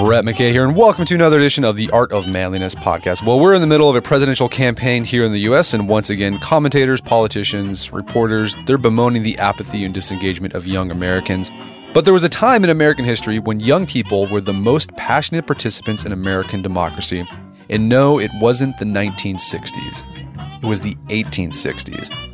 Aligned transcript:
Brett 0.00 0.24
McKay 0.24 0.50
here, 0.50 0.64
and 0.64 0.74
welcome 0.74 1.04
to 1.04 1.14
another 1.14 1.36
edition 1.36 1.62
of 1.62 1.76
the 1.76 1.90
Art 1.90 2.10
of 2.10 2.26
Manliness 2.26 2.74
podcast. 2.74 3.22
Well, 3.22 3.38
we're 3.38 3.52
in 3.52 3.60
the 3.60 3.66
middle 3.66 3.90
of 3.90 3.96
a 3.96 4.00
presidential 4.00 4.48
campaign 4.48 5.04
here 5.04 5.24
in 5.24 5.32
the 5.32 5.40
U.S., 5.40 5.74
and 5.74 5.86
once 5.86 6.08
again, 6.08 6.38
commentators, 6.38 7.02
politicians, 7.02 7.92
reporters, 7.92 8.56
they're 8.64 8.78
bemoaning 8.78 9.24
the 9.24 9.36
apathy 9.36 9.84
and 9.84 9.92
disengagement 9.92 10.54
of 10.54 10.66
young 10.66 10.90
Americans. 10.90 11.50
But 11.92 12.06
there 12.06 12.14
was 12.14 12.24
a 12.24 12.30
time 12.30 12.64
in 12.64 12.70
American 12.70 13.04
history 13.04 13.40
when 13.40 13.60
young 13.60 13.84
people 13.84 14.26
were 14.26 14.40
the 14.40 14.54
most 14.54 14.96
passionate 14.96 15.46
participants 15.46 16.06
in 16.06 16.12
American 16.12 16.62
democracy. 16.62 17.28
And 17.68 17.86
no, 17.86 18.18
it 18.18 18.30
wasn't 18.40 18.78
the 18.78 18.86
1960s, 18.86 20.62
it 20.62 20.66
was 20.66 20.80
the 20.80 20.94
1860s. 21.08 22.29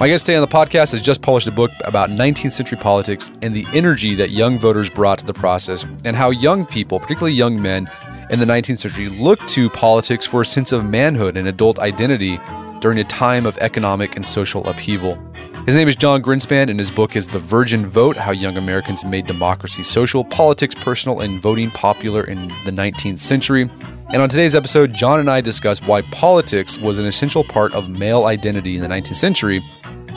My 0.00 0.08
guest 0.08 0.24
today 0.24 0.36
on 0.36 0.40
the 0.40 0.48
podcast 0.48 0.92
has 0.92 1.02
just 1.02 1.20
published 1.20 1.46
a 1.46 1.50
book 1.50 1.70
about 1.84 2.08
19th 2.08 2.52
century 2.52 2.78
politics 2.78 3.30
and 3.42 3.54
the 3.54 3.66
energy 3.74 4.14
that 4.14 4.30
young 4.30 4.58
voters 4.58 4.88
brought 4.88 5.18
to 5.18 5.26
the 5.26 5.34
process, 5.34 5.84
and 6.06 6.16
how 6.16 6.30
young 6.30 6.64
people, 6.64 6.98
particularly 6.98 7.34
young 7.34 7.60
men 7.60 7.86
in 8.30 8.40
the 8.40 8.46
19th 8.46 8.78
century, 8.78 9.10
looked 9.10 9.46
to 9.48 9.68
politics 9.68 10.24
for 10.24 10.40
a 10.40 10.46
sense 10.46 10.72
of 10.72 10.88
manhood 10.88 11.36
and 11.36 11.46
adult 11.46 11.78
identity 11.80 12.40
during 12.78 12.98
a 12.98 13.04
time 13.04 13.44
of 13.44 13.58
economic 13.58 14.16
and 14.16 14.24
social 14.24 14.66
upheaval. 14.66 15.18
His 15.66 15.74
name 15.74 15.86
is 15.86 15.96
Jon 15.96 16.22
Grinspan, 16.22 16.70
and 16.70 16.78
his 16.78 16.90
book 16.90 17.14
is 17.14 17.26
The 17.26 17.38
Virgin 17.38 17.84
Vote 17.84 18.16
How 18.16 18.32
Young 18.32 18.56
Americans 18.56 19.04
Made 19.04 19.26
Democracy 19.26 19.82
Social, 19.82 20.24
Politics 20.24 20.74
Personal, 20.76 21.20
and 21.20 21.42
Voting 21.42 21.70
Popular 21.72 22.24
in 22.24 22.48
the 22.64 22.72
19th 22.72 23.18
Century. 23.18 23.70
And 24.08 24.22
on 24.22 24.30
today's 24.30 24.54
episode, 24.54 24.94
Jon 24.94 25.20
and 25.20 25.30
I 25.30 25.42
discuss 25.42 25.82
why 25.82 26.00
politics 26.10 26.78
was 26.78 26.98
an 26.98 27.04
essential 27.04 27.44
part 27.44 27.74
of 27.74 27.90
male 27.90 28.24
identity 28.24 28.76
in 28.76 28.82
the 28.82 28.88
19th 28.88 29.16
century 29.16 29.62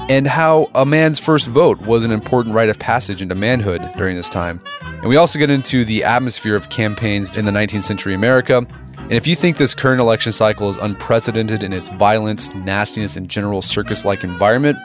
and 0.09 0.27
how 0.27 0.69
a 0.75 0.85
man's 0.85 1.19
first 1.19 1.47
vote 1.47 1.79
was 1.81 2.03
an 2.03 2.11
important 2.11 2.55
rite 2.55 2.69
of 2.69 2.77
passage 2.77 3.21
into 3.21 3.35
manhood 3.35 3.81
during 3.97 4.15
this 4.15 4.29
time. 4.29 4.61
And 4.81 5.05
we 5.05 5.15
also 5.15 5.39
get 5.39 5.49
into 5.49 5.85
the 5.85 6.03
atmosphere 6.03 6.55
of 6.55 6.69
campaigns 6.69 7.35
in 7.37 7.45
the 7.45 7.51
19th 7.51 7.83
century 7.83 8.13
America. 8.13 8.65
And 8.97 9.13
if 9.13 9.27
you 9.27 9.35
think 9.35 9.57
this 9.57 9.73
current 9.73 10.01
election 10.01 10.31
cycle 10.31 10.69
is 10.69 10.77
unprecedented 10.77 11.63
in 11.63 11.73
its 11.73 11.89
violence, 11.89 12.53
nastiness, 12.53 13.17
and 13.17 13.29
general 13.29 13.61
circus 13.61 14.03
like 14.03 14.23
environment, 14.23 14.77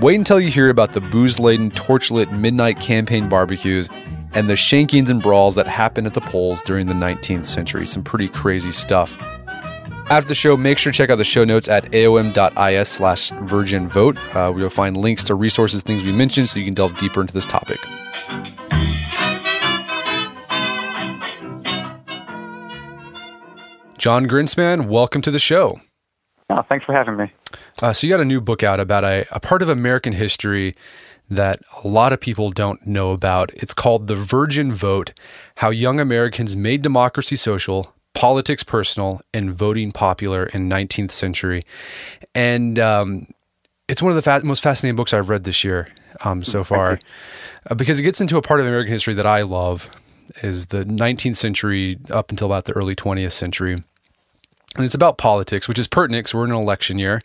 wait 0.00 0.16
until 0.16 0.40
you 0.40 0.50
hear 0.50 0.68
about 0.68 0.92
the 0.92 1.00
booze 1.00 1.38
laden, 1.38 1.70
torch 1.70 2.10
lit 2.10 2.32
midnight 2.32 2.80
campaign 2.80 3.28
barbecues 3.28 3.88
and 4.34 4.50
the 4.50 4.54
shankings 4.54 5.08
and 5.08 5.22
brawls 5.22 5.54
that 5.54 5.66
happened 5.66 6.06
at 6.06 6.14
the 6.14 6.20
polls 6.20 6.60
during 6.62 6.86
the 6.86 6.94
19th 6.94 7.46
century. 7.46 7.86
Some 7.86 8.02
pretty 8.02 8.28
crazy 8.28 8.70
stuff. 8.70 9.16
After 10.08 10.28
the 10.28 10.36
show, 10.36 10.56
make 10.56 10.78
sure 10.78 10.92
to 10.92 10.96
check 10.96 11.10
out 11.10 11.16
the 11.16 11.24
show 11.24 11.44
notes 11.44 11.68
at 11.68 11.90
aom.is 11.90 12.88
slash 12.88 13.30
virgin 13.42 13.88
vote, 13.88 14.16
uh, 14.36 14.54
you'll 14.56 14.70
find 14.70 14.96
links 14.96 15.24
to 15.24 15.34
resources, 15.34 15.82
things 15.82 16.04
we 16.04 16.12
mentioned, 16.12 16.48
so 16.48 16.60
you 16.60 16.64
can 16.64 16.74
delve 16.74 16.96
deeper 16.96 17.20
into 17.20 17.34
this 17.34 17.44
topic. 17.44 17.80
Jon 23.98 24.28
Grinspan, 24.28 24.86
welcome 24.86 25.22
to 25.22 25.32
the 25.32 25.40
show. 25.40 25.80
Oh, 26.50 26.62
thanks 26.68 26.84
for 26.84 26.92
having 26.92 27.16
me. 27.16 27.32
Uh, 27.82 27.92
so, 27.92 28.06
you 28.06 28.12
got 28.12 28.20
a 28.20 28.24
new 28.24 28.40
book 28.40 28.62
out 28.62 28.78
about 28.78 29.02
a, 29.02 29.26
a 29.32 29.40
part 29.40 29.60
of 29.60 29.68
American 29.68 30.12
history 30.12 30.76
that 31.28 31.60
a 31.82 31.88
lot 31.88 32.12
of 32.12 32.20
people 32.20 32.52
don't 32.52 32.86
know 32.86 33.10
about. 33.10 33.50
It's 33.54 33.74
called 33.74 34.06
The 34.06 34.14
Virgin 34.14 34.72
Vote 34.72 35.12
How 35.56 35.70
Young 35.70 35.98
Americans 35.98 36.54
Made 36.54 36.82
Democracy 36.82 37.34
Social, 37.34 37.92
politics 38.16 38.64
personal 38.64 39.20
and 39.32 39.54
voting 39.54 39.92
popular 39.92 40.46
in 40.46 40.68
19th 40.68 41.10
century. 41.12 41.62
And 42.34 42.78
um, 42.78 43.26
it's 43.88 44.02
one 44.02 44.10
of 44.10 44.16
the 44.16 44.22
fa- 44.22 44.44
most 44.44 44.62
fascinating 44.62 44.96
books 44.96 45.12
i've 45.14 45.28
read 45.28 45.44
this 45.44 45.64
year 45.64 45.88
um, 46.24 46.42
so 46.42 46.64
far. 46.64 46.98
uh, 47.70 47.74
because 47.74 47.98
it 47.98 48.02
gets 48.02 48.20
into 48.20 48.36
a 48.36 48.42
part 48.42 48.60
of 48.60 48.66
american 48.66 48.92
history 48.92 49.14
that 49.14 49.26
i 49.26 49.42
love 49.42 49.90
is 50.42 50.66
the 50.66 50.84
19th 50.84 51.36
century 51.36 51.98
up 52.10 52.30
until 52.30 52.46
about 52.46 52.64
the 52.64 52.72
early 52.72 52.96
20th 52.96 53.32
century 53.32 53.78
and 54.76 54.84
it's 54.84 54.94
about 54.94 55.18
politics, 55.18 55.68
which 55.68 55.78
is 55.78 55.88
pertinent 55.88 56.24
because 56.24 56.34
we're 56.34 56.44
in 56.44 56.50
an 56.50 56.56
election 56.56 56.98
year. 56.98 57.22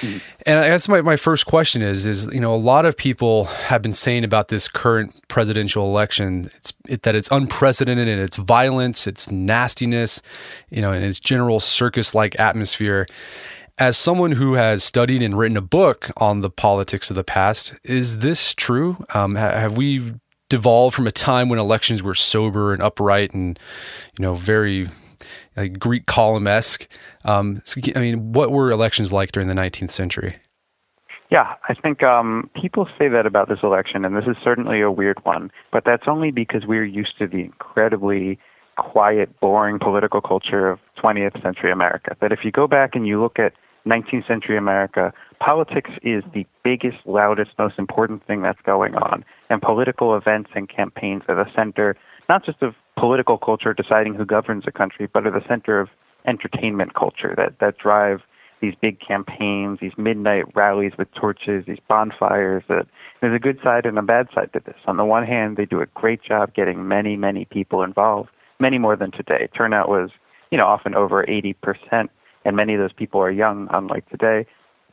Mm-hmm. 0.00 0.18
And 0.46 0.58
I 0.58 0.68
guess 0.68 0.88
my, 0.88 1.02
my 1.02 1.16
first 1.16 1.46
question 1.46 1.82
is, 1.82 2.06
is, 2.06 2.26
you 2.32 2.40
know, 2.40 2.54
a 2.54 2.56
lot 2.56 2.86
of 2.86 2.96
people 2.96 3.44
have 3.44 3.82
been 3.82 3.92
saying 3.92 4.24
about 4.24 4.48
this 4.48 4.66
current 4.68 5.20
presidential 5.28 5.86
election, 5.86 6.50
it's 6.56 6.72
it, 6.88 7.02
that 7.02 7.14
it's 7.14 7.30
unprecedented 7.30 8.08
in 8.08 8.18
its 8.18 8.36
violence, 8.36 9.06
its 9.06 9.30
nastiness, 9.30 10.22
you 10.70 10.80
know, 10.80 10.92
and 10.92 11.04
its 11.04 11.20
general 11.20 11.60
circus-like 11.60 12.38
atmosphere. 12.40 13.06
As 13.78 13.96
someone 13.96 14.32
who 14.32 14.54
has 14.54 14.84
studied 14.84 15.22
and 15.22 15.38
written 15.38 15.56
a 15.56 15.62
book 15.62 16.10
on 16.16 16.40
the 16.40 16.50
politics 16.50 17.10
of 17.10 17.16
the 17.16 17.24
past, 17.24 17.74
is 17.84 18.18
this 18.18 18.54
true? 18.54 19.04
Um, 19.14 19.36
have 19.36 19.76
we 19.76 20.14
devolved 20.50 20.96
from 20.96 21.06
a 21.06 21.10
time 21.10 21.48
when 21.48 21.58
elections 21.58 22.02
were 22.02 22.14
sober 22.14 22.72
and 22.74 22.82
upright 22.82 23.32
and, 23.32 23.58
you 24.18 24.22
know, 24.22 24.34
very 24.34 24.88
Greek 25.68 26.06
column 26.06 26.46
esque. 26.46 26.88
Um, 27.24 27.60
so, 27.64 27.80
I 27.94 28.00
mean, 28.00 28.32
what 28.32 28.50
were 28.50 28.70
elections 28.70 29.12
like 29.12 29.32
during 29.32 29.48
the 29.48 29.54
19th 29.54 29.90
century? 29.90 30.36
Yeah, 31.30 31.54
I 31.68 31.74
think 31.74 32.02
um, 32.02 32.50
people 32.60 32.88
say 32.98 33.08
that 33.08 33.24
about 33.24 33.48
this 33.48 33.60
election, 33.62 34.04
and 34.04 34.16
this 34.16 34.24
is 34.26 34.36
certainly 34.42 34.80
a 34.80 34.90
weird 34.90 35.24
one, 35.24 35.52
but 35.70 35.84
that's 35.84 36.08
only 36.08 36.32
because 36.32 36.66
we're 36.66 36.84
used 36.84 37.16
to 37.18 37.28
the 37.28 37.38
incredibly 37.38 38.36
quiet, 38.76 39.38
boring 39.38 39.78
political 39.78 40.20
culture 40.20 40.68
of 40.68 40.80
20th 41.00 41.40
century 41.40 41.70
America. 41.70 42.16
That 42.20 42.32
if 42.32 42.40
you 42.44 42.50
go 42.50 42.66
back 42.66 42.94
and 42.94 43.06
you 43.06 43.20
look 43.20 43.38
at 43.38 43.52
19th 43.86 44.26
century 44.26 44.56
America, 44.56 45.12
politics 45.38 45.90
is 46.02 46.24
the 46.34 46.46
biggest, 46.64 46.98
loudest, 47.06 47.52
most 47.58 47.78
important 47.78 48.26
thing 48.26 48.42
that's 48.42 48.60
going 48.62 48.94
on. 48.96 49.24
And 49.48 49.62
political 49.62 50.16
events 50.16 50.50
and 50.54 50.68
campaigns 50.68 51.22
are 51.28 51.36
the 51.36 51.50
center, 51.54 51.96
not 52.28 52.44
just 52.44 52.60
of 52.62 52.74
political 53.00 53.38
culture 53.38 53.72
deciding 53.72 54.14
who 54.14 54.26
governs 54.26 54.64
a 54.66 54.72
country, 54.72 55.08
but 55.12 55.26
are 55.26 55.30
the 55.30 55.46
center 55.48 55.80
of 55.80 55.88
entertainment 56.26 56.94
culture 56.94 57.34
that, 57.36 57.58
that 57.58 57.78
drive 57.78 58.20
these 58.60 58.74
big 58.80 59.00
campaigns, 59.00 59.78
these 59.80 59.96
midnight 59.96 60.44
rallies 60.54 60.92
with 60.98 61.08
torches, 61.14 61.64
these 61.66 61.78
bonfires. 61.88 62.62
That 62.68 62.86
there's 63.22 63.34
a 63.34 63.38
good 63.38 63.58
side 63.64 63.86
and 63.86 63.98
a 63.98 64.02
bad 64.02 64.28
side 64.34 64.52
to 64.52 64.60
this. 64.60 64.76
On 64.86 64.98
the 64.98 65.04
one 65.04 65.26
hand, 65.26 65.56
they 65.56 65.64
do 65.64 65.80
a 65.80 65.86
great 65.86 66.22
job 66.22 66.54
getting 66.54 66.86
many, 66.86 67.16
many 67.16 67.46
people 67.46 67.82
involved, 67.82 68.28
many 68.58 68.76
more 68.76 68.96
than 68.96 69.12
today. 69.12 69.48
Turnout 69.56 69.88
was, 69.88 70.10
you 70.50 70.58
know, 70.58 70.66
often 70.66 70.94
over 70.94 71.24
80%, 71.24 72.08
and 72.44 72.56
many 72.56 72.74
of 72.74 72.80
those 72.80 72.92
people 72.92 73.20
are 73.20 73.30
young, 73.30 73.66
unlike 73.72 74.06
today. 74.10 74.46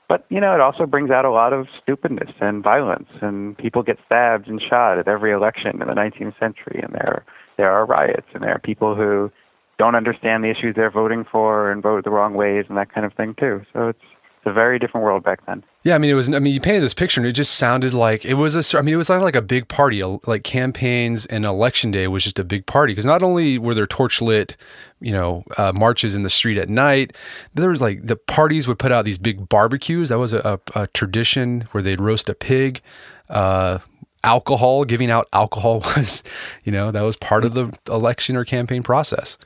But 0.08 0.26
you 0.30 0.40
know, 0.40 0.54
it 0.54 0.62
also 0.62 0.86
brings 0.86 1.12
out 1.12 1.26
a 1.26 1.32
lot 1.32 1.52
of 1.52 1.68
stupidness 1.84 2.32
and 2.40 2.64
violence, 2.64 3.10
and 3.22 3.58
people 3.58 3.84
get 3.84 3.98
stabbed 4.06 4.48
and 4.48 4.62
shot 4.62 4.98
at 4.98 5.10
every 5.10 5.34
election 5.34 5.82
in 5.82 5.88
the 5.88 5.94
19th 5.94 6.40
century, 6.40 6.80
and 6.82 6.94
there 6.94 7.26
there 7.58 7.72
are 7.72 7.86
riots 7.86 8.28
and 8.34 8.44
there 8.44 8.54
are 8.54 8.60
people 8.60 8.96
who 8.96 9.32
don't 9.78 9.96
understand 9.96 10.44
the 10.44 10.50
issues 10.50 10.76
they're 10.76 10.92
voting 10.92 11.26
for 11.32 11.72
and 11.72 11.84
vote 11.84 12.04
the 12.04 12.10
wrong 12.10 12.34
ways 12.34 12.66
and 12.68 12.78
that 12.78 12.94
kind 12.94 13.06
of 13.06 13.14
thing 13.14 13.36
too. 13.40 13.62
So 13.74 13.90
it's 13.90 14.00
a 14.48 14.54
very 14.54 14.80
different 14.80 15.04
world 15.04 15.24
back 15.24 15.46
then. 15.46 15.64
Yeah, 15.84 15.96
I 15.96 15.98
mean, 16.00 16.10
it 16.10 16.16
was. 16.16 16.34
I 16.34 16.40
mean, 16.40 16.54
you 16.54 16.60
painted 16.60 16.82
this 16.82 16.94
picture, 16.94 17.22
and 17.22 17.28
it 17.28 17.34
just 17.34 17.56
sounded 17.56 17.94
like 17.94 18.26
it 18.26 18.34
was 18.36 18.56
a. 18.56 18.78
I 18.78 18.82
mean, 18.82 18.94
it 18.94 18.98
was 18.98 19.10
like 19.10 19.36
a 19.36 19.42
big 19.42 19.68
party. 19.68 20.02
Like 20.04 20.44
campaigns 20.44 21.26
and 21.28 21.46
election 21.46 21.92
day 21.92 22.08
was 22.08 22.24
just 22.24 22.40
a 22.40 22.44
big 22.44 22.66
party 22.66 22.94
because 22.94 23.06
not 23.06 23.22
only 23.22 23.58
were 23.58 23.74
there 23.74 23.86
torch 23.86 24.22
lit, 24.22 24.58
you 25.00 25.12
know, 25.12 25.44
uh, 25.58 25.72
marches 25.74 26.16
in 26.16 26.24
the 26.24 26.30
street 26.30 26.58
at 26.58 26.70
night, 26.70 27.16
there 27.54 27.70
was 27.70 27.82
like 27.82 28.06
the 28.06 28.16
parties 28.16 28.68
would 28.68 28.80
put 28.80 28.92
out 28.92 29.06
these 29.06 29.18
big 29.18 29.48
barbecues. 29.50 30.10
That 30.10 30.18
was 30.18 30.34
a, 30.34 30.60
a, 30.76 30.82
a 30.82 30.88
tradition 30.88 31.68
where 31.72 31.84
they'd 31.84 32.02
roast 32.02 32.30
a 32.30 32.36
pig. 32.36 32.82
Uh, 33.30 33.80
alcohol, 34.24 34.86
giving 34.86 35.12
out 35.12 35.28
alcohol 35.34 35.80
was, 35.96 36.24
you 36.64 36.72
know, 36.72 36.92
that 36.92 37.02
was 37.02 37.18
part 37.18 37.46
of 37.46 37.54
the 37.54 37.78
election 37.88 38.36
or 38.36 38.46
campaign 38.46 38.84
process. 38.84 39.38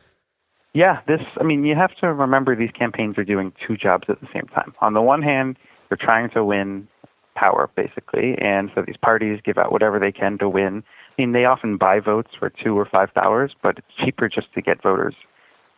Yeah, 0.73 1.01
this, 1.07 1.21
I 1.39 1.44
mean, 1.44 1.65
you 1.65 1.75
have 1.75 1.94
to 1.97 2.13
remember 2.13 2.56
these 2.56 2.71
campaigns 2.71 3.18
are 3.18 3.25
doing 3.25 3.51
two 3.68 3.75
jobs 3.75 4.06
at 4.07 4.21
the 4.21 4.27
same 4.33 4.47
time. 4.53 4.73
On 4.79 4.94
the 4.94 5.01
one 5.01 5.21
hand, 5.21 5.57
they're 5.89 5.97
trying 5.97 6.29
to 6.29 6.45
win 6.45 6.88
power, 7.35 7.69
basically, 7.75 8.38
and 8.39 8.71
so 8.73 8.81
these 8.85 8.97
parties 8.97 9.39
give 9.44 9.57
out 9.57 9.71
whatever 9.71 10.00
they 10.00 10.12
can 10.12 10.38
to 10.38 10.47
win. 10.47 10.83
I 11.18 11.21
mean, 11.21 11.33
they 11.33 11.44
often 11.44 11.77
buy 11.77 12.00
votes 12.00 12.31
for 12.38 12.50
two 12.50 12.77
or 12.77 12.85
five 12.85 13.13
dollars, 13.13 13.53
but 13.62 13.77
it's 13.79 13.88
cheaper 14.03 14.29
just 14.29 14.53
to 14.53 14.62
get 14.62 14.81
voters 14.81 15.15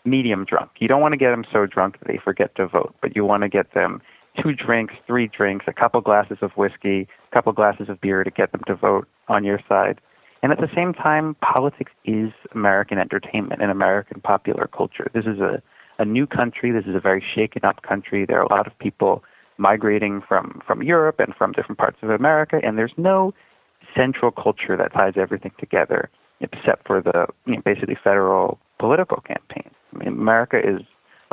medium 0.06 0.46
drunk. 0.46 0.72
You 0.80 0.88
don't 0.88 1.02
want 1.02 1.14
to 1.14 1.18
get 1.18 1.32
them 1.32 1.46
so 1.52 1.66
drunk 1.66 2.00
that 2.00 2.08
they 2.08 2.20
forget 2.24 2.56
to 2.56 2.68
vote, 2.68 2.94
but 3.02 3.16
you 3.16 3.26
want 3.26 3.44
to 3.44 3.50
get 3.50 3.74
them 3.74 4.02
two 4.42 4.54
drinks, 4.54 4.94
three 5.06 5.28
drinks, 5.28 5.66
a 5.68 5.74
couple 5.74 6.02
glasses 6.02 6.38
of 6.42 6.52
whiskey, 6.52 7.08
a 7.32 7.34
couple 7.34 7.52
glasses 7.54 7.90
of 7.90 8.02
beer 8.02 8.24
to 8.24 8.32
get 8.32 8.52
them 8.52 8.62
to 8.68 8.76
vote 8.76 9.08
on 9.28 9.44
your 9.44 9.60
side. 9.68 10.00
And 10.42 10.52
at 10.52 10.60
the 10.60 10.70
same 10.76 10.94
time, 10.94 11.36
politics 11.42 11.92
is 12.04 12.32
American 12.54 12.98
entertainment 12.98 13.62
and 13.62 13.72
American 13.72 14.20
popular 14.20 14.70
culture. 14.76 15.10
This 15.14 15.26
is 15.26 15.40
a, 15.40 15.62
a 16.00 16.06
new 16.06 16.28
country. 16.28 16.72
This 16.72 16.86
is 16.86 16.96
a 16.96 17.00
very 17.00 17.24
shaken 17.34 17.64
up 17.64 17.82
country. 17.84 18.26
There 18.26 18.40
are 18.40 18.46
a 18.46 18.54
lot 18.54 18.68
of 18.68 18.78
people 18.78 19.24
migrating 19.58 20.22
from, 20.28 20.62
from 20.66 20.84
Europe 20.84 21.20
and 21.20 21.34
from 21.36 21.54
different 21.54 21.78
parts 21.78 21.98
of 22.02 22.10
America, 22.10 22.60
and 22.64 22.78
there's 22.78 22.94
no 22.98 23.34
central 23.96 24.32
culture 24.32 24.76
that 24.76 24.92
ties 24.94 25.14
everything 25.16 25.52
together 25.60 26.10
except 26.42 26.86
for 26.86 27.02
the 27.02 27.28
you 27.46 27.56
know, 27.56 27.62
basically 27.64 27.98
federal 28.04 28.60
political 28.80 29.22
campaigns. 29.22 29.74
I 29.94 30.00
mean, 30.00 30.08
America 30.10 30.58
is 30.58 30.82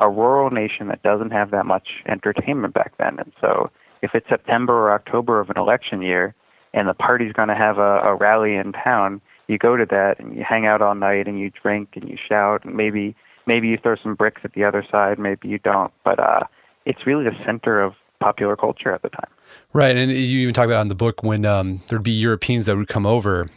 a 0.00 0.08
rural 0.08 0.50
nation 0.50 0.88
that 0.88 1.02
doesn't 1.02 1.30
have 1.30 1.50
that 1.50 1.66
much 1.66 1.88
entertainment 2.08 2.74
back 2.74 2.92
then. 2.98 3.18
And 3.18 3.32
so 3.40 3.70
if 4.02 4.14
it's 4.14 4.28
September 4.28 4.72
or 4.72 4.92
October 4.92 5.40
of 5.40 5.50
an 5.50 5.58
election 5.58 6.02
year 6.02 6.34
and 6.72 6.88
the 6.88 6.94
party's 6.94 7.32
going 7.32 7.48
to 7.48 7.54
have 7.54 7.78
a, 7.78 8.00
a 8.00 8.14
rally 8.14 8.54
in 8.56 8.72
town, 8.72 9.20
you 9.46 9.58
go 9.58 9.76
to 9.76 9.84
that 9.86 10.18
and 10.18 10.34
you 10.34 10.44
hang 10.48 10.66
out 10.66 10.80
all 10.80 10.94
night 10.94 11.28
and 11.28 11.38
you 11.38 11.50
drink 11.62 11.90
and 11.94 12.08
you 12.08 12.16
shout 12.16 12.64
and 12.64 12.74
maybe 12.74 13.14
maybe 13.46 13.68
you 13.68 13.76
throw 13.76 13.96
some 13.96 14.14
bricks 14.14 14.40
at 14.44 14.52
the 14.54 14.64
other 14.64 14.84
side, 14.90 15.18
maybe 15.18 15.48
you 15.48 15.58
don't. 15.58 15.92
But 16.04 16.18
uh, 16.18 16.40
it's 16.86 17.06
really 17.06 17.24
the 17.24 17.36
center 17.44 17.82
of 17.82 17.94
popular 18.20 18.56
culture 18.56 18.92
at 18.92 19.02
the 19.02 19.08
time. 19.08 19.28
Right, 19.72 19.96
and 19.96 20.10
you 20.10 20.40
even 20.40 20.54
talk 20.54 20.66
about 20.66 20.82
in 20.82 20.88
the 20.88 20.94
book 20.94 21.22
when 21.22 21.44
um, 21.44 21.80
there'd 21.88 22.02
be 22.02 22.12
Europeans 22.12 22.66
that 22.66 22.76
would 22.76 22.88
come 22.88 23.06
over 23.06 23.48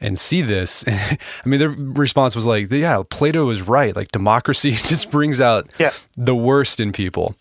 and 0.00 0.18
see 0.18 0.42
this. 0.42 0.84
I 0.88 1.18
mean, 1.44 1.60
their 1.60 1.70
response 1.70 2.36
was 2.36 2.46
like, 2.46 2.70
"Yeah, 2.70 3.02
Plato 3.08 3.48
is 3.50 3.62
right. 3.62 3.94
Like 3.94 4.12
democracy 4.12 4.70
just 4.74 5.10
brings 5.10 5.40
out 5.40 5.68
yeah. 5.78 5.92
the 6.16 6.34
worst 6.34 6.80
in 6.80 6.92
people." 6.92 7.34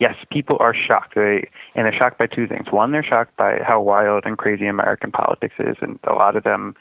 Yes, 0.00 0.16
people 0.30 0.56
are 0.60 0.74
shocked. 0.74 1.14
They 1.14 1.48
and 1.74 1.86
they're 1.86 1.96
shocked 1.96 2.18
by 2.18 2.26
two 2.26 2.46
things. 2.46 2.66
One, 2.70 2.92
they're 2.92 3.04
shocked 3.04 3.36
by 3.36 3.60
how 3.66 3.80
wild 3.80 4.24
and 4.26 4.36
crazy 4.36 4.66
American 4.66 5.12
politics 5.12 5.54
is, 5.58 5.76
and 5.80 5.98
a 6.04 6.14
lot 6.14 6.36
of 6.36 6.44
them 6.44 6.74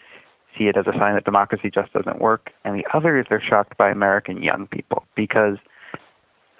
see 0.57 0.65
it 0.65 0.77
as 0.77 0.85
a 0.87 0.97
sign 0.97 1.15
that 1.15 1.25
democracy 1.25 1.69
just 1.73 1.93
doesn't 1.93 2.19
work. 2.19 2.51
And 2.63 2.77
the 2.77 2.85
other 2.93 3.19
is 3.19 3.25
they're 3.29 3.41
shocked 3.41 3.77
by 3.77 3.89
American 3.89 4.41
young 4.41 4.67
people 4.67 5.05
because 5.15 5.57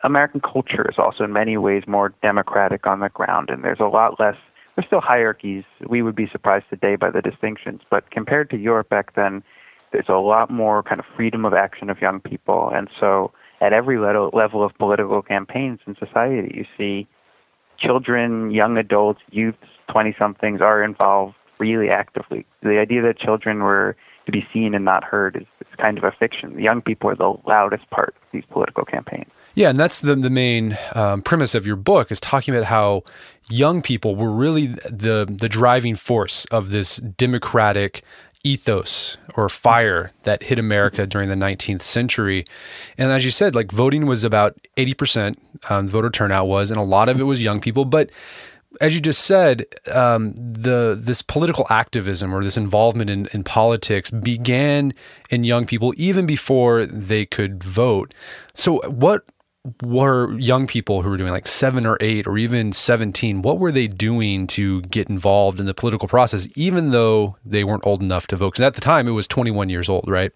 American 0.03 0.41
culture 0.41 0.87
is 0.89 0.95
also 0.97 1.23
in 1.23 1.33
many 1.33 1.57
ways 1.57 1.83
more 1.87 2.13
democratic 2.21 2.85
on 2.85 2.99
the 2.99 3.09
ground, 3.09 3.49
and 3.49 3.63
there's 3.63 3.79
a 3.79 3.85
lot 3.85 4.19
less 4.19 4.35
there's 4.75 4.87
still 4.87 5.01
hierarchies. 5.01 5.63
We 5.87 6.01
would 6.01 6.15
be 6.15 6.27
surprised 6.31 6.65
today 6.69 6.95
by 6.95 7.11
the 7.11 7.21
distinctions, 7.21 7.81
but 7.89 8.09
compared 8.11 8.49
to 8.51 8.57
Europe 8.57 8.89
back 8.89 9.15
then, 9.15 9.43
there's 9.91 10.09
a 10.09 10.13
lot 10.13 10.49
more 10.49 10.81
kind 10.81 10.99
of 10.99 11.05
freedom 11.15 11.45
of 11.45 11.53
action 11.53 11.89
of 11.89 12.01
young 12.01 12.19
people, 12.19 12.71
and 12.73 12.89
so 12.99 13.31
at 13.61 13.73
every 13.73 13.99
level 13.99 14.63
of 14.63 14.77
political 14.77 15.21
campaigns 15.21 15.79
in 15.85 15.95
society, 15.95 16.51
you 16.55 16.65
see 16.77 17.07
children, 17.77 18.51
young 18.51 18.77
adults, 18.77 19.21
youths, 19.31 19.57
twenty 19.89 20.15
somethings 20.17 20.61
are 20.61 20.83
involved 20.83 21.35
really 21.59 21.89
actively. 21.89 22.45
The 22.61 22.79
idea 22.79 23.01
that 23.03 23.19
children 23.19 23.59
were 23.59 23.95
to 24.25 24.31
be 24.31 24.45
seen 24.51 24.73
and 24.73 24.83
not 24.83 25.03
heard 25.03 25.35
is, 25.35 25.47
is 25.61 25.75
kind 25.77 25.97
of 25.97 26.03
a 26.03 26.11
fiction. 26.11 26.55
The 26.55 26.63
young 26.63 26.81
people 26.81 27.09
are 27.09 27.15
the 27.15 27.35
loudest 27.45 27.89
part 27.89 28.15
of 28.21 28.27
these 28.31 28.43
political 28.49 28.85
campaigns. 28.85 29.29
Yeah, 29.55 29.69
and 29.69 29.79
that's 29.79 29.99
the 29.99 30.15
the 30.15 30.29
main 30.29 30.77
um, 30.93 31.21
premise 31.21 31.53
of 31.53 31.67
your 31.67 31.75
book 31.75 32.11
is 32.11 32.19
talking 32.19 32.53
about 32.53 32.65
how 32.65 33.03
young 33.49 33.81
people 33.81 34.15
were 34.15 34.31
really 34.31 34.67
the 34.67 35.25
the 35.29 35.49
driving 35.49 35.95
force 35.95 36.45
of 36.45 36.71
this 36.71 36.97
democratic 36.97 38.03
ethos 38.43 39.17
or 39.35 39.47
fire 39.47 40.11
that 40.23 40.43
hit 40.43 40.59
America 40.59 41.07
during 41.07 41.29
the 41.29 41.35
19th 41.35 41.81
century. 41.81 42.45
And 42.97 43.11
as 43.11 43.23
you 43.23 43.31
said, 43.31 43.55
like 43.55 43.71
voting 43.71 44.05
was 44.05 44.25
about 44.25 44.57
80% 44.75 45.37
um, 45.69 45.87
voter 45.87 46.09
turnout 46.09 46.47
was, 46.47 46.69
and 46.69 46.79
a 46.79 46.83
lot 46.83 47.07
of 47.07 47.21
it 47.21 47.23
was 47.23 47.41
young 47.41 47.61
people. 47.61 47.85
But 47.85 48.09
as 48.81 48.93
you 48.93 48.99
just 48.99 49.25
said, 49.25 49.65
um, 49.91 50.33
the 50.35 50.97
this 50.99 51.21
political 51.21 51.67
activism 51.69 52.33
or 52.33 52.43
this 52.43 52.57
involvement 52.57 53.09
in, 53.09 53.27
in 53.33 53.43
politics 53.43 54.09
began 54.09 54.93
in 55.29 55.43
young 55.43 55.65
people 55.65 55.93
even 55.95 56.25
before 56.25 56.85
they 56.85 57.25
could 57.25 57.63
vote. 57.63 58.13
So, 58.55 58.81
what 58.89 59.23
were 59.81 60.37
young 60.39 60.67
people 60.67 61.01
who 61.01 61.09
were 61.09 61.17
doing 61.17 61.31
like 61.31 61.47
seven 61.47 61.85
or 61.85 61.97
eight 62.01 62.27
or 62.27 62.37
even 62.37 62.73
17 62.73 63.41
what 63.41 63.59
were 63.59 63.71
they 63.71 63.87
doing 63.87 64.45
to 64.45 64.81
get 64.83 65.07
involved 65.07 65.59
in 65.59 65.65
the 65.65 65.73
political 65.73 66.07
process 66.07 66.49
even 66.55 66.91
though 66.91 67.37
they 67.45 67.63
weren't 67.63 67.85
old 67.85 68.01
enough 68.01 68.27
to 68.27 68.35
vote? 68.35 68.51
Because 68.51 68.61
at 68.61 68.73
the 68.73 68.81
time 68.81 69.07
it 69.07 69.11
was 69.11 69.27
21 69.27 69.69
years 69.69 69.87
old 69.87 70.09
right? 70.09 70.31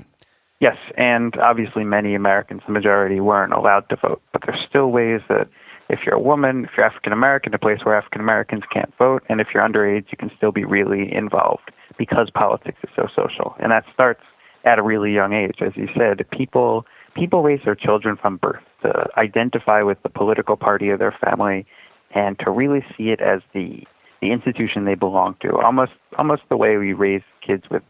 Yes 0.62 0.78
and 0.98 1.36
obviously 1.40 1.84
many 1.84 2.16
americans 2.16 2.62
the 2.66 2.72
majority 2.72 3.20
weren't 3.20 3.52
allowed 3.52 3.90
to 3.90 3.98
vote. 3.98 4.22
But 4.32 4.44
there's 4.46 4.66
still 4.68 4.92
ways 4.92 5.20
that 5.28 5.50
if 5.90 6.00
you're 6.06 6.16
a 6.16 6.22
woman 6.22 6.64
if 6.64 6.72
you're 6.78 6.86
african 6.86 7.12
american 7.12 7.54
a 7.54 7.60
place 7.60 7.80
where 7.84 7.98
african 7.98 8.22
americans 8.22 8.64
can't 8.72 8.94
vote 8.98 9.24
and 9.28 9.42
if 9.42 9.48
you're 9.54 9.64
underage 9.64 10.06
you 10.10 10.18
can 10.18 10.32
still 10.38 10.54
be 10.54 10.64
really 10.64 11.14
involved 11.14 11.72
because 11.98 12.30
politics 12.34 12.78
is 12.82 12.90
so 12.96 13.08
social. 13.14 13.56
And 13.60 13.74
that 13.74 13.84
starts 13.94 14.22
at 14.64 14.80
a 14.80 14.84
really 14.84 15.14
young 15.14 15.34
age. 15.34 15.58
As 15.60 15.74
you 15.76 15.90
said 15.98 16.26
people 16.32 16.86
people 17.14 17.44
raise 17.44 17.60
their 17.66 17.76
children 17.76 18.16
from 18.16 18.38
birth 18.38 18.64
to 18.82 19.08
identify 19.18 19.82
with 19.82 20.02
the 20.04 20.10
political 20.10 20.56
party 20.56 20.90
of 20.90 21.00
their 21.00 21.16
family 21.24 21.66
and 22.12 22.38
to 22.40 22.52
really 22.52 22.86
see 22.98 23.10
it 23.10 23.22
as 23.22 23.42
the 23.54 23.84
the 24.20 24.32
institution 24.32 24.86
they 24.86 24.96
belong 24.96 25.36
to 25.42 25.56
almost 25.58 25.92
almost 26.18 26.42
the 26.50 26.58
way 26.58 26.78
we 26.78 26.94
raise 26.94 27.22
kids 27.46 27.64
with 27.70 27.84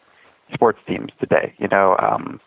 sports 0.53 0.79
teams 0.87 1.11
today 1.19 1.53
you 1.57 1.67
know 1.67 1.95
um 1.99 2.39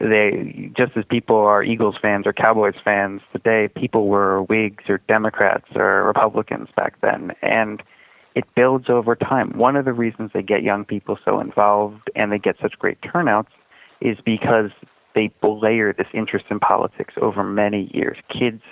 they 0.00 0.70
just 0.76 0.96
as 0.96 1.04
people 1.08 1.36
are 1.36 1.62
Eagles 1.62 1.96
fans 2.00 2.26
or 2.26 2.32
Cowboys 2.32 2.74
fans 2.82 3.20
today 3.32 3.68
people 3.68 4.06
were 4.06 4.42
Whigs 4.42 4.84
or 4.88 4.98
Democrats 5.08 5.66
or 5.74 6.04
Republicans 6.04 6.68
back 6.76 7.00
then. 7.02 7.32
And 7.42 7.82
it 8.34 8.44
builds 8.54 8.88
over 8.88 9.14
time. 9.14 9.56
One 9.58 9.76
of 9.76 9.84
the 9.84 9.92
reasons 9.92 10.30
they 10.32 10.42
get 10.42 10.62
young 10.62 10.84
people 10.84 11.18
so 11.24 11.40
involved 11.40 12.10
and 12.16 12.32
they 12.32 12.38
get 12.38 12.56
such 12.60 12.78
great 12.78 12.98
turnouts 13.02 13.50
is 14.00 14.16
because 14.24 14.70
they 15.14 15.30
layer 15.42 15.92
this 15.92 16.06
interest 16.14 16.46
in 16.50 16.60
politics 16.60 17.14
over 17.20 17.42
many 17.42 17.90
years. 17.92 18.16
Kids 18.28 18.62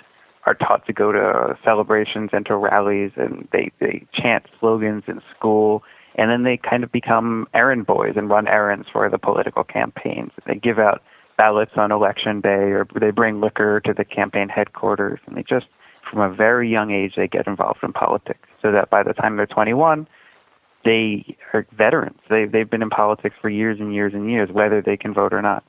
are 0.45 0.55
taught 0.55 0.85
to 0.87 0.93
go 0.93 1.11
to 1.11 1.57
celebrations 1.63 2.31
and 2.33 2.45
to 2.47 2.55
rallies, 2.55 3.11
and 3.15 3.47
they, 3.51 3.71
they 3.79 4.05
chant 4.13 4.45
slogans 4.59 5.03
in 5.07 5.21
school, 5.35 5.83
and 6.15 6.31
then 6.31 6.43
they 6.43 6.57
kind 6.57 6.83
of 6.83 6.91
become 6.91 7.47
errand 7.53 7.85
boys 7.85 8.13
and 8.15 8.29
run 8.29 8.47
errands 8.47 8.87
for 8.91 9.09
the 9.09 9.19
political 9.19 9.63
campaigns. 9.63 10.31
They 10.47 10.55
give 10.55 10.79
out 10.79 11.01
ballots 11.37 11.71
on 11.75 11.91
election 11.91 12.41
day, 12.41 12.49
or 12.71 12.87
they 12.99 13.11
bring 13.11 13.39
liquor 13.39 13.81
to 13.81 13.93
the 13.93 14.05
campaign 14.05 14.49
headquarters, 14.49 15.19
and 15.27 15.37
they 15.37 15.43
just, 15.43 15.67
from 16.09 16.19
a 16.19 16.33
very 16.33 16.69
young 16.69 16.91
age, 16.91 17.13
they 17.15 17.27
get 17.27 17.47
involved 17.47 17.79
in 17.83 17.93
politics, 17.93 18.47
so 18.61 18.71
that 18.71 18.89
by 18.89 19.03
the 19.03 19.13
time 19.13 19.37
they're 19.37 19.45
21, 19.45 20.07
they 20.83 21.37
are 21.53 21.65
veterans. 21.71 22.19
They, 22.29 22.45
they've 22.45 22.69
been 22.69 22.81
in 22.81 22.89
politics 22.89 23.35
for 23.39 23.49
years 23.49 23.79
and 23.79 23.93
years 23.93 24.13
and 24.13 24.29
years, 24.29 24.49
whether 24.51 24.81
they 24.81 24.97
can 24.97 25.13
vote 25.13 25.33
or 25.33 25.41
not. 25.41 25.63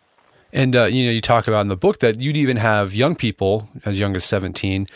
And 0.53 0.77
uh, 0.77 0.85
you 0.85 1.07
know, 1.07 1.13
you 1.13 1.21
talk 1.21 1.49
about 1.49 1.63
in 1.63 1.69
the 1.69 1.77
book 1.77 1.99
that 2.01 2.21
you'd 2.21 2.37
even 2.37 2.59
have 2.59 2.95
young 2.95 3.17
people 3.17 3.69
as 3.85 3.99
young 3.99 4.15
as 4.15 4.25
17 4.25 4.87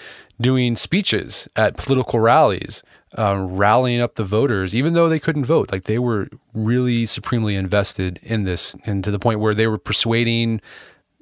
doing 0.41 0.77
speeches 0.77 1.49
at 1.57 1.77
political 1.79 2.21
rallies, 2.21 2.83
uh, 3.17 3.37
rallying 3.39 4.01
up 4.01 4.17
the 4.17 4.25
voters, 4.25 4.75
even 4.75 4.93
though 4.93 5.09
they 5.09 5.19
couldn't 5.19 5.47
vote. 5.47 5.73
Like 5.73 5.85
they 5.85 5.99
were 5.99 6.29
really 6.55 7.07
supremely 7.07 7.55
invested 7.55 8.21
in 8.23 8.45
this, 8.45 8.77
and 8.85 9.03
to 9.05 9.11
the 9.11 9.19
point 9.19 9.41
where 9.41 9.55
they 9.55 9.67
were 9.67 9.79
persuading 9.79 10.61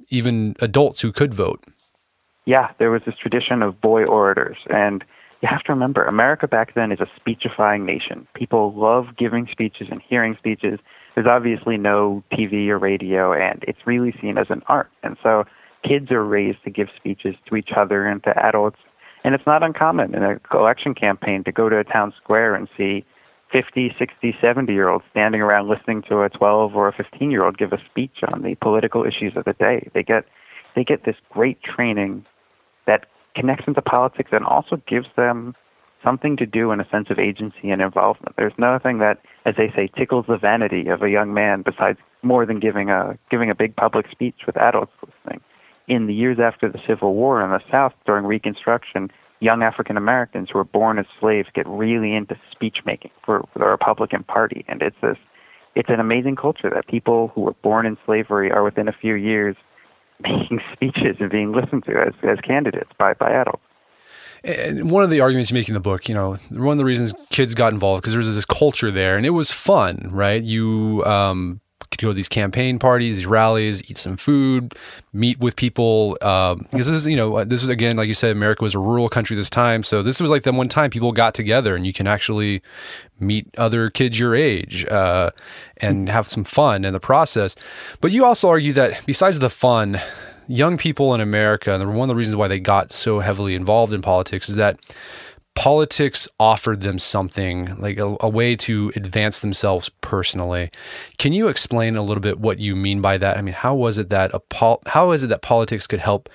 even 0.08 0.56
adults 0.60 1.00
who 1.02 1.12
could 1.12 1.32
vote. 1.32 1.64
Yeah, 2.44 2.72
there 2.78 2.90
was 2.90 3.02
this 3.06 3.14
tradition 3.16 3.62
of 3.62 3.80
boy 3.80 4.04
orators, 4.04 4.58
and 4.68 5.04
you 5.40 5.48
have 5.48 5.62
to 5.62 5.72
remember, 5.72 6.04
America 6.04 6.46
back 6.46 6.74
then 6.74 6.92
is 6.92 7.00
a 7.00 7.06
speechifying 7.16 7.86
nation. 7.86 8.26
People 8.34 8.74
love 8.74 9.16
giving 9.16 9.46
speeches 9.50 9.88
and 9.90 10.02
hearing 10.02 10.36
speeches 10.38 10.78
there's 11.14 11.26
obviously 11.26 11.76
no 11.76 12.22
TV 12.32 12.68
or 12.68 12.78
radio, 12.78 13.32
and 13.32 13.64
it's 13.66 13.86
really 13.86 14.14
seen 14.20 14.36
as 14.38 14.46
an 14.50 14.62
art. 14.66 14.90
And 15.02 15.16
so 15.22 15.44
kids 15.86 16.10
are 16.10 16.24
raised 16.24 16.62
to 16.64 16.70
give 16.70 16.88
speeches 16.96 17.36
to 17.48 17.56
each 17.56 17.70
other 17.76 18.06
and 18.06 18.22
to 18.24 18.36
adults, 18.44 18.78
And 19.22 19.34
it's 19.34 19.46
not 19.46 19.62
uncommon 19.62 20.14
in 20.14 20.22
a 20.22 20.40
election 20.52 20.94
campaign 20.94 21.44
to 21.44 21.52
go 21.52 21.68
to 21.68 21.78
a 21.78 21.84
town 21.84 22.12
square 22.20 22.54
and 22.54 22.68
see 22.76 23.04
50, 23.52 23.94
60, 23.98 24.36
70 24.40 24.72
year 24.72 24.88
olds 24.88 25.04
standing 25.10 25.40
around 25.40 25.68
listening 25.68 26.02
to 26.08 26.22
a 26.22 26.28
12 26.28 26.74
or 26.74 26.88
a 26.88 26.92
15 26.92 27.30
year 27.30 27.44
old 27.44 27.56
give 27.56 27.72
a 27.72 27.78
speech 27.90 28.22
on 28.32 28.42
the 28.42 28.56
political 28.56 29.04
issues 29.04 29.36
of 29.36 29.44
the 29.44 29.52
day. 29.54 29.88
They 29.94 30.02
get 30.02 30.24
they 30.74 30.82
get 30.82 31.04
this 31.04 31.16
great 31.30 31.62
training 31.62 32.26
that 32.86 33.06
connects 33.36 33.64
them 33.64 33.74
to 33.74 33.82
politics 33.82 34.30
and 34.32 34.44
also 34.44 34.82
gives 34.88 35.06
them 35.16 35.54
something 36.04 36.36
to 36.36 36.46
do 36.46 36.70
and 36.70 36.80
a 36.80 36.88
sense 36.88 37.08
of 37.10 37.18
agency 37.18 37.70
and 37.70 37.82
involvement. 37.82 38.36
There's 38.36 38.52
nothing 38.58 38.98
that, 38.98 39.20
as 39.44 39.54
they 39.56 39.72
say, 39.74 39.88
tickles 39.96 40.26
the 40.28 40.36
vanity 40.36 40.88
of 40.88 41.02
a 41.02 41.10
young 41.10 41.34
man 41.34 41.62
besides 41.62 41.98
more 42.22 42.46
than 42.46 42.60
giving 42.60 42.90
a 42.90 43.18
giving 43.30 43.50
a 43.50 43.54
big 43.54 43.74
public 43.74 44.06
speech 44.10 44.40
with 44.46 44.56
adults 44.56 44.92
listening. 45.02 45.40
In 45.88 46.06
the 46.06 46.14
years 46.14 46.38
after 46.40 46.70
the 46.70 46.80
Civil 46.86 47.14
War 47.14 47.42
in 47.42 47.50
the 47.50 47.60
South 47.70 47.92
during 48.06 48.24
Reconstruction, 48.24 49.10
young 49.40 49.62
African 49.62 49.96
Americans 49.96 50.48
who 50.50 50.58
were 50.58 50.64
born 50.64 50.98
as 50.98 51.06
slaves 51.20 51.48
get 51.54 51.66
really 51.66 52.14
into 52.14 52.36
speech 52.52 52.78
making 52.86 53.10
for, 53.24 53.44
for 53.52 53.58
the 53.58 53.66
Republican 53.66 54.22
Party, 54.24 54.64
and 54.68 54.82
it's 54.82 54.96
this 55.02 55.18
it's 55.74 55.90
an 55.90 56.00
amazing 56.00 56.36
culture 56.36 56.70
that 56.70 56.86
people 56.86 57.32
who 57.34 57.42
were 57.42 57.56
born 57.62 57.84
in 57.84 57.96
slavery 58.06 58.50
are 58.50 58.62
within 58.62 58.88
a 58.88 58.92
few 58.92 59.14
years 59.14 59.56
making 60.20 60.60
speeches 60.72 61.16
and 61.18 61.30
being 61.30 61.52
listened 61.52 61.84
to 61.84 61.92
as, 62.00 62.14
as 62.22 62.38
candidates 62.40 62.90
by, 62.98 63.14
by 63.14 63.30
adults. 63.32 63.62
And 64.44 64.90
one 64.90 65.02
of 65.02 65.10
the 65.10 65.20
arguments 65.20 65.50
you 65.50 65.54
make 65.54 65.68
in 65.68 65.74
the 65.74 65.80
book, 65.80 66.08
you 66.08 66.14
know, 66.14 66.34
one 66.50 66.72
of 66.72 66.78
the 66.78 66.84
reasons 66.84 67.14
kids 67.30 67.54
got 67.54 67.72
involved 67.72 68.02
because 68.02 68.12
there 68.12 68.18
was 68.18 68.34
this 68.34 68.44
culture 68.44 68.90
there, 68.90 69.16
and 69.16 69.24
it 69.24 69.30
was 69.30 69.50
fun, 69.50 70.08
right? 70.10 70.42
You 70.42 71.02
um, 71.06 71.60
could 71.90 72.00
go 72.00 72.08
to 72.08 72.14
these 72.14 72.28
campaign 72.28 72.78
parties, 72.78 73.16
these 73.16 73.26
rallies, 73.26 73.88
eat 73.90 73.96
some 73.98 74.16
food, 74.16 74.74
meet 75.12 75.38
with 75.38 75.56
people. 75.56 76.18
Um, 76.20 76.66
because 76.70 76.86
this 76.86 76.96
is, 76.96 77.06
you 77.06 77.16
know, 77.16 77.42
this 77.44 77.62
is 77.62 77.68
again, 77.68 77.96
like 77.96 78.08
you 78.08 78.14
said, 78.14 78.32
America 78.32 78.62
was 78.62 78.74
a 78.74 78.78
rural 78.78 79.08
country 79.08 79.36
this 79.36 79.50
time, 79.50 79.82
so 79.82 80.02
this 80.02 80.20
was 80.20 80.30
like 80.30 80.42
the 80.42 80.52
one 80.52 80.68
time 80.68 80.90
people 80.90 81.12
got 81.12 81.34
together, 81.34 81.74
and 81.74 81.86
you 81.86 81.92
can 81.92 82.06
actually 82.06 82.62
meet 83.18 83.46
other 83.56 83.90
kids 83.90 84.18
your 84.18 84.34
age 84.34 84.84
uh, 84.86 85.30
and 85.78 86.08
have 86.08 86.28
some 86.28 86.44
fun 86.44 86.84
in 86.84 86.92
the 86.92 87.00
process. 87.00 87.56
But 88.00 88.12
you 88.12 88.24
also 88.24 88.48
argue 88.48 88.72
that 88.74 89.06
besides 89.06 89.38
the 89.38 89.50
fun, 89.50 90.00
young 90.46 90.76
people 90.76 91.14
in 91.14 91.20
America, 91.20 91.74
and 91.74 91.94
one 91.94 92.08
of 92.08 92.14
the 92.14 92.18
reasons 92.18 92.36
why 92.36 92.48
they 92.48 92.60
got 92.60 92.92
so 92.92 93.20
heavily 93.20 93.54
involved 93.54 93.92
in 93.92 94.02
politics 94.02 94.48
is 94.48 94.56
that 94.56 94.78
politics 95.54 96.28
offered 96.40 96.80
them 96.80 96.98
something 96.98 97.76
like 97.76 97.98
a, 97.98 98.16
a, 98.20 98.28
way 98.28 98.56
to 98.56 98.92
advance 98.96 99.40
themselves 99.40 99.88
personally. 100.00 100.70
Can 101.18 101.32
you 101.32 101.48
explain 101.48 101.96
a 101.96 102.02
little 102.02 102.20
bit 102.20 102.40
what 102.40 102.58
you 102.58 102.74
mean 102.74 103.00
by 103.00 103.18
that? 103.18 103.36
I 103.36 103.42
mean, 103.42 103.54
how 103.54 103.74
was 103.74 103.98
it 103.98 104.10
that 104.10 104.34
a 104.34 104.40
pol- 104.40 104.82
how 104.86 105.12
is 105.12 105.22
it 105.22 105.28
that 105.28 105.42
politics 105.42 105.86
could 105.86 106.00
help 106.00 106.28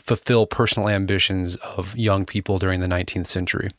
fulfill 0.00 0.46
personal 0.46 0.88
ambitions 0.88 1.56
of 1.56 1.96
young 1.96 2.24
people 2.24 2.58
during 2.58 2.80
the 2.80 2.86
19th 2.86 3.26
century? 3.26 3.70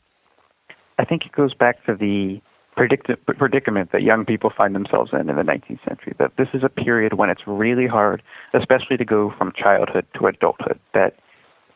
I 0.98 1.04
think 1.04 1.24
it 1.24 1.32
goes 1.32 1.54
back 1.54 1.84
to 1.86 1.94
the 1.96 2.40
predict- 2.76 3.26
predicament 3.26 3.92
that 3.92 4.02
young 4.02 4.24
people 4.24 4.50
find 4.50 4.74
themselves 4.74 5.10
in 5.12 5.28
in 5.28 5.36
the 5.36 5.42
19th 5.42 5.84
century. 5.86 6.14
That 6.18 6.32
this 6.36 6.48
is 6.54 6.62
a 6.62 6.68
period 6.68 7.14
when 7.14 7.30
it's 7.30 7.46
really 7.46 7.86
hard, 7.86 8.22
especially 8.54 8.96
to 8.96 9.04
go 9.04 9.32
from 9.36 9.52
childhood 9.52 10.06
to 10.18 10.26
adulthood. 10.26 10.78
That 10.94 11.16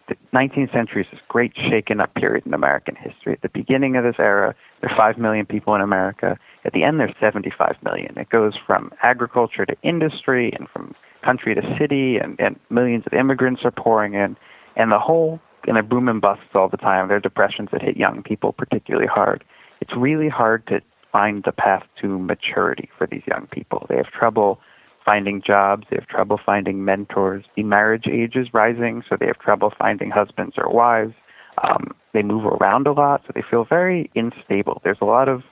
the 0.08 0.16
19th 0.32 0.72
century 0.72 1.02
is 1.02 1.08
this 1.10 1.20
great 1.28 1.52
shaken 1.56 2.00
up 2.00 2.14
period 2.14 2.46
in 2.46 2.54
American 2.54 2.94
history. 2.94 3.32
At 3.32 3.42
the 3.42 3.48
beginning 3.48 3.96
of 3.96 4.04
this 4.04 4.16
era, 4.18 4.54
there 4.80 4.90
are 4.90 4.96
5 4.96 5.18
million 5.18 5.46
people 5.46 5.74
in 5.74 5.80
America. 5.80 6.38
At 6.64 6.72
the 6.72 6.84
end, 6.84 7.00
there's 7.00 7.14
75 7.20 7.76
million. 7.82 8.16
It 8.16 8.28
goes 8.28 8.54
from 8.66 8.92
agriculture 9.02 9.66
to 9.66 9.76
industry 9.82 10.52
and 10.56 10.68
from 10.68 10.94
country 11.24 11.54
to 11.56 11.76
city, 11.78 12.18
and, 12.18 12.38
and 12.40 12.58
millions 12.70 13.04
of 13.06 13.12
immigrants 13.12 13.62
are 13.64 13.72
pouring 13.72 14.14
in. 14.14 14.36
And 14.76 14.92
the 14.92 14.98
whole, 14.98 15.40
and 15.66 15.74
they're 15.74 15.82
boom 15.82 16.08
and 16.08 16.20
busts 16.20 16.54
all 16.54 16.68
the 16.68 16.76
time. 16.76 17.08
There 17.08 17.16
are 17.16 17.20
depressions 17.20 17.70
that 17.72 17.82
hit 17.82 17.96
young 17.96 18.22
people 18.22 18.52
particularly 18.52 19.08
hard. 19.08 19.42
It's 19.88 19.97
really 19.97 20.28
hard 20.28 20.66
to 20.66 20.81
find 21.12 21.45
the 21.45 21.52
path 21.52 21.85
to 22.02 22.19
maturity 22.19 22.88
for 22.99 23.07
these 23.07 23.23
young 23.28 23.47
people. 23.52 23.87
They 23.88 23.97
have 23.97 24.07
trouble 24.07 24.59
finding 25.05 25.40
jobs, 25.47 25.87
they 25.88 25.97
have 25.97 26.09
trouble 26.09 26.40
finding 26.45 26.85
mentors. 26.85 27.45
The 27.55 27.62
marriage 27.62 28.09
age 28.11 28.35
is 28.35 28.52
rising, 28.52 29.05
so 29.09 29.16
they 29.19 29.26
have 29.26 29.38
trouble 29.38 29.73
finding 29.78 30.11
husbands 30.11 30.57
or 30.59 30.69
wives. 30.69 31.14
Um, 31.62 31.95
they 32.12 32.23
move 32.23 32.47
around 32.47 32.88
a 32.88 32.93
lot, 32.93 33.23
so 33.26 33.33
they 33.33 33.45
feel 33.49 33.64
very 33.64 34.11
unstable. 34.16 34.81
There's 34.83 34.99
a 35.00 35.05
lot 35.05 35.28
of 35.28 35.43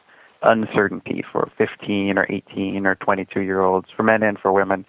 uncertainty 0.43 1.23
for 1.31 1.49
15 1.57 2.19
or 2.19 2.27
18 2.29 2.87
or 2.87 2.97
22 2.97 3.41
year 3.41 3.61
olds, 3.61 3.87
for 3.97 4.03
men 4.03 4.25
and 4.25 4.37
for 4.37 4.51
women. 4.51 4.85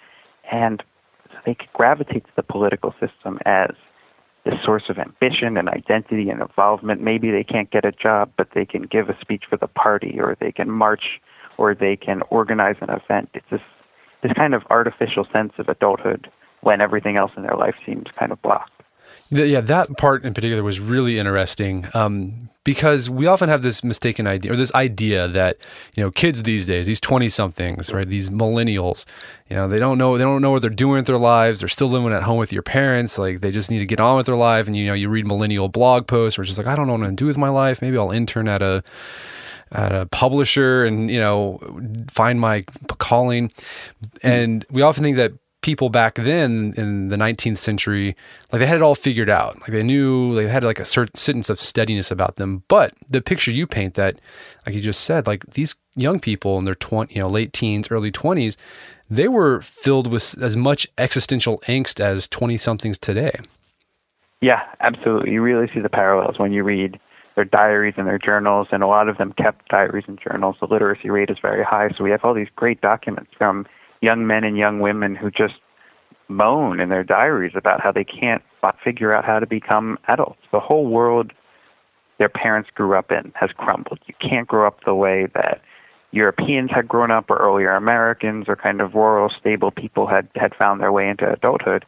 And 0.51 0.81
so 1.29 1.37
they 1.45 1.55
gravitate 1.73 2.25
to 2.25 2.31
the 2.35 2.43
political 2.43 2.95
system 2.99 3.37
as 3.45 3.75
this 4.45 4.55
source 4.63 4.83
of 4.89 4.97
ambition 4.99 5.57
and 5.57 5.67
identity 5.67 6.29
and 6.29 6.41
involvement. 6.41 7.01
Maybe 7.01 7.31
they 7.31 7.43
can't 7.43 7.69
get 7.71 7.83
a 7.83 7.91
job, 7.91 8.31
but 8.37 8.49
they 8.53 8.65
can 8.65 8.83
give 8.83 9.09
a 9.09 9.17
speech 9.19 9.43
for 9.49 9.57
the 9.57 9.67
party, 9.67 10.17
or 10.19 10.37
they 10.39 10.51
can 10.51 10.69
march, 10.69 11.19
or 11.57 11.73
they 11.73 11.95
can 11.95 12.21
organize 12.29 12.75
an 12.81 12.89
event. 12.89 13.29
It's 13.33 13.45
this 13.51 13.61
this 14.23 14.33
kind 14.33 14.55
of 14.55 14.63
artificial 14.69 15.27
sense 15.31 15.53
of 15.59 15.69
adulthood 15.69 16.31
when 16.61 16.81
everything 16.81 17.15
else 17.15 17.31
in 17.37 17.43
their 17.43 17.55
life 17.55 17.75
seems 17.85 18.05
kind 18.17 18.31
of 18.31 18.41
blocked. 18.41 18.74
Yeah, 19.31 19.61
that 19.61 19.97
part 19.97 20.23
in 20.23 20.33
particular 20.35 20.61
was 20.61 20.79
really 20.79 21.17
interesting 21.17 21.87
um, 21.95 22.49
because 22.63 23.09
we 23.09 23.25
often 23.25 23.49
have 23.49 23.63
this 23.63 23.83
mistaken 23.83 24.27
idea 24.27 24.51
or 24.51 24.55
this 24.55 24.73
idea 24.75 25.27
that 25.27 25.57
you 25.95 26.03
know 26.03 26.11
kids 26.11 26.43
these 26.43 26.67
days, 26.67 26.85
these 26.85 27.01
twenty 27.01 27.27
somethings, 27.27 27.91
right, 27.91 28.07
these 28.07 28.29
millennials, 28.29 29.05
you 29.49 29.55
know, 29.55 29.67
they 29.67 29.79
don't 29.79 29.97
know 29.97 30.15
they 30.17 30.23
don't 30.23 30.43
know 30.43 30.51
what 30.51 30.61
they're 30.61 30.69
doing 30.69 30.97
with 30.97 31.07
their 31.07 31.17
lives. 31.17 31.59
They're 31.59 31.69
still 31.69 31.87
living 31.87 32.13
at 32.13 32.21
home 32.23 32.37
with 32.37 32.53
your 32.53 32.61
parents. 32.61 33.17
Like 33.17 33.39
they 33.39 33.49
just 33.49 33.71
need 33.71 33.79
to 33.79 33.87
get 33.87 33.99
on 33.99 34.17
with 34.17 34.27
their 34.27 34.35
life. 34.35 34.67
And 34.67 34.77
you 34.77 34.85
know, 34.85 34.93
you 34.93 35.09
read 35.09 35.25
millennial 35.25 35.69
blog 35.69 36.05
posts, 36.05 36.37
or 36.37 36.43
just 36.43 36.59
like 36.59 36.67
I 36.67 36.75
don't 36.75 36.85
know 36.85 36.93
what 36.93 37.05
to 37.07 37.11
do 37.11 37.25
with 37.25 37.37
my 37.37 37.49
life. 37.49 37.81
Maybe 37.81 37.97
I'll 37.97 38.11
intern 38.11 38.47
at 38.47 38.61
a 38.61 38.83
at 39.71 39.91
a 39.91 40.05
publisher 40.05 40.85
and 40.85 41.09
you 41.09 41.19
know 41.19 41.59
find 42.11 42.39
my 42.39 42.63
calling 42.99 43.51
and 44.21 44.63
we 44.69 44.83
often 44.83 45.03
think 45.03 45.17
that 45.17 45.33
people 45.65 45.89
back 45.89 46.13
then 46.13 46.75
in 46.77 47.07
the 47.07 47.15
19th 47.15 47.57
century 47.57 48.15
like 48.51 48.59
they 48.59 48.67
had 48.67 48.77
it 48.77 48.83
all 48.83 48.93
figured 48.93 49.31
out. 49.31 49.59
Like 49.61 49.71
they 49.71 49.81
knew 49.81 50.35
they 50.35 50.47
had 50.47 50.63
like 50.63 50.77
a 50.77 50.85
certain 50.85 51.15
sense 51.15 51.49
of 51.49 51.59
steadiness 51.59 52.11
about 52.11 52.35
them. 52.35 52.61
But 52.67 52.93
the 53.09 53.19
picture 53.19 53.49
you 53.49 53.65
paint 53.65 53.95
that 53.95 54.19
like 54.67 54.75
you 54.75 54.81
just 54.81 55.01
said 55.01 55.25
like 55.25 55.43
these 55.47 55.73
young 55.95 56.19
people 56.19 56.59
in 56.59 56.65
their 56.65 56.75
20 56.75 57.11
you 57.15 57.21
know 57.21 57.27
late 57.27 57.51
teens 57.51 57.89
early 57.89 58.11
20s 58.11 58.57
they 59.09 59.27
were 59.27 59.59
filled 59.63 60.11
with 60.11 60.37
as 60.39 60.55
much 60.55 60.87
existential 60.99 61.57
angst 61.67 61.99
as 61.99 62.27
20 62.27 62.57
somethings 62.57 62.99
today. 62.99 63.31
Yeah 64.41 64.61
absolutely. 64.81 65.31
You 65.31 65.41
really 65.41 65.67
see 65.73 65.79
the 65.79 65.89
parallels 65.89 66.37
when 66.37 66.53
you 66.53 66.63
read 66.63 66.99
their 67.35 67.43
diaries 67.43 67.95
and 67.97 68.07
their 68.07 68.19
journals, 68.19 68.67
and 68.71 68.81
a 68.81 68.87
lot 68.87 69.09
of 69.09 69.17
them 69.17 69.33
kept 69.33 69.67
diaries 69.67 70.05
and 70.07 70.17
journals. 70.21 70.55
The 70.61 70.67
literacy 70.67 71.09
rate 71.09 71.29
is 71.29 71.37
very 71.41 71.65
high, 71.65 71.89
so 71.89 72.03
we 72.03 72.11
have 72.11 72.23
all 72.23 72.33
these 72.33 72.47
great 72.55 72.79
documents 72.79 73.31
from 73.37 73.65
young 74.01 74.27
men 74.27 74.43
and 74.43 74.57
young 74.57 74.79
women 74.79 75.15
who 75.15 75.31
just 75.31 75.55
moan 76.27 76.79
in 76.79 76.89
their 76.89 77.03
diaries 77.03 77.53
about 77.55 77.81
how 77.81 77.91
they 77.91 78.03
can't 78.03 78.43
figure 78.83 79.13
out 79.13 79.25
how 79.25 79.39
to 79.39 79.45
become 79.45 79.99
adults. 80.07 80.41
The 80.51 80.59
whole 80.59 80.87
world 80.87 81.31
their 82.17 82.29
parents 82.29 82.69
grew 82.73 82.95
up 82.97 83.11
in 83.11 83.31
has 83.35 83.51
crumbled. 83.51 83.99
You 84.07 84.13
can't 84.19 84.47
grow 84.47 84.65
up 84.65 84.83
the 84.85 84.95
way 84.95 85.27
that 85.33 85.61
Europeans 86.11 86.71
had 86.71 86.87
grown 86.87 87.11
up 87.11 87.29
or 87.29 87.37
earlier 87.37 87.71
Americans 87.71 88.45
or 88.47 88.55
kind 88.55 88.79
of 88.79 88.95
rural, 88.95 89.29
stable 89.29 89.69
people 89.69 90.07
had, 90.07 90.27
had 90.35 90.55
found 90.55 90.79
their 90.79 90.91
way 90.91 91.09
into 91.09 91.29
adulthood 91.29 91.85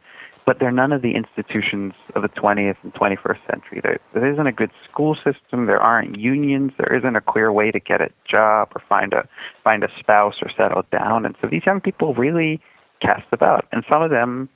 but 0.48 0.60
they're 0.60 0.72
none 0.72 0.92
of 0.92 1.02
the 1.02 1.14
institutions 1.14 1.92
of 2.14 2.22
the 2.22 2.28
20th 2.30 2.76
and 2.82 2.94
21st 2.94 3.38
century. 3.50 3.80
There, 3.82 3.98
there 4.14 4.32
isn't 4.32 4.46
a 4.46 4.52
good 4.52 4.70
school 4.90 5.14
system. 5.14 5.66
There 5.66 5.78
aren't 5.78 6.18
unions. 6.18 6.72
There 6.78 6.96
isn't 6.96 7.16
a 7.16 7.20
clear 7.20 7.52
way 7.52 7.70
to 7.70 7.78
get 7.78 8.00
a 8.00 8.08
job 8.26 8.70
or 8.74 8.80
find 8.88 9.12
a 9.12 9.28
find 9.62 9.84
a 9.84 9.88
spouse 10.00 10.36
or 10.40 10.50
settle 10.56 10.84
down. 10.90 11.26
And 11.26 11.34
so 11.42 11.48
these 11.50 11.66
young 11.66 11.82
people 11.82 12.14
really 12.14 12.62
cast 13.02 13.26
about, 13.30 13.66
and 13.72 13.84
some 13.90 14.00
of 14.00 14.10
them 14.10 14.48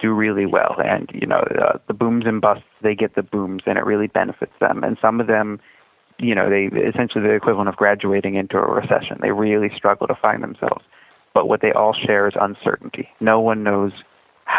do 0.00 0.12
really 0.12 0.46
well. 0.46 0.76
And 0.84 1.10
you 1.12 1.26
know, 1.26 1.42
uh, 1.60 1.78
the 1.88 1.94
booms 1.94 2.26
and 2.26 2.40
busts, 2.40 2.62
they 2.80 2.94
get 2.94 3.16
the 3.16 3.24
booms, 3.24 3.64
and 3.66 3.76
it 3.76 3.84
really 3.84 4.06
benefits 4.06 4.54
them. 4.60 4.84
And 4.84 4.98
some 5.02 5.20
of 5.20 5.26
them, 5.26 5.58
you 6.20 6.32
know, 6.32 6.48
they 6.48 6.66
essentially 6.78 7.24
the 7.24 7.34
equivalent 7.34 7.68
of 7.68 7.74
graduating 7.74 8.36
into 8.36 8.56
a 8.56 8.72
recession. 8.72 9.18
They 9.20 9.32
really 9.32 9.72
struggle 9.74 10.06
to 10.06 10.14
find 10.14 10.44
themselves. 10.44 10.84
But 11.34 11.48
what 11.48 11.60
they 11.60 11.72
all 11.72 11.92
share 11.92 12.28
is 12.28 12.34
uncertainty. 12.40 13.08
No 13.18 13.40
one 13.40 13.64
knows 13.64 13.90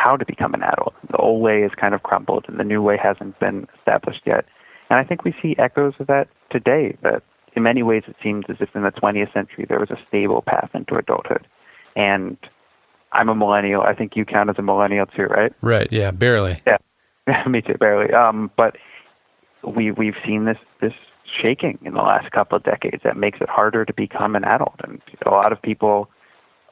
how 0.02 0.18
to 0.18 0.26
become 0.26 0.54
an 0.54 0.64
adult. 0.64 0.96
The 1.10 1.18
old 1.18 1.42
way 1.42 1.62
is 1.62 1.72
kind 1.80 1.94
of 1.94 2.04
crumbled, 2.04 2.46
and 2.48 2.60
the 2.60 2.64
new 2.64 2.82
way 2.82 2.98
hasn't 2.98 3.40
been 3.40 3.68
established 3.78 4.22
yet. 4.26 4.46
And 4.90 5.00
I 5.00 5.04
think 5.04 5.24
we 5.24 5.34
see 5.42 5.56
echoes 5.58 5.94
of 6.00 6.08
that 6.08 6.28
today. 6.50 6.98
That 7.04 7.24
in 7.56 7.64
many 7.64 7.84
ways 7.84 8.04
it 8.08 8.16
seems 8.22 8.46
as 8.50 8.58
if 8.60 8.76
in 8.76 8.84
the 8.84 8.92
20th 8.92 9.32
century 9.34 9.66
there 9.68 9.80
was 9.80 9.92
a 9.92 10.00
stable 10.08 10.42
path 10.42 10.72
into 10.74 10.96
adulthood. 10.96 11.46
And 11.96 12.38
I'm 13.12 13.30
a 13.30 13.36
millennial. 13.36 13.84
I 13.84 13.94
think 13.94 14.16
you 14.16 14.26
count 14.26 14.50
as 14.50 14.56
a 14.58 14.62
millennial 14.62 15.06
too, 15.06 15.24
right? 15.24 15.54
Right. 15.62 15.92
Yeah. 15.92 16.12
Barely. 16.12 16.62
Yeah. 16.66 16.78
Me 17.48 17.62
too. 17.62 17.76
Barely. 17.76 18.12
Um, 18.14 18.50
but 18.58 18.78
we 19.64 19.92
we've 19.92 20.16
seen 20.26 20.46
this 20.46 20.58
this 20.82 20.94
shaking 21.42 21.78
in 21.86 21.94
the 21.94 22.02
last 22.02 22.32
couple 22.32 22.58
of 22.58 22.64
decades 22.64 23.04
that 23.04 23.16
makes 23.16 23.40
it 23.40 23.50
harder 23.50 23.86
to 23.86 23.94
become 23.94 24.36
an 24.36 24.44
adult, 24.44 24.76
and 24.84 25.02
a 25.26 25.30
lot 25.30 25.52
of 25.52 25.62
people 25.62 26.10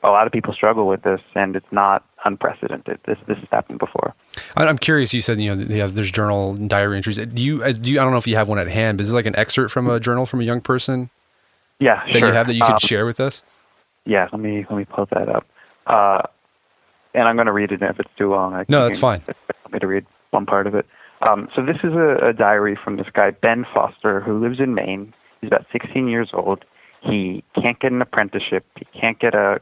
a 0.03 0.10
lot 0.10 0.27
of 0.27 0.34
people 0.34 0.53
struggle 0.53 0.88
with 0.88 1.01
this, 1.03 1.22
and 1.36 1.56
it's 1.56 1.72
not 1.72 2.06
unprecedented. 2.25 3.01
This 3.06 3.18
this 3.27 3.38
has 3.38 3.48
happened 3.51 3.79
before. 3.79 4.13
I'm 4.56 4.77
curious. 4.77 5.13
You 5.13 5.22
said 5.22 5.39
you 5.39 5.56
know 5.56 5.88
there's 5.88 6.12
journal 6.12 6.56
diary 6.56 6.98
entries. 6.98 7.18
Do 7.18 7.44
you 7.44 7.74
do 7.74 7.91
you, 7.91 8.00
I 8.00 8.03
don't 8.03 8.12
know 8.12 8.18
if 8.18 8.27
you 8.27 8.36
have 8.36 8.48
one 8.48 8.60
at 8.60 8.68
hand, 8.70 8.98
but 8.98 9.03
is 9.03 9.12
it 9.12 9.15
like 9.15 9.25
an 9.25 9.36
excerpt 9.36 9.72
from 9.72 9.89
a 9.89 10.00
journal 10.00 10.25
from 10.25 10.41
a 10.41 10.44
young 10.44 10.62
person? 10.62 11.10
Yeah, 11.79 12.03
that 12.06 12.12
sure. 12.12 12.27
you 12.27 12.34
have 12.34 12.48
that 12.48 12.56
you 12.56 12.62
could 12.62 12.74
Um, 12.74 12.79
share 12.79 13.06
with 13.06 13.20
us. 13.20 13.44
Yeah, 14.06 14.27
let 14.32 14.41
me 14.41 14.65
let 14.70 14.77
me 14.77 14.86
pull 14.86 15.08
that 15.12 15.29
up. 15.29 15.46
Uh, 15.88 16.22
and 17.13 17.27
I'm 17.27 17.36
going 17.36 17.48
to 17.48 17.53
read 17.53 17.72
it 17.72 17.82
if 17.82 18.00
it's 18.00 18.10
too 18.18 18.29
long. 18.29 18.53
I 18.53 18.65
No, 18.70 18.84
that's 18.84 19.00
fine. 19.00 19.22
Want 19.27 19.74
me 19.74 19.79
to 19.79 19.88
read 19.88 20.06
one 20.32 20.46
part 20.46 20.68
of 20.68 20.75
it. 20.75 20.86
Um, 21.22 21.50
so 21.56 21.65
this 21.65 21.77
is 21.84 21.94
a, 21.94 22.29
a 22.29 22.34
diary 22.34 22.77
from 22.82 22.98
this 22.98 23.08
guy 23.12 23.32
Ben 23.32 23.65
Foster 23.74 24.20
who 24.22 24.39
lives 24.39 24.60
in 24.60 24.74
Maine. 24.74 25.13
He's 25.41 25.48
about 25.48 25.65
16 25.72 26.08
years 26.08 26.29
old. 26.34 26.63
He 27.01 27.44
can't 27.56 27.79
get 27.79 27.91
an 27.91 28.01
apprenticeship. 28.01 28.65
He 28.75 28.86
can't 29.00 29.20
get 29.20 29.34
a, 29.34 29.62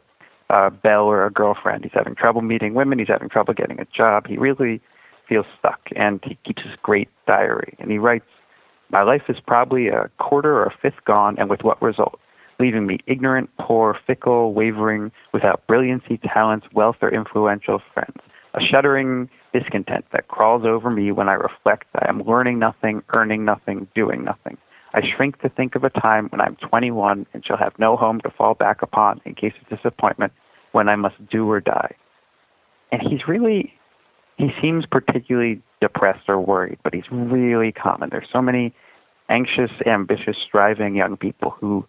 a 0.49 0.71
belle 0.71 1.05
or 1.05 1.25
a 1.25 1.31
girlfriend. 1.31 1.83
He's 1.83 1.93
having 1.93 2.15
trouble 2.15 2.41
meeting 2.41 2.73
women. 2.73 2.99
He's 2.99 3.07
having 3.07 3.29
trouble 3.29 3.53
getting 3.53 3.79
a 3.79 3.85
job. 3.85 4.27
He 4.27 4.37
really 4.37 4.81
feels 5.27 5.45
stuck, 5.59 5.81
and 5.95 6.19
he 6.23 6.37
keeps 6.45 6.63
this 6.63 6.77
great 6.81 7.09
diary. 7.25 7.75
And 7.79 7.91
he 7.91 7.97
writes, 7.97 8.25
"My 8.89 9.03
life 9.03 9.23
is 9.29 9.39
probably 9.39 9.89
a 9.89 10.09
quarter 10.17 10.55
or 10.55 10.65
a 10.65 10.71
fifth 10.71 11.03
gone, 11.05 11.35
and 11.37 11.49
with 11.49 11.63
what 11.63 11.81
result? 11.81 12.19
leaving 12.59 12.87
me 12.87 12.99
ignorant, 13.07 13.49
poor, 13.59 13.97
fickle, 14.05 14.53
wavering, 14.53 15.11
without 15.33 15.65
brilliancy, 15.67 16.17
talents, 16.17 16.67
wealth, 16.73 16.97
or 17.01 17.09
influential 17.09 17.81
friends. 17.93 18.17
A 18.53 18.61
shuddering 18.61 19.29
discontent 19.53 20.05
that 20.11 20.27
crawls 20.27 20.65
over 20.65 20.89
me 20.89 21.11
when 21.11 21.29
I 21.29 21.33
reflect 21.33 21.85
I 21.95 22.07
am 22.09 22.23
learning 22.23 22.59
nothing, 22.59 23.03
earning 23.13 23.45
nothing, 23.45 23.87
doing 23.93 24.23
nothing. 24.23 24.57
I 24.97 25.01
shrink 25.15 25.39
to 25.41 25.49
think 25.49 25.75
of 25.75 25.83
a 25.83 25.91
time 25.91 26.27
when 26.29 26.41
I'm 26.41 26.55
21 26.55 27.27
and 27.31 27.45
shall 27.45 27.57
have 27.57 27.73
no 27.77 27.95
home 27.95 28.19
to 28.21 28.31
fall 28.31 28.55
back 28.55 28.81
upon 28.81 29.21
in 29.25 29.35
case 29.35 29.53
of 29.61 29.77
disappointment, 29.77 30.33
when 30.71 30.89
I 30.89 30.95
must 30.95 31.15
do 31.29 31.47
or 31.47 31.61
die. 31.61 31.93
And 32.91 32.99
he's 33.03 33.27
really, 33.27 33.71
he 34.37 34.49
seems 34.59 34.87
particularly 34.87 35.61
depressed 35.81 36.27
or 36.27 36.41
worried, 36.41 36.79
but 36.83 36.95
he's 36.95 37.03
really 37.11 37.71
common. 37.71 38.09
There's 38.09 38.27
so 38.33 38.41
many 38.41 38.73
anxious, 39.29 39.69
ambitious, 39.85 40.35
striving 40.43 40.95
young 40.95 41.15
people 41.15 41.51
who 41.51 41.85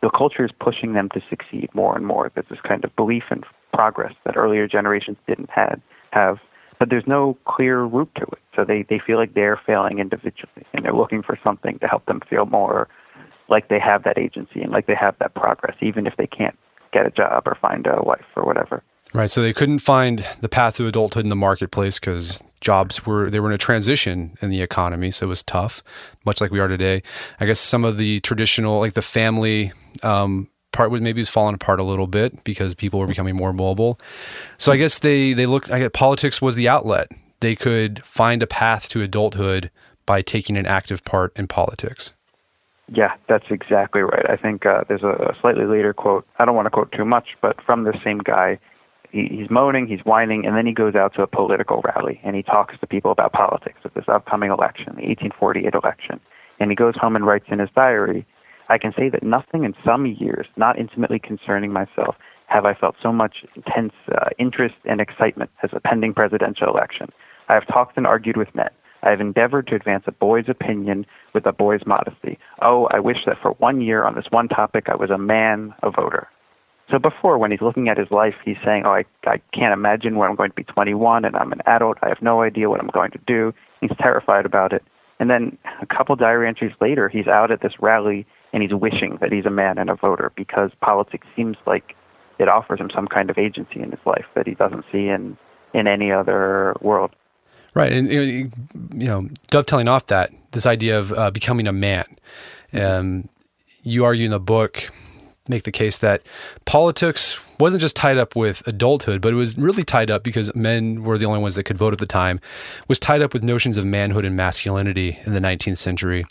the 0.00 0.08
culture 0.08 0.46
is 0.46 0.50
pushing 0.60 0.94
them 0.94 1.10
to 1.10 1.20
succeed 1.28 1.68
more 1.74 1.94
and 1.94 2.06
more. 2.06 2.32
There's 2.34 2.48
this 2.48 2.60
kind 2.66 2.84
of 2.84 2.96
belief 2.96 3.24
in 3.30 3.42
progress 3.74 4.14
that 4.24 4.38
earlier 4.38 4.66
generations 4.66 5.18
didn't 5.26 5.50
have, 5.50 5.78
have 6.12 6.38
but 6.78 6.88
there's 6.88 7.06
no 7.06 7.36
clear 7.46 7.82
route 7.82 8.10
to 8.16 8.22
it. 8.22 8.38
So 8.60 8.64
they, 8.66 8.84
they 8.90 9.00
feel 9.04 9.16
like 9.16 9.32
they're 9.32 9.58
failing 9.66 10.00
individually, 10.00 10.66
and 10.74 10.84
they're 10.84 10.92
looking 10.92 11.22
for 11.22 11.38
something 11.42 11.78
to 11.78 11.86
help 11.86 12.04
them 12.04 12.20
feel 12.28 12.44
more 12.44 12.88
like 13.48 13.68
they 13.68 13.80
have 13.80 14.04
that 14.04 14.18
agency 14.18 14.60
and 14.60 14.70
like 14.70 14.86
they 14.86 14.94
have 14.94 15.16
that 15.18 15.34
progress, 15.34 15.76
even 15.80 16.06
if 16.06 16.14
they 16.18 16.26
can't 16.26 16.58
get 16.92 17.06
a 17.06 17.10
job 17.10 17.44
or 17.46 17.56
find 17.58 17.86
a 17.86 18.02
wife 18.02 18.26
or 18.36 18.44
whatever. 18.44 18.82
Right. 19.14 19.30
So 19.30 19.40
they 19.40 19.54
couldn't 19.54 19.78
find 19.78 20.26
the 20.42 20.48
path 20.48 20.76
to 20.76 20.86
adulthood 20.86 21.24
in 21.24 21.30
the 21.30 21.36
marketplace 21.36 21.98
because 21.98 22.42
jobs 22.60 23.06
were 23.06 23.30
they 23.30 23.40
were 23.40 23.48
in 23.48 23.54
a 23.54 23.58
transition 23.58 24.36
in 24.42 24.50
the 24.50 24.60
economy, 24.60 25.10
so 25.10 25.24
it 25.24 25.30
was 25.30 25.42
tough, 25.42 25.82
much 26.26 26.42
like 26.42 26.50
we 26.50 26.60
are 26.60 26.68
today. 26.68 27.02
I 27.40 27.46
guess 27.46 27.60
some 27.60 27.86
of 27.86 27.96
the 27.96 28.20
traditional, 28.20 28.78
like 28.78 28.92
the 28.92 29.02
family 29.02 29.72
um, 30.02 30.48
part, 30.70 30.90
would 30.90 31.00
maybe 31.00 31.22
was 31.22 31.30
falling 31.30 31.54
apart 31.54 31.80
a 31.80 31.84
little 31.84 32.06
bit 32.06 32.44
because 32.44 32.74
people 32.74 33.00
were 33.00 33.06
becoming 33.06 33.36
more 33.36 33.54
mobile. 33.54 33.98
So 34.58 34.70
I 34.70 34.76
guess 34.76 34.98
they 34.98 35.32
they 35.32 35.46
looked. 35.46 35.70
I 35.70 35.78
guess 35.78 35.90
politics 35.94 36.42
was 36.42 36.56
the 36.56 36.68
outlet. 36.68 37.10
They 37.40 37.56
could 37.56 38.02
find 38.04 38.42
a 38.42 38.46
path 38.46 38.88
to 38.90 39.02
adulthood 39.02 39.70
by 40.06 40.22
taking 40.22 40.56
an 40.56 40.66
active 40.66 41.04
part 41.04 41.36
in 41.36 41.46
politics. 41.46 42.12
Yeah, 42.92 43.14
that's 43.28 43.44
exactly 43.50 44.00
right. 44.00 44.28
I 44.28 44.36
think 44.36 44.66
uh, 44.66 44.82
there's 44.88 45.04
a, 45.04 45.30
a 45.30 45.36
slightly 45.40 45.64
later 45.64 45.92
quote. 45.92 46.26
I 46.38 46.44
don't 46.44 46.56
want 46.56 46.66
to 46.66 46.70
quote 46.70 46.90
too 46.92 47.04
much, 47.04 47.28
but 47.40 47.56
from 47.64 47.84
the 47.84 47.96
same 48.04 48.18
guy, 48.18 48.58
he, 49.12 49.28
he's 49.30 49.48
moaning, 49.50 49.86
he's 49.86 50.00
whining, 50.00 50.44
and 50.44 50.56
then 50.56 50.66
he 50.66 50.72
goes 50.72 50.94
out 50.94 51.14
to 51.14 51.22
a 51.22 51.26
political 51.26 51.82
rally 51.82 52.20
and 52.24 52.34
he 52.34 52.42
talks 52.42 52.74
to 52.80 52.86
people 52.86 53.12
about 53.12 53.32
politics 53.32 53.78
of 53.84 53.94
this 53.94 54.04
upcoming 54.08 54.50
election, 54.50 54.96
the 54.96 55.06
1848 55.06 55.74
election. 55.74 56.20
And 56.58 56.70
he 56.70 56.76
goes 56.76 56.94
home 56.96 57.16
and 57.16 57.24
writes 57.24 57.46
in 57.48 57.60
his 57.60 57.70
diary, 57.74 58.26
I 58.68 58.78
can 58.78 58.92
say 58.96 59.08
that 59.08 59.22
nothing 59.22 59.64
in 59.64 59.74
some 59.84 60.06
years, 60.06 60.46
not 60.56 60.78
intimately 60.78 61.18
concerning 61.18 61.72
myself, 61.72 62.16
have 62.46 62.64
I 62.64 62.74
felt 62.74 62.96
so 63.00 63.12
much 63.12 63.44
intense 63.54 63.92
uh, 64.12 64.30
interest 64.38 64.74
and 64.84 65.00
excitement 65.00 65.50
as 65.62 65.70
a 65.72 65.80
pending 65.80 66.14
presidential 66.14 66.68
election. 66.68 67.08
I 67.50 67.54
have 67.54 67.66
talked 67.66 67.96
and 67.96 68.06
argued 68.06 68.36
with 68.36 68.54
men. 68.54 68.70
I 69.02 69.10
have 69.10 69.20
endeavored 69.20 69.66
to 69.68 69.74
advance 69.74 70.04
a 70.06 70.12
boy's 70.12 70.48
opinion 70.48 71.04
with 71.34 71.46
a 71.46 71.52
boy's 71.52 71.84
modesty. 71.84 72.38
Oh, 72.62 72.86
I 72.92 73.00
wish 73.00 73.18
that 73.26 73.38
for 73.42 73.52
one 73.52 73.80
year 73.80 74.04
on 74.04 74.14
this 74.14 74.26
one 74.30 74.46
topic 74.46 74.88
I 74.88 74.94
was 74.94 75.10
a 75.10 75.18
man, 75.18 75.74
a 75.82 75.90
voter. 75.90 76.28
So 76.90 76.98
before, 76.98 77.38
when 77.38 77.50
he's 77.50 77.60
looking 77.60 77.88
at 77.88 77.98
his 77.98 78.10
life, 78.10 78.34
he's 78.44 78.56
saying, 78.64 78.84
"Oh, 78.84 78.92
I, 78.92 79.04
I 79.26 79.40
can't 79.52 79.72
imagine 79.72 80.16
when 80.16 80.28
I'm 80.28 80.36
going 80.36 80.50
to 80.50 80.56
be 80.56 80.64
21 80.64 81.24
and 81.24 81.36
I'm 81.36 81.52
an 81.52 81.62
adult. 81.66 81.98
I 82.02 82.08
have 82.08 82.22
no 82.22 82.42
idea 82.42 82.70
what 82.70 82.80
I'm 82.80 82.90
going 82.92 83.10
to 83.12 83.20
do." 83.26 83.52
He's 83.80 83.90
terrified 83.98 84.46
about 84.46 84.72
it. 84.72 84.84
And 85.18 85.28
then 85.28 85.58
a 85.82 85.86
couple 85.86 86.14
diary 86.16 86.46
entries 86.46 86.72
later, 86.80 87.08
he's 87.08 87.26
out 87.26 87.50
at 87.50 87.62
this 87.62 87.74
rally 87.80 88.26
and 88.52 88.62
he's 88.62 88.74
wishing 88.74 89.18
that 89.20 89.32
he's 89.32 89.46
a 89.46 89.50
man 89.50 89.78
and 89.78 89.90
a 89.90 89.94
voter 89.94 90.32
because 90.36 90.70
politics 90.80 91.26
seems 91.36 91.56
like 91.66 91.94
it 92.38 92.48
offers 92.48 92.80
him 92.80 92.90
some 92.94 93.06
kind 93.06 93.28
of 93.28 93.38
agency 93.38 93.80
in 93.80 93.90
his 93.90 94.00
life 94.06 94.26
that 94.34 94.46
he 94.46 94.54
doesn't 94.54 94.84
see 94.92 95.08
in 95.08 95.36
in 95.74 95.86
any 95.86 96.10
other 96.10 96.74
world. 96.80 97.10
Right, 97.72 97.92
and 97.92 98.08
you 98.08 98.50
know, 98.92 99.28
dovetailing 99.48 99.88
off 99.88 100.06
that, 100.06 100.32
this 100.50 100.66
idea 100.66 100.98
of 100.98 101.12
uh, 101.12 101.30
becoming 101.30 101.68
a 101.68 101.72
man. 101.72 102.04
Um, 102.72 103.28
you 103.82 104.04
argue 104.04 104.24
in 104.24 104.32
the 104.32 104.40
book, 104.40 104.90
make 105.48 105.62
the 105.62 105.72
case 105.72 105.98
that 105.98 106.22
politics 106.64 107.38
wasn't 107.58 107.80
just 107.80 107.94
tied 107.94 108.18
up 108.18 108.34
with 108.34 108.66
adulthood, 108.66 109.20
but 109.20 109.32
it 109.32 109.36
was 109.36 109.56
really 109.58 109.84
tied 109.84 110.10
up 110.10 110.22
because 110.22 110.54
men 110.54 111.04
were 111.04 111.18
the 111.18 111.26
only 111.26 111.40
ones 111.40 111.54
that 111.54 111.64
could 111.64 111.78
vote 111.78 111.92
at 111.92 111.98
the 111.98 112.06
time. 112.06 112.40
Was 112.88 112.98
tied 112.98 113.22
up 113.22 113.32
with 113.32 113.42
notions 113.42 113.76
of 113.76 113.84
manhood 113.84 114.24
and 114.24 114.36
masculinity 114.36 115.18
in 115.24 115.32
the 115.32 115.40
19th 115.40 115.78
century. 115.78 116.24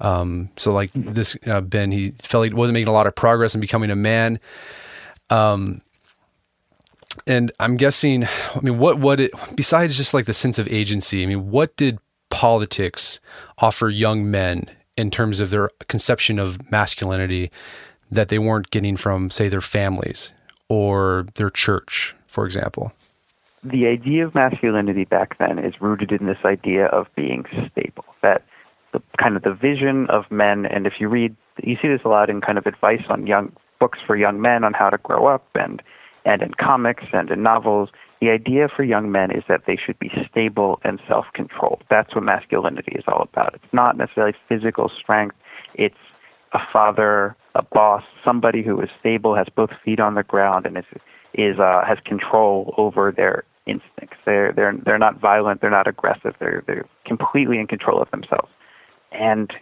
Um, 0.00 0.50
so, 0.56 0.72
like 0.72 0.90
this 0.92 1.36
uh, 1.46 1.62
Ben, 1.62 1.90
he 1.90 2.10
felt 2.22 2.46
he 2.46 2.52
wasn't 2.52 2.74
making 2.74 2.88
a 2.88 2.92
lot 2.92 3.06
of 3.06 3.14
progress 3.14 3.54
in 3.54 3.60
becoming 3.60 3.90
a 3.90 3.96
man. 3.96 4.38
Um, 5.30 5.80
and 7.26 7.52
I'm 7.60 7.76
guessing, 7.76 8.24
I 8.24 8.60
mean, 8.62 8.78
what 8.78 8.98
what 8.98 9.20
it 9.20 9.30
besides 9.54 9.96
just 9.96 10.14
like 10.14 10.26
the 10.26 10.32
sense 10.32 10.58
of 10.58 10.68
agency? 10.68 11.22
I 11.22 11.26
mean, 11.26 11.50
what 11.50 11.76
did 11.76 11.98
politics 12.30 13.20
offer 13.58 13.88
young 13.88 14.30
men 14.30 14.70
in 14.96 15.10
terms 15.10 15.40
of 15.40 15.50
their 15.50 15.70
conception 15.88 16.38
of 16.38 16.70
masculinity 16.70 17.50
that 18.10 18.28
they 18.28 18.38
weren't 18.38 18.70
getting 18.70 18.96
from, 18.96 19.30
say, 19.30 19.48
their 19.48 19.60
families 19.60 20.32
or 20.68 21.26
their 21.34 21.50
church, 21.50 22.14
for 22.26 22.46
example? 22.46 22.92
The 23.64 23.86
idea 23.86 24.26
of 24.26 24.34
masculinity 24.34 25.04
back 25.04 25.38
then 25.38 25.58
is 25.58 25.80
rooted 25.80 26.12
in 26.12 26.26
this 26.26 26.38
idea 26.44 26.86
of 26.86 27.06
being 27.16 27.44
stable. 27.70 28.04
That 28.22 28.44
the 28.92 29.02
kind 29.18 29.36
of 29.36 29.42
the 29.42 29.52
vision 29.52 30.06
of 30.08 30.30
men, 30.30 30.66
and 30.66 30.86
if 30.86 30.94
you 31.00 31.08
read, 31.08 31.34
you 31.62 31.76
see 31.82 31.88
this 31.88 32.00
a 32.04 32.08
lot 32.08 32.30
in 32.30 32.40
kind 32.40 32.58
of 32.58 32.66
advice 32.66 33.02
on 33.08 33.26
young 33.26 33.52
books 33.80 33.98
for 34.06 34.16
young 34.16 34.40
men 34.40 34.64
on 34.64 34.72
how 34.72 34.88
to 34.90 34.98
grow 34.98 35.26
up 35.26 35.46
and 35.54 35.82
and 36.26 36.42
in 36.42 36.52
comics 36.54 37.04
and 37.12 37.30
in 37.30 37.42
novels, 37.42 37.88
the 38.20 38.30
idea 38.30 38.68
for 38.74 38.82
young 38.82 39.12
men 39.12 39.30
is 39.30 39.44
that 39.48 39.62
they 39.66 39.76
should 39.76 39.98
be 39.98 40.10
stable 40.28 40.80
and 40.82 41.00
self 41.08 41.26
controlled. 41.32 41.84
That's 41.88 42.14
what 42.14 42.24
masculinity 42.24 42.92
is 42.96 43.04
all 43.06 43.22
about. 43.32 43.54
It's 43.54 43.72
not 43.72 43.96
necessarily 43.96 44.34
physical 44.48 44.90
strength, 45.00 45.36
it's 45.74 45.94
a 46.52 46.58
father, 46.72 47.36
a 47.54 47.62
boss, 47.62 48.02
somebody 48.24 48.62
who 48.62 48.80
is 48.80 48.88
stable, 48.98 49.34
has 49.36 49.46
both 49.54 49.70
feet 49.84 50.00
on 50.00 50.14
the 50.14 50.22
ground, 50.22 50.66
and 50.66 50.76
is, 50.76 50.84
is 51.34 51.58
uh, 51.58 51.82
has 51.86 51.98
control 52.04 52.74
over 52.76 53.12
their 53.12 53.44
instincts. 53.66 54.16
They're, 54.24 54.52
they're, 54.52 54.74
they're 54.84 54.98
not 54.98 55.20
violent, 55.20 55.60
they're 55.60 55.70
not 55.70 55.86
aggressive, 55.86 56.34
they're, 56.40 56.62
they're 56.66 56.86
completely 57.04 57.58
in 57.58 57.66
control 57.66 58.00
of 58.00 58.10
themselves. 58.10 58.48
And 59.12 59.52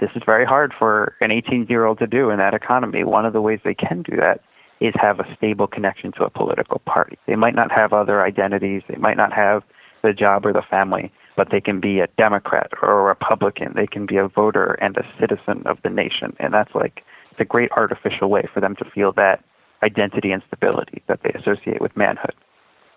this 0.00 0.10
is 0.14 0.22
very 0.24 0.44
hard 0.44 0.72
for 0.78 1.14
an 1.20 1.30
18 1.30 1.66
year 1.68 1.84
old 1.84 1.98
to 1.98 2.06
do 2.06 2.30
in 2.30 2.38
that 2.38 2.54
economy. 2.54 3.04
One 3.04 3.26
of 3.26 3.32
the 3.32 3.40
ways 3.40 3.60
they 3.64 3.74
can 3.74 4.02
do 4.02 4.16
that 4.16 4.40
is 4.80 4.94
have 5.00 5.20
a 5.20 5.36
stable 5.36 5.66
connection 5.66 6.12
to 6.12 6.24
a 6.24 6.30
political 6.30 6.80
party. 6.86 7.18
They 7.26 7.36
might 7.36 7.54
not 7.54 7.70
have 7.70 7.92
other 7.92 8.22
identities, 8.22 8.82
they 8.88 8.96
might 8.96 9.16
not 9.16 9.32
have 9.32 9.62
the 10.02 10.12
job 10.12 10.46
or 10.46 10.52
the 10.52 10.62
family, 10.62 11.12
but 11.36 11.48
they 11.50 11.60
can 11.60 11.80
be 11.80 12.00
a 12.00 12.08
Democrat 12.16 12.70
or 12.82 13.00
a 13.00 13.04
Republican. 13.04 13.72
They 13.74 13.86
can 13.86 14.06
be 14.06 14.16
a 14.16 14.28
voter 14.28 14.78
and 14.80 14.96
a 14.96 15.06
citizen 15.18 15.62
of 15.66 15.78
the 15.82 15.90
nation. 15.90 16.34
And 16.38 16.54
that's 16.54 16.74
like, 16.74 17.02
it's 17.30 17.40
a 17.40 17.44
great 17.44 17.70
artificial 17.72 18.30
way 18.30 18.48
for 18.52 18.60
them 18.60 18.76
to 18.76 18.84
feel 18.90 19.12
that 19.12 19.44
identity 19.82 20.32
and 20.32 20.42
stability 20.46 21.02
that 21.08 21.20
they 21.22 21.30
associate 21.30 21.80
with 21.80 21.96
manhood. 21.96 22.34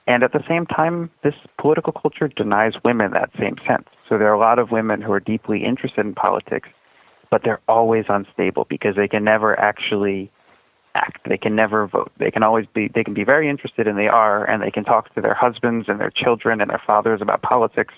And 0.08 0.24
at 0.24 0.34
the 0.34 0.44
same 0.48 0.66
time, 0.66 1.10
this 1.24 1.36
political 1.58 1.94
culture 1.94 2.28
denies 2.28 2.74
women 2.84 3.12
that 3.12 3.30
same 3.40 3.56
sense. 3.66 3.88
So 4.10 4.18
there 4.18 4.30
are 4.30 4.34
a 4.34 4.40
lot 4.40 4.60
of 4.60 4.72
women 4.72 5.02
who 5.02 5.12
are 5.14 5.20
deeply 5.20 5.64
interested 5.64 6.06
in 6.06 6.14
politics, 6.14 6.68
but 7.32 7.42
they're 7.44 7.62
always 7.70 8.06
unstable 8.10 8.66
because 8.70 8.96
they 8.98 9.08
can 9.08 9.24
never 9.24 9.58
actually 9.58 10.30
act. 10.96 11.28
They 11.28 11.38
can 11.38 11.56
never 11.56 11.88
vote. 11.88 12.12
They 12.18 12.32
can 12.32 12.44
always 12.44 12.66
be 12.74 12.90
they 12.94 13.04
can 13.04 13.14
be 13.14 13.24
very 13.24 13.50
interested 13.50 13.88
and 13.88 13.98
they 13.98 14.08
are 14.08 14.46
and 14.46 14.62
they 14.62 14.72
can 14.72 14.84
talk 14.84 15.14
to 15.16 15.22
their 15.22 15.34
husbands 15.34 15.88
and 15.90 16.00
their 16.00 16.12
children 16.12 16.62
and 16.62 16.70
their 16.70 16.82
fathers 16.86 17.22
about 17.22 17.42
politics 17.42 17.94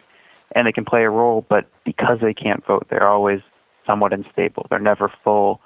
and 0.56 0.68
they 0.68 0.72
can 0.72 0.86
play 0.86 1.04
a 1.04 1.10
role, 1.10 1.46
but 1.50 1.66
because 1.84 2.20
they 2.22 2.34
can't 2.34 2.66
vote, 2.66 2.88
they're 2.90 3.08
always 3.08 3.42
somewhat 3.86 4.14
unstable. 4.14 4.68
They're 4.70 4.80
never 4.80 5.12
full 5.24 5.60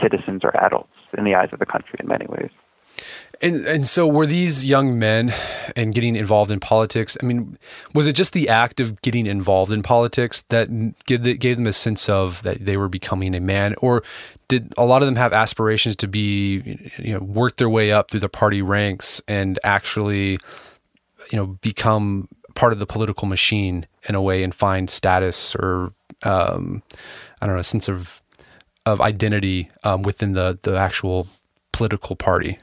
citizens 0.00 0.42
or 0.44 0.56
adults 0.64 0.92
in 1.16 1.24
the 1.24 1.34
eyes 1.34 1.48
of 1.52 1.58
the 1.58 1.66
country 1.66 1.98
in 2.00 2.06
many 2.06 2.26
ways. 2.26 2.50
And 3.40 3.66
and 3.66 3.86
so 3.86 4.08
were 4.08 4.26
these 4.26 4.64
young 4.64 4.98
men 4.98 5.32
and 5.76 5.94
getting 5.94 6.16
involved 6.16 6.50
in 6.50 6.58
politics? 6.58 7.16
I 7.22 7.26
mean, 7.26 7.56
was 7.94 8.06
it 8.06 8.14
just 8.14 8.32
the 8.32 8.48
act 8.48 8.80
of 8.80 9.00
getting 9.02 9.26
involved 9.26 9.70
in 9.70 9.82
politics 9.82 10.42
that 10.48 10.68
gave 11.04 11.38
gave 11.38 11.56
them 11.56 11.66
a 11.66 11.72
sense 11.72 12.08
of 12.08 12.42
that 12.42 12.64
they 12.64 12.76
were 12.76 12.88
becoming 12.88 13.34
a 13.34 13.40
man, 13.40 13.74
or 13.78 14.02
did 14.48 14.72
a 14.76 14.84
lot 14.84 15.02
of 15.02 15.06
them 15.06 15.16
have 15.16 15.32
aspirations 15.32 15.94
to 15.96 16.08
be, 16.08 16.90
you 16.98 17.14
know, 17.14 17.20
work 17.20 17.56
their 17.56 17.68
way 17.68 17.92
up 17.92 18.10
through 18.10 18.20
the 18.20 18.28
party 18.28 18.62
ranks 18.62 19.22
and 19.28 19.58
actually, 19.62 20.38
you 21.30 21.36
know, 21.36 21.46
become 21.60 22.28
part 22.54 22.72
of 22.72 22.78
the 22.78 22.86
political 22.86 23.28
machine 23.28 23.86
in 24.08 24.14
a 24.14 24.22
way 24.22 24.42
and 24.42 24.54
find 24.54 24.90
status 24.90 25.54
or 25.54 25.92
um, 26.24 26.82
I 27.40 27.46
don't 27.46 27.54
know 27.54 27.60
a 27.60 27.64
sense 27.64 27.88
of 27.88 28.20
of 28.86 29.00
identity 29.00 29.70
um, 29.84 30.02
within 30.02 30.32
the 30.32 30.58
the 30.62 30.76
actual 30.76 31.28
political 31.72 32.16
party? 32.16 32.58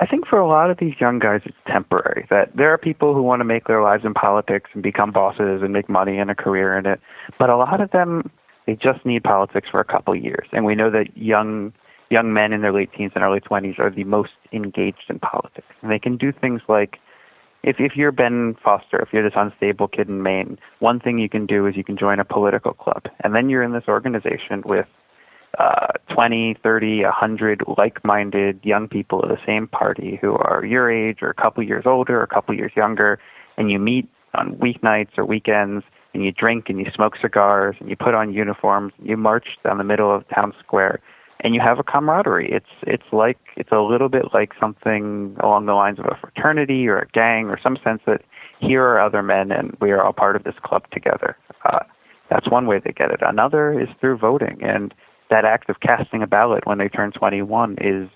I 0.00 0.06
think 0.06 0.26
for 0.26 0.38
a 0.38 0.46
lot 0.46 0.70
of 0.70 0.78
these 0.78 0.94
young 1.00 1.18
guys, 1.18 1.40
it's 1.44 1.56
temporary. 1.66 2.26
That 2.30 2.56
there 2.56 2.72
are 2.72 2.78
people 2.78 3.14
who 3.14 3.22
want 3.22 3.40
to 3.40 3.44
make 3.44 3.66
their 3.66 3.82
lives 3.82 4.04
in 4.04 4.14
politics 4.14 4.70
and 4.72 4.82
become 4.82 5.10
bosses 5.10 5.60
and 5.62 5.72
make 5.72 5.88
money 5.88 6.18
and 6.18 6.30
a 6.30 6.34
career 6.34 6.78
in 6.78 6.86
it, 6.86 7.00
but 7.38 7.50
a 7.50 7.56
lot 7.56 7.80
of 7.80 7.90
them 7.90 8.30
they 8.68 8.74
just 8.74 9.06
need 9.06 9.24
politics 9.24 9.66
for 9.70 9.80
a 9.80 9.84
couple 9.84 10.14
years. 10.14 10.46
And 10.52 10.66
we 10.66 10.74
know 10.74 10.90
that 10.90 11.16
young 11.16 11.72
young 12.10 12.34
men 12.34 12.52
in 12.52 12.60
their 12.60 12.72
late 12.72 12.90
teens 12.94 13.12
and 13.14 13.24
early 13.24 13.40
20s 13.40 13.78
are 13.78 13.90
the 13.90 14.04
most 14.04 14.32
engaged 14.52 15.04
in 15.08 15.18
politics, 15.18 15.66
and 15.80 15.90
they 15.90 15.98
can 15.98 16.16
do 16.18 16.30
things 16.32 16.60
like. 16.68 16.98
If, 17.64 17.80
if 17.80 17.96
you're 17.96 18.12
Ben 18.12 18.54
Foster, 18.62 19.00
if 19.00 19.08
you're 19.12 19.24
this 19.24 19.32
unstable 19.34 19.88
kid 19.88 20.08
in 20.08 20.22
Maine, 20.22 20.58
one 20.78 21.00
thing 21.00 21.18
you 21.18 21.28
can 21.28 21.44
do 21.44 21.66
is 21.66 21.76
you 21.76 21.82
can 21.82 21.96
join 21.96 22.20
a 22.20 22.24
political 22.24 22.72
club. 22.72 23.06
And 23.24 23.34
then 23.34 23.50
you're 23.50 23.64
in 23.64 23.72
this 23.72 23.88
organization 23.88 24.62
with 24.64 24.86
uh, 25.58 25.88
20, 26.14 26.56
30, 26.62 27.02
100 27.02 27.62
like-minded 27.76 28.60
young 28.62 28.86
people 28.86 29.20
of 29.22 29.28
the 29.28 29.40
same 29.44 29.66
party 29.66 30.20
who 30.20 30.34
are 30.34 30.64
your 30.64 30.88
age 30.88 31.18
or 31.20 31.30
a 31.30 31.34
couple 31.34 31.64
years 31.64 31.82
older 31.84 32.20
or 32.20 32.22
a 32.22 32.28
couple 32.28 32.54
years 32.54 32.70
younger, 32.76 33.18
and 33.56 33.72
you 33.72 33.80
meet 33.80 34.08
on 34.34 34.54
weeknights 34.54 35.18
or 35.18 35.24
weekends, 35.24 35.84
and 36.14 36.24
you 36.24 36.32
drink 36.32 36.68
and 36.68 36.78
you 36.78 36.86
smoke 36.94 37.14
cigars 37.20 37.76
and 37.80 37.88
you 37.88 37.96
put 37.96 38.14
on 38.14 38.32
uniforms, 38.32 38.92
and 38.98 39.08
you 39.08 39.16
march 39.16 39.46
down 39.64 39.78
the 39.78 39.84
middle 39.84 40.14
of 40.14 40.28
town 40.28 40.52
square, 40.60 41.00
and 41.40 41.54
you 41.54 41.60
have 41.60 41.78
a 41.78 41.82
camaraderie. 41.82 42.50
It's 42.50 42.70
it's 42.82 43.10
like 43.12 43.38
it's 43.56 43.72
a 43.72 43.80
little 43.80 44.08
bit 44.08 44.26
like 44.34 44.52
something 44.58 45.36
along 45.42 45.66
the 45.66 45.74
lines 45.74 45.98
of 45.98 46.06
a 46.06 46.16
fraternity 46.20 46.88
or 46.88 46.98
a 46.98 47.06
gang 47.08 47.46
or 47.46 47.58
some 47.60 47.78
sense 47.82 48.00
that 48.06 48.22
here 48.60 48.84
are 48.84 49.00
other 49.00 49.22
men 49.22 49.52
and 49.52 49.76
we 49.80 49.90
are 49.92 50.02
all 50.02 50.12
part 50.12 50.36
of 50.36 50.44
this 50.44 50.56
club 50.64 50.84
together. 50.90 51.36
Uh, 51.64 51.80
that's 52.30 52.50
one 52.50 52.66
way 52.66 52.80
they 52.84 52.92
get 52.92 53.10
it. 53.10 53.20
Another 53.22 53.78
is 53.80 53.88
through 54.00 54.18
voting 54.18 54.58
and 54.62 54.92
that 55.30 55.44
act 55.44 55.68
of 55.70 55.80
casting 55.80 56.22
a 56.22 56.26
ballot 56.26 56.66
when 56.66 56.78
they 56.78 56.88
turn 56.88 57.12
21 57.12 57.76
is 57.80 58.08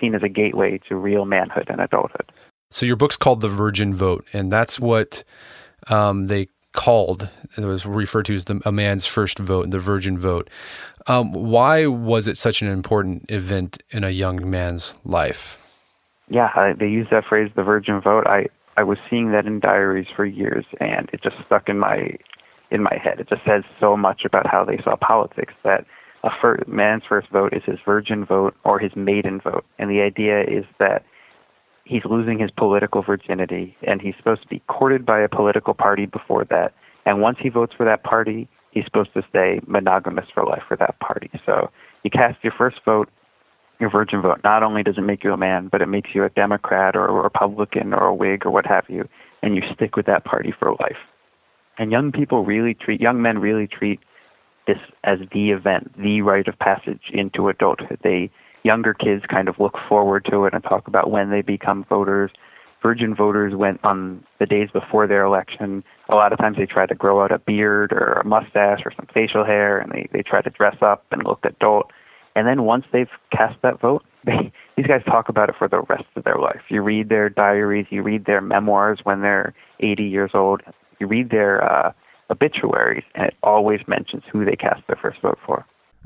seen 0.00 0.14
as 0.14 0.22
a 0.22 0.28
gateway 0.28 0.78
to 0.88 0.96
real 0.96 1.24
manhood 1.24 1.66
and 1.68 1.80
adulthood. 1.80 2.30
So 2.70 2.84
your 2.84 2.96
book's 2.96 3.16
called 3.16 3.40
The 3.40 3.48
Virgin 3.48 3.94
Vote, 3.94 4.26
and 4.32 4.52
that's 4.52 4.78
what 4.78 5.24
um, 5.88 6.26
they 6.26 6.48
called 6.78 7.28
it 7.56 7.64
was 7.64 7.84
referred 7.84 8.26
to 8.26 8.34
as 8.34 8.44
the, 8.44 8.60
a 8.64 8.70
man's 8.70 9.04
first 9.04 9.40
vote, 9.40 9.70
the 9.70 9.80
virgin 9.80 10.16
vote. 10.16 10.48
Um, 11.08 11.32
why 11.32 11.86
was 11.86 12.28
it 12.28 12.36
such 12.36 12.62
an 12.62 12.68
important 12.68 13.28
event 13.30 13.82
in 13.90 14.04
a 14.04 14.10
young 14.10 14.48
man's 14.48 14.94
life? 15.04 15.74
Yeah, 16.30 16.50
I, 16.54 16.74
they 16.78 16.86
use 16.86 17.08
that 17.10 17.24
phrase, 17.28 17.50
the 17.56 17.64
virgin 17.64 18.00
vote. 18.00 18.26
I 18.26 18.46
I 18.76 18.84
was 18.84 18.98
seeing 19.10 19.32
that 19.32 19.44
in 19.44 19.58
diaries 19.58 20.06
for 20.14 20.24
years, 20.24 20.64
and 20.78 21.10
it 21.12 21.20
just 21.20 21.34
stuck 21.44 21.68
in 21.68 21.80
my 21.80 22.16
in 22.70 22.82
my 22.82 22.96
head. 23.02 23.18
It 23.18 23.28
just 23.28 23.44
says 23.44 23.64
so 23.80 23.96
much 23.96 24.22
about 24.24 24.46
how 24.46 24.64
they 24.64 24.78
saw 24.84 24.94
politics 24.94 25.54
that 25.64 25.84
a 26.22 26.30
fir- 26.40 26.62
man's 26.68 27.02
first 27.08 27.28
vote 27.30 27.54
is 27.54 27.62
his 27.64 27.78
virgin 27.84 28.24
vote 28.24 28.54
or 28.64 28.78
his 28.78 28.94
maiden 28.94 29.40
vote. 29.40 29.64
And 29.78 29.90
the 29.90 30.02
idea 30.02 30.42
is 30.42 30.64
that 30.78 31.04
he's 31.88 32.04
losing 32.04 32.38
his 32.38 32.50
political 32.50 33.02
virginity 33.02 33.76
and 33.82 34.00
he's 34.00 34.14
supposed 34.18 34.42
to 34.42 34.48
be 34.48 34.62
courted 34.68 35.06
by 35.06 35.20
a 35.20 35.28
political 35.28 35.72
party 35.72 36.04
before 36.04 36.44
that. 36.44 36.74
And 37.06 37.22
once 37.22 37.38
he 37.40 37.48
votes 37.48 37.72
for 37.74 37.84
that 37.86 38.04
party, 38.04 38.46
he's 38.70 38.84
supposed 38.84 39.14
to 39.14 39.22
stay 39.30 39.60
monogamous 39.66 40.26
for 40.32 40.44
life 40.44 40.62
for 40.68 40.76
that 40.76 41.00
party. 41.00 41.30
So 41.46 41.70
you 42.04 42.10
cast 42.10 42.44
your 42.44 42.52
first 42.56 42.76
vote, 42.84 43.08
your 43.80 43.90
virgin 43.90 44.20
vote. 44.20 44.40
Not 44.44 44.62
only 44.62 44.82
does 44.82 44.98
it 44.98 45.02
make 45.02 45.24
you 45.24 45.32
a 45.32 45.38
man, 45.38 45.68
but 45.68 45.80
it 45.80 45.86
makes 45.86 46.10
you 46.14 46.24
a 46.24 46.28
Democrat 46.30 46.94
or 46.94 47.06
a 47.06 47.22
Republican 47.22 47.94
or 47.94 48.04
a 48.04 48.14
Whig 48.14 48.44
or 48.44 48.50
what 48.50 48.66
have 48.66 48.84
you, 48.88 49.08
and 49.42 49.56
you 49.56 49.62
stick 49.74 49.96
with 49.96 50.04
that 50.06 50.24
party 50.24 50.52
for 50.56 50.72
life. 50.72 50.98
And 51.78 51.90
young 51.90 52.12
people 52.12 52.44
really 52.44 52.74
treat, 52.74 53.00
young 53.00 53.22
men 53.22 53.38
really 53.38 53.66
treat 53.66 54.00
this 54.66 54.78
as 55.04 55.20
the 55.32 55.52
event, 55.52 55.96
the 55.96 56.20
rite 56.20 56.48
of 56.48 56.58
passage 56.58 57.04
into 57.14 57.48
adulthood. 57.48 58.00
They 58.02 58.30
younger 58.68 58.92
kids 58.92 59.24
kind 59.26 59.48
of 59.48 59.58
look 59.58 59.76
forward 59.88 60.26
to 60.30 60.44
it 60.44 60.52
and 60.52 60.62
talk 60.62 60.86
about 60.88 61.10
when 61.10 61.30
they 61.30 61.40
become 61.40 61.86
voters. 61.88 62.30
Virgin 62.82 63.14
voters 63.14 63.54
went 63.56 63.80
on 63.82 64.22
the 64.38 64.44
days 64.44 64.68
before 64.70 65.06
their 65.06 65.24
election. 65.24 65.82
A 66.10 66.14
lot 66.14 66.34
of 66.34 66.38
times 66.38 66.58
they 66.58 66.66
try 66.66 66.84
to 66.84 66.94
grow 66.94 67.24
out 67.24 67.32
a 67.32 67.38
beard 67.38 67.92
or 67.92 68.20
a 68.22 68.26
mustache 68.26 68.80
or 68.84 68.92
some 68.94 69.08
facial 69.12 69.42
hair, 69.42 69.78
and 69.78 69.90
they 69.90 70.06
they 70.12 70.22
try 70.22 70.42
to 70.42 70.50
dress 70.50 70.76
up 70.82 71.06
and 71.10 71.24
look 71.24 71.40
adult. 71.44 71.86
And 72.36 72.46
then 72.46 72.64
once 72.64 72.84
they've 72.92 73.14
cast 73.32 73.56
that 73.62 73.80
vote, 73.80 74.04
they, 74.24 74.52
these 74.76 74.86
guys 74.86 75.02
talk 75.06 75.30
about 75.30 75.48
it 75.48 75.54
for 75.58 75.66
the 75.66 75.80
rest 75.88 76.04
of 76.14 76.24
their 76.24 76.38
life. 76.38 76.60
You 76.68 76.82
read 76.82 77.08
their 77.08 77.30
diaries, 77.30 77.86
you 77.88 78.02
read 78.02 78.26
their 78.26 78.42
memoirs 78.42 79.00
when 79.02 79.22
they're 79.22 79.54
80 79.80 80.04
years 80.04 80.32
old, 80.34 80.60
you 81.00 81.06
read 81.06 81.30
their 81.30 81.54
uh, 81.64 81.92
obituaries, 82.30 83.04
and 83.14 83.24
it 83.28 83.34
always 83.42 83.80
mentions 83.88 84.24
who 84.30 84.44
they 84.44 84.56
cast 84.56 84.86
their 84.86 84.98
first 85.00 85.20
vote 85.22 85.38
for. 85.46 85.64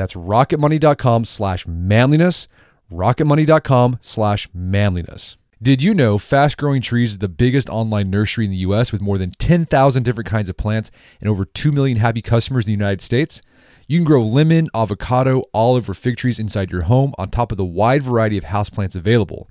That's 0.00 0.14
rocketmoney.com 0.14 1.26
slash 1.26 1.66
manliness. 1.66 2.48
Rocketmoney.com 2.90 3.98
slash 4.00 4.48
manliness. 4.54 5.36
Did 5.62 5.82
you 5.82 5.92
know 5.92 6.16
Fast 6.16 6.56
Growing 6.56 6.80
Trees 6.80 7.10
is 7.10 7.18
the 7.18 7.28
biggest 7.28 7.68
online 7.68 8.08
nursery 8.08 8.46
in 8.46 8.50
the 8.50 8.56
US 8.58 8.92
with 8.92 9.02
more 9.02 9.18
than 9.18 9.32
10,000 9.32 10.02
different 10.02 10.26
kinds 10.26 10.48
of 10.48 10.56
plants 10.56 10.90
and 11.20 11.28
over 11.28 11.44
2 11.44 11.70
million 11.70 11.98
happy 11.98 12.22
customers 12.22 12.64
in 12.64 12.70
the 12.70 12.82
United 12.82 13.02
States? 13.02 13.42
You 13.88 13.98
can 13.98 14.06
grow 14.06 14.22
lemon, 14.22 14.70
avocado, 14.74 15.42
olive, 15.52 15.90
or 15.90 15.92
fig 15.92 16.16
trees 16.16 16.38
inside 16.38 16.72
your 16.72 16.82
home 16.82 17.12
on 17.18 17.28
top 17.28 17.52
of 17.52 17.58
the 17.58 17.64
wide 17.66 18.02
variety 18.02 18.38
of 18.38 18.44
houseplants 18.44 18.96
available. 18.96 19.50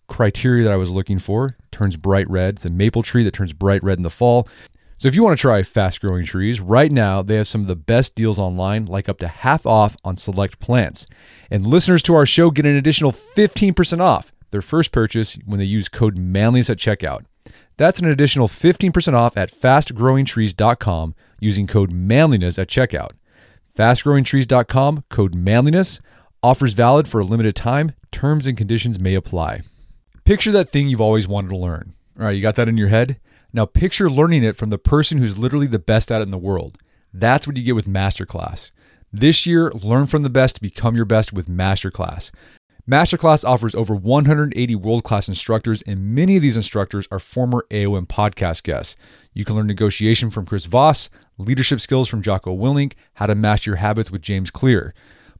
criteria 0.11 0.63
that 0.63 0.73
I 0.73 0.77
was 0.77 0.91
looking 0.91 1.19
for. 1.19 1.55
Turns 1.71 1.95
bright 1.95 2.29
red. 2.29 2.55
It's 2.55 2.65
a 2.65 2.69
maple 2.69 3.01
tree 3.01 3.23
that 3.23 3.33
turns 3.33 3.53
bright 3.53 3.81
red 3.81 3.97
in 3.97 4.03
the 4.03 4.09
fall. 4.09 4.47
So 4.97 5.07
if 5.07 5.15
you 5.15 5.23
want 5.23 5.35
to 5.35 5.41
try 5.41 5.63
fast 5.63 6.01
growing 6.01 6.25
trees, 6.25 6.59
right 6.59 6.91
now 6.91 7.23
they 7.23 7.37
have 7.37 7.47
some 7.47 7.61
of 7.61 7.67
the 7.67 7.75
best 7.75 8.13
deals 8.13 8.37
online, 8.37 8.85
like 8.85 9.09
up 9.09 9.17
to 9.19 9.27
half 9.27 9.65
off 9.65 9.95
on 10.03 10.17
select 10.17 10.59
plants. 10.59 11.07
And 11.49 11.65
listeners 11.65 12.03
to 12.03 12.13
our 12.13 12.25
show 12.25 12.51
get 12.51 12.65
an 12.65 12.75
additional 12.75 13.11
15% 13.11 13.99
off 13.99 14.31
their 14.51 14.61
first 14.61 14.91
purchase 14.91 15.39
when 15.45 15.59
they 15.59 15.65
use 15.65 15.89
code 15.89 16.17
manliness 16.19 16.69
at 16.69 16.77
checkout. 16.77 17.25
That's 17.77 17.99
an 17.99 18.05
additional 18.05 18.47
15% 18.47 19.13
off 19.13 19.37
at 19.37 19.51
fastgrowingtrees.com 19.51 21.15
using 21.39 21.65
code 21.67 21.91
manliness 21.91 22.59
at 22.59 22.67
checkout. 22.67 23.11
Fastgrowingtrees.com, 23.75 25.05
code 25.09 25.33
manliness, 25.33 25.99
offers 26.43 26.73
valid 26.73 27.07
for 27.07 27.21
a 27.21 27.25
limited 27.25 27.55
time. 27.55 27.93
Terms 28.11 28.45
and 28.45 28.57
conditions 28.57 28.99
may 28.99 29.15
apply. 29.15 29.61
Picture 30.23 30.51
that 30.51 30.69
thing 30.69 30.87
you've 30.87 31.01
always 31.01 31.27
wanted 31.27 31.49
to 31.49 31.59
learn. 31.59 31.93
All 32.19 32.25
right, 32.25 32.35
you 32.35 32.41
got 32.41 32.55
that 32.55 32.69
in 32.69 32.77
your 32.77 32.89
head? 32.89 33.19
Now 33.53 33.65
picture 33.65 34.09
learning 34.09 34.43
it 34.43 34.55
from 34.55 34.69
the 34.69 34.77
person 34.77 35.17
who's 35.17 35.37
literally 35.37 35.67
the 35.67 35.79
best 35.79 36.11
at 36.11 36.21
it 36.21 36.25
in 36.25 36.31
the 36.31 36.37
world. 36.37 36.77
That's 37.13 37.47
what 37.47 37.57
you 37.57 37.63
get 37.63 37.75
with 37.75 37.87
Masterclass. 37.87 38.71
This 39.11 39.45
year, 39.45 39.71
learn 39.71 40.05
from 40.05 40.23
the 40.23 40.29
best 40.29 40.55
to 40.55 40.61
become 40.61 40.95
your 40.95 41.05
best 41.05 41.33
with 41.33 41.47
Masterclass. 41.47 42.31
Masterclass 42.89 43.43
offers 43.43 43.75
over 43.75 43.93
180 43.93 44.75
world 44.75 45.03
class 45.03 45.27
instructors, 45.27 45.81
and 45.81 46.15
many 46.15 46.35
of 46.35 46.41
these 46.41 46.55
instructors 46.55 47.07
are 47.11 47.19
former 47.19 47.65
AOM 47.69 48.07
podcast 48.07 48.63
guests. 48.63 48.95
You 49.33 49.43
can 49.43 49.55
learn 49.55 49.67
negotiation 49.67 50.29
from 50.29 50.45
Chris 50.45 50.65
Voss, 50.65 51.09
leadership 51.37 51.79
skills 51.79 52.07
from 52.07 52.21
Jocko 52.21 52.55
Willink, 52.55 52.93
how 53.15 53.25
to 53.25 53.35
master 53.35 53.71
your 53.71 53.77
habits 53.77 54.11
with 54.11 54.21
James 54.21 54.49
Clear. 54.49 54.93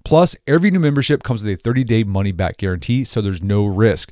Plus, 0.04 0.36
every 0.48 0.70
new 0.72 0.80
membership 0.80 1.24
comes 1.24 1.44
with 1.44 1.54
a 1.54 1.62
30 1.62 1.84
day 1.84 2.04
money 2.04 2.32
back 2.32 2.58
guarantee, 2.58 3.04
so 3.04 3.22
there's 3.22 3.44
no 3.44 3.66
risk. 3.66 4.12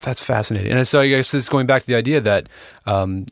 That's 0.00 0.22
fascinating. 0.22 0.72
And 0.72 0.88
so 0.88 1.00
I 1.00 1.08
guess 1.08 1.32
this 1.32 1.42
is 1.42 1.48
going 1.48 1.66
back 1.66 1.82
to 1.82 1.88
the 1.88 1.96
idea 1.96 2.20
that 2.20 2.48
um, 2.86 3.26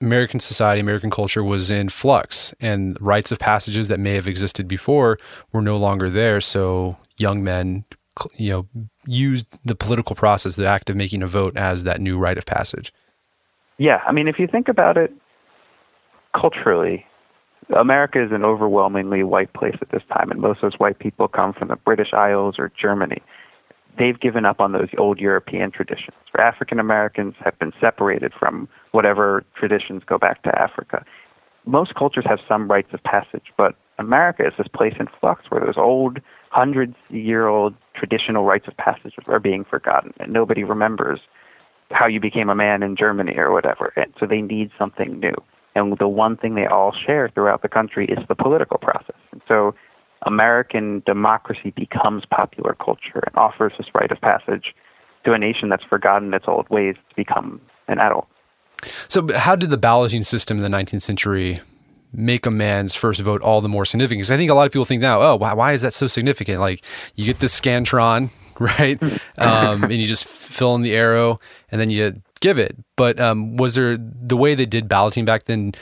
American 0.00 0.40
society, 0.40 0.80
American 0.80 1.10
culture 1.10 1.44
was 1.44 1.70
in 1.70 1.88
flux, 1.88 2.54
and 2.60 2.96
rites 3.00 3.30
of 3.30 3.38
passages 3.38 3.88
that 3.88 4.00
may 4.00 4.14
have 4.14 4.26
existed 4.26 4.66
before 4.66 5.18
were 5.52 5.62
no 5.62 5.76
longer 5.76 6.10
there. 6.10 6.40
So 6.40 6.96
young 7.16 7.44
men, 7.44 7.84
you 8.36 8.50
know, 8.50 8.86
used 9.06 9.46
the 9.64 9.74
political 9.74 10.16
process, 10.16 10.56
the 10.56 10.66
act 10.66 10.90
of 10.90 10.96
making 10.96 11.22
a 11.22 11.26
vote, 11.26 11.56
as 11.56 11.84
that 11.84 12.00
new 12.00 12.18
rite 12.18 12.38
of 12.38 12.46
passage. 12.46 12.92
Yeah, 13.78 14.00
I 14.06 14.12
mean, 14.12 14.28
if 14.28 14.38
you 14.38 14.46
think 14.46 14.68
about 14.68 14.96
it 14.96 15.12
culturally, 16.38 17.06
America 17.76 18.22
is 18.22 18.30
an 18.32 18.44
overwhelmingly 18.44 19.22
white 19.22 19.52
place 19.52 19.76
at 19.80 19.90
this 19.90 20.02
time, 20.12 20.30
and 20.30 20.40
most 20.40 20.58
of 20.62 20.72
those 20.72 20.80
white 20.80 20.98
people 20.98 21.28
come 21.28 21.52
from 21.52 21.68
the 21.68 21.76
British 21.76 22.12
Isles 22.12 22.56
or 22.58 22.72
Germany 22.80 23.22
they've 23.98 24.18
given 24.18 24.44
up 24.44 24.60
on 24.60 24.72
those 24.72 24.88
old 24.98 25.18
European 25.18 25.70
traditions. 25.70 26.16
African 26.38 26.80
Americans 26.80 27.34
have 27.44 27.58
been 27.58 27.72
separated 27.80 28.32
from 28.38 28.68
whatever 28.92 29.44
traditions 29.56 30.02
go 30.04 30.18
back 30.18 30.42
to 30.42 30.58
Africa. 30.58 31.04
Most 31.66 31.94
cultures 31.94 32.24
have 32.28 32.40
some 32.46 32.68
rites 32.68 32.92
of 32.92 33.02
passage, 33.04 33.52
but 33.56 33.74
America 33.98 34.46
is 34.46 34.52
this 34.58 34.66
place 34.68 34.94
in 34.98 35.06
flux 35.20 35.44
where 35.48 35.64
those 35.64 35.78
old 35.78 36.18
hundreds 36.50 36.96
year 37.08 37.46
old 37.46 37.74
traditional 37.94 38.44
rites 38.44 38.66
of 38.68 38.76
passage 38.76 39.14
are 39.26 39.40
being 39.40 39.64
forgotten 39.64 40.12
and 40.18 40.32
nobody 40.32 40.64
remembers 40.64 41.20
how 41.90 42.06
you 42.06 42.20
became 42.20 42.48
a 42.48 42.54
man 42.54 42.82
in 42.82 42.96
Germany 42.96 43.34
or 43.36 43.52
whatever. 43.52 43.92
And 43.96 44.12
so 44.18 44.26
they 44.26 44.40
need 44.40 44.70
something 44.78 45.20
new. 45.20 45.34
And 45.74 45.96
the 45.98 46.08
one 46.08 46.36
thing 46.36 46.54
they 46.54 46.66
all 46.66 46.92
share 46.92 47.28
throughout 47.28 47.62
the 47.62 47.68
country 47.68 48.06
is 48.06 48.18
the 48.28 48.34
political 48.34 48.78
process. 48.78 49.16
And 49.32 49.40
so 49.46 49.74
American 50.26 51.02
democracy 51.06 51.72
becomes 51.76 52.24
popular 52.30 52.76
culture 52.82 53.22
and 53.26 53.36
offers 53.36 53.72
this 53.78 53.86
rite 53.94 54.10
of 54.10 54.20
passage 54.20 54.74
to 55.24 55.32
a 55.32 55.38
nation 55.38 55.68
that's 55.68 55.84
forgotten 55.84 56.32
its 56.34 56.44
old 56.46 56.68
ways 56.70 56.96
to 57.08 57.16
become 57.16 57.60
an 57.88 57.98
adult. 57.98 58.26
So, 59.08 59.32
how 59.34 59.56
did 59.56 59.70
the 59.70 59.78
balloting 59.78 60.22
system 60.22 60.58
in 60.58 60.62
the 60.62 60.76
19th 60.76 61.02
century 61.02 61.60
make 62.12 62.46
a 62.46 62.50
man's 62.50 62.94
first 62.94 63.20
vote 63.20 63.42
all 63.42 63.60
the 63.60 63.68
more 63.68 63.84
significant? 63.84 64.20
Because 64.20 64.30
I 64.30 64.36
think 64.36 64.50
a 64.50 64.54
lot 64.54 64.66
of 64.66 64.72
people 64.72 64.84
think 64.84 65.00
now, 65.00 65.20
oh, 65.20 65.36
why, 65.36 65.54
why 65.54 65.72
is 65.72 65.82
that 65.82 65.94
so 65.94 66.06
significant? 66.06 66.60
Like, 66.60 66.84
you 67.14 67.24
get 67.24 67.38
this 67.38 67.58
Scantron, 67.58 68.30
right? 68.60 69.02
um, 69.38 69.84
and 69.84 69.94
you 69.94 70.06
just 70.06 70.26
fill 70.26 70.74
in 70.74 70.82
the 70.82 70.94
arrow 70.94 71.40
and 71.70 71.80
then 71.80 71.90
you 71.90 72.22
give 72.40 72.58
it. 72.58 72.76
But 72.96 73.18
um, 73.18 73.56
was 73.56 73.74
there 73.74 73.96
the 73.96 74.36
way 74.36 74.54
they 74.54 74.66
did 74.66 74.88
balloting 74.88 75.24
back 75.24 75.44
then? 75.44 75.72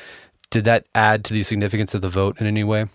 Did 0.51 0.65
that 0.65 0.87
add 0.95 1.25
to 1.25 1.35
the 1.35 1.43
significance 1.43 1.95
of 1.95 2.03
the 2.03 2.09
vote 2.09 2.41
in 2.41 2.47
any 2.47 2.63
way? 2.63 2.87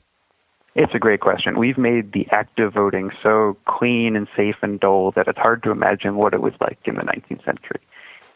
It's 0.78 0.94
a 0.94 1.00
great 1.00 1.22
question. 1.22 1.58
We've 1.58 1.78
made 1.80 2.14
the 2.14 2.28
act 2.30 2.60
of 2.60 2.72
voting 2.72 3.10
so 3.24 3.58
clean 3.66 4.16
and 4.16 4.28
safe 4.38 4.58
and 4.62 4.80
dull 4.80 5.12
that 5.16 5.28
it's 5.28 5.40
hard 5.40 5.64
to 5.64 5.72
imagine 5.72 6.18
what 6.18 6.36
it 6.36 6.42
was 6.44 6.54
like 6.62 6.78
in 6.86 6.94
the 6.94 7.02
19th 7.02 7.44
century. 7.44 7.82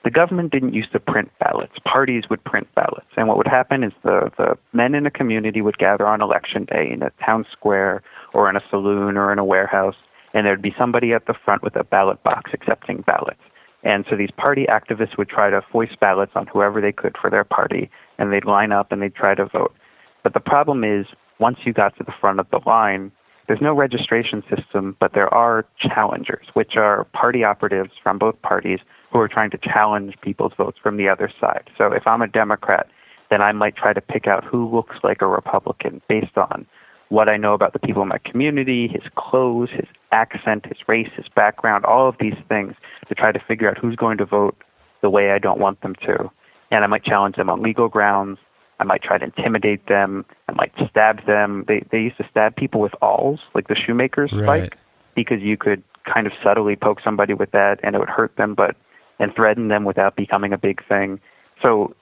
The 0.03 0.09
government 0.09 0.51
didn't 0.51 0.73
used 0.73 0.91
to 0.93 0.99
print 0.99 1.31
ballots. 1.39 1.73
Parties 1.85 2.23
would 2.31 2.43
print 2.43 2.67
ballots. 2.73 3.05
And 3.15 3.27
what 3.27 3.37
would 3.37 3.47
happen 3.47 3.83
is 3.83 3.93
the, 4.01 4.31
the 4.39 4.57
men 4.73 4.95
in 4.95 5.05
a 5.05 5.11
community 5.11 5.61
would 5.61 5.77
gather 5.77 6.07
on 6.07 6.19
election 6.19 6.65
day 6.65 6.89
in 6.91 7.03
a 7.03 7.11
town 7.23 7.45
square 7.51 8.01
or 8.33 8.49
in 8.49 8.55
a 8.55 8.63
saloon 8.71 9.17
or 9.17 9.31
in 9.31 9.37
a 9.37 9.45
warehouse, 9.45 9.97
and 10.33 10.43
there'd 10.43 10.63
be 10.63 10.73
somebody 10.79 11.13
at 11.13 11.27
the 11.27 11.35
front 11.45 11.61
with 11.61 11.75
a 11.75 11.83
ballot 11.83 12.23
box 12.23 12.49
accepting 12.55 13.03
ballots. 13.05 13.41
And 13.83 14.03
so 14.09 14.15
these 14.15 14.31
party 14.35 14.65
activists 14.67 15.15
would 15.15 15.29
try 15.29 15.51
to 15.51 15.61
foist 15.71 15.99
ballots 15.99 16.31
on 16.33 16.47
whoever 16.47 16.81
they 16.81 16.91
could 16.91 17.15
for 17.21 17.29
their 17.29 17.43
party, 17.43 17.91
and 18.17 18.33
they'd 18.33 18.45
line 18.45 18.71
up 18.71 18.91
and 18.91 18.99
they'd 18.99 19.13
try 19.13 19.35
to 19.35 19.45
vote. 19.45 19.75
But 20.23 20.33
the 20.33 20.39
problem 20.39 20.83
is 20.83 21.05
once 21.41 21.57
you 21.65 21.73
got 21.73 21.97
to 21.97 22.03
the 22.03 22.13
front 22.21 22.39
of 22.39 22.47
the 22.51 22.59
line, 22.65 23.11
there's 23.47 23.59
no 23.59 23.73
registration 23.73 24.43
system, 24.55 24.95
but 24.99 25.13
there 25.13 25.33
are 25.33 25.65
challengers, 25.79 26.45
which 26.53 26.77
are 26.77 27.03
party 27.05 27.43
operatives 27.43 27.91
from 28.01 28.17
both 28.17 28.39
parties 28.43 28.79
who 29.11 29.19
are 29.19 29.27
trying 29.27 29.49
to 29.49 29.57
challenge 29.57 30.15
people's 30.21 30.53
votes 30.55 30.77
from 30.81 30.95
the 30.95 31.09
other 31.09 31.29
side. 31.41 31.69
So 31.77 31.91
if 31.91 32.07
I'm 32.07 32.21
a 32.21 32.27
Democrat, 32.27 32.87
then 33.29 33.41
I 33.41 33.51
might 33.51 33.75
try 33.75 33.91
to 33.91 33.99
pick 33.99 34.27
out 34.27 34.45
who 34.45 34.69
looks 34.73 34.95
like 35.03 35.21
a 35.21 35.27
Republican 35.27 36.01
based 36.07 36.37
on 36.37 36.65
what 37.09 37.27
I 37.27 37.35
know 37.35 37.53
about 37.53 37.73
the 37.73 37.79
people 37.79 38.01
in 38.03 38.07
my 38.07 38.19
community, 38.19 38.87
his 38.87 39.03
clothes, 39.15 39.69
his 39.71 39.87
accent, 40.13 40.65
his 40.67 40.77
race, 40.87 41.09
his 41.17 41.25
background, 41.35 41.83
all 41.83 42.07
of 42.07 42.15
these 42.19 42.37
things 42.47 42.75
to 43.09 43.15
try 43.15 43.33
to 43.33 43.39
figure 43.39 43.69
out 43.69 43.77
who's 43.77 43.97
going 43.97 44.17
to 44.19 44.25
vote 44.25 44.55
the 45.01 45.09
way 45.09 45.31
I 45.31 45.39
don't 45.39 45.59
want 45.59 45.81
them 45.81 45.95
to. 46.05 46.31
And 46.69 46.85
I 46.85 46.87
might 46.87 47.03
challenge 47.03 47.35
them 47.35 47.49
on 47.49 47.61
legal 47.61 47.89
grounds 47.89 48.37
I 48.81 48.83
might 48.83 49.03
try 49.03 49.19
to 49.19 49.25
intimidate 49.25 49.87
them. 49.87 50.25
I 50.49 50.53
might 50.53 50.73
stab 50.89 51.23
them. 51.27 51.65
They 51.67 51.85
they 51.91 51.99
used 51.99 52.17
to 52.17 52.27
stab 52.31 52.55
people 52.55 52.81
with 52.81 52.93
awls, 53.01 53.39
like 53.53 53.67
the 53.67 53.75
shoemaker's 53.75 54.31
right. 54.33 54.63
spike, 54.63 54.77
because 55.15 55.39
you 55.41 55.55
could 55.55 55.83
kind 56.11 56.25
of 56.25 56.33
subtly 56.43 56.75
poke 56.75 56.97
somebody 57.03 57.35
with 57.35 57.51
that 57.51 57.79
and 57.83 57.95
it 57.95 57.99
would 57.99 58.09
hurt 58.09 58.35
them, 58.37 58.55
but 58.55 58.75
and 59.19 59.35
threaten 59.35 59.67
them 59.67 59.85
without 59.85 60.15
becoming 60.15 60.51
a 60.51 60.57
big 60.57 60.85
thing. 60.87 61.19
So 61.61 61.95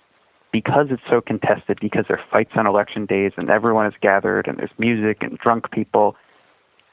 because 0.54 0.88
it's 0.90 1.04
so 1.10 1.20
contested, 1.20 1.80
because 1.82 2.06
there 2.08 2.18
are 2.18 2.26
fights 2.32 2.52
on 2.56 2.66
election 2.66 3.06
days 3.06 3.34
and 3.36 3.50
everyone 3.50 3.86
is 3.86 3.94
gathered 4.02 4.48
and 4.48 4.58
there's 4.58 4.72
music 4.78 5.18
and 5.20 5.38
drunk 5.38 5.70
people, 5.72 6.16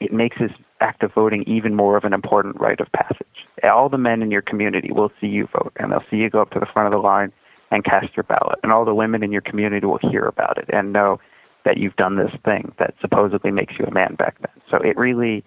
it 0.01 0.11
makes 0.11 0.37
this 0.37 0.51
act 0.81 1.01
of 1.01 1.13
voting 1.13 1.45
even 1.47 1.75
more 1.75 1.95
of 1.95 2.03
an 2.03 2.13
important 2.13 2.59
rite 2.59 2.81
of 2.81 2.91
passage. 2.91 3.25
All 3.63 3.87
the 3.87 3.97
men 3.97 4.21
in 4.21 4.31
your 4.31 4.41
community 4.41 4.91
will 4.91 5.13
see 5.21 5.27
you 5.27 5.47
vote 5.47 5.71
and 5.77 5.93
they'll 5.93 6.03
see 6.11 6.17
you 6.17 6.29
go 6.29 6.41
up 6.41 6.51
to 6.51 6.59
the 6.59 6.67
front 6.67 6.87
of 6.87 6.91
the 6.91 7.01
line 7.01 7.31
and 7.71 7.83
cast 7.83 8.15
your 8.15 8.23
ballot. 8.23 8.59
And 8.63 8.71
all 8.71 8.85
the 8.85 8.95
women 8.95 9.23
in 9.23 9.31
your 9.31 9.41
community 9.41 9.85
will 9.85 9.99
hear 10.01 10.25
about 10.25 10.57
it 10.57 10.65
and 10.69 10.93
know 10.93 11.19
that 11.65 11.77
you've 11.77 11.95
done 11.97 12.15
this 12.15 12.31
thing 12.45 12.73
that 12.79 12.93
supposedly 13.01 13.51
makes 13.51 13.73
you 13.77 13.85
a 13.85 13.91
man 13.91 14.15
back 14.15 14.37
then. 14.39 14.61
So 14.71 14.77
it 14.77 14.97
really, 14.97 15.43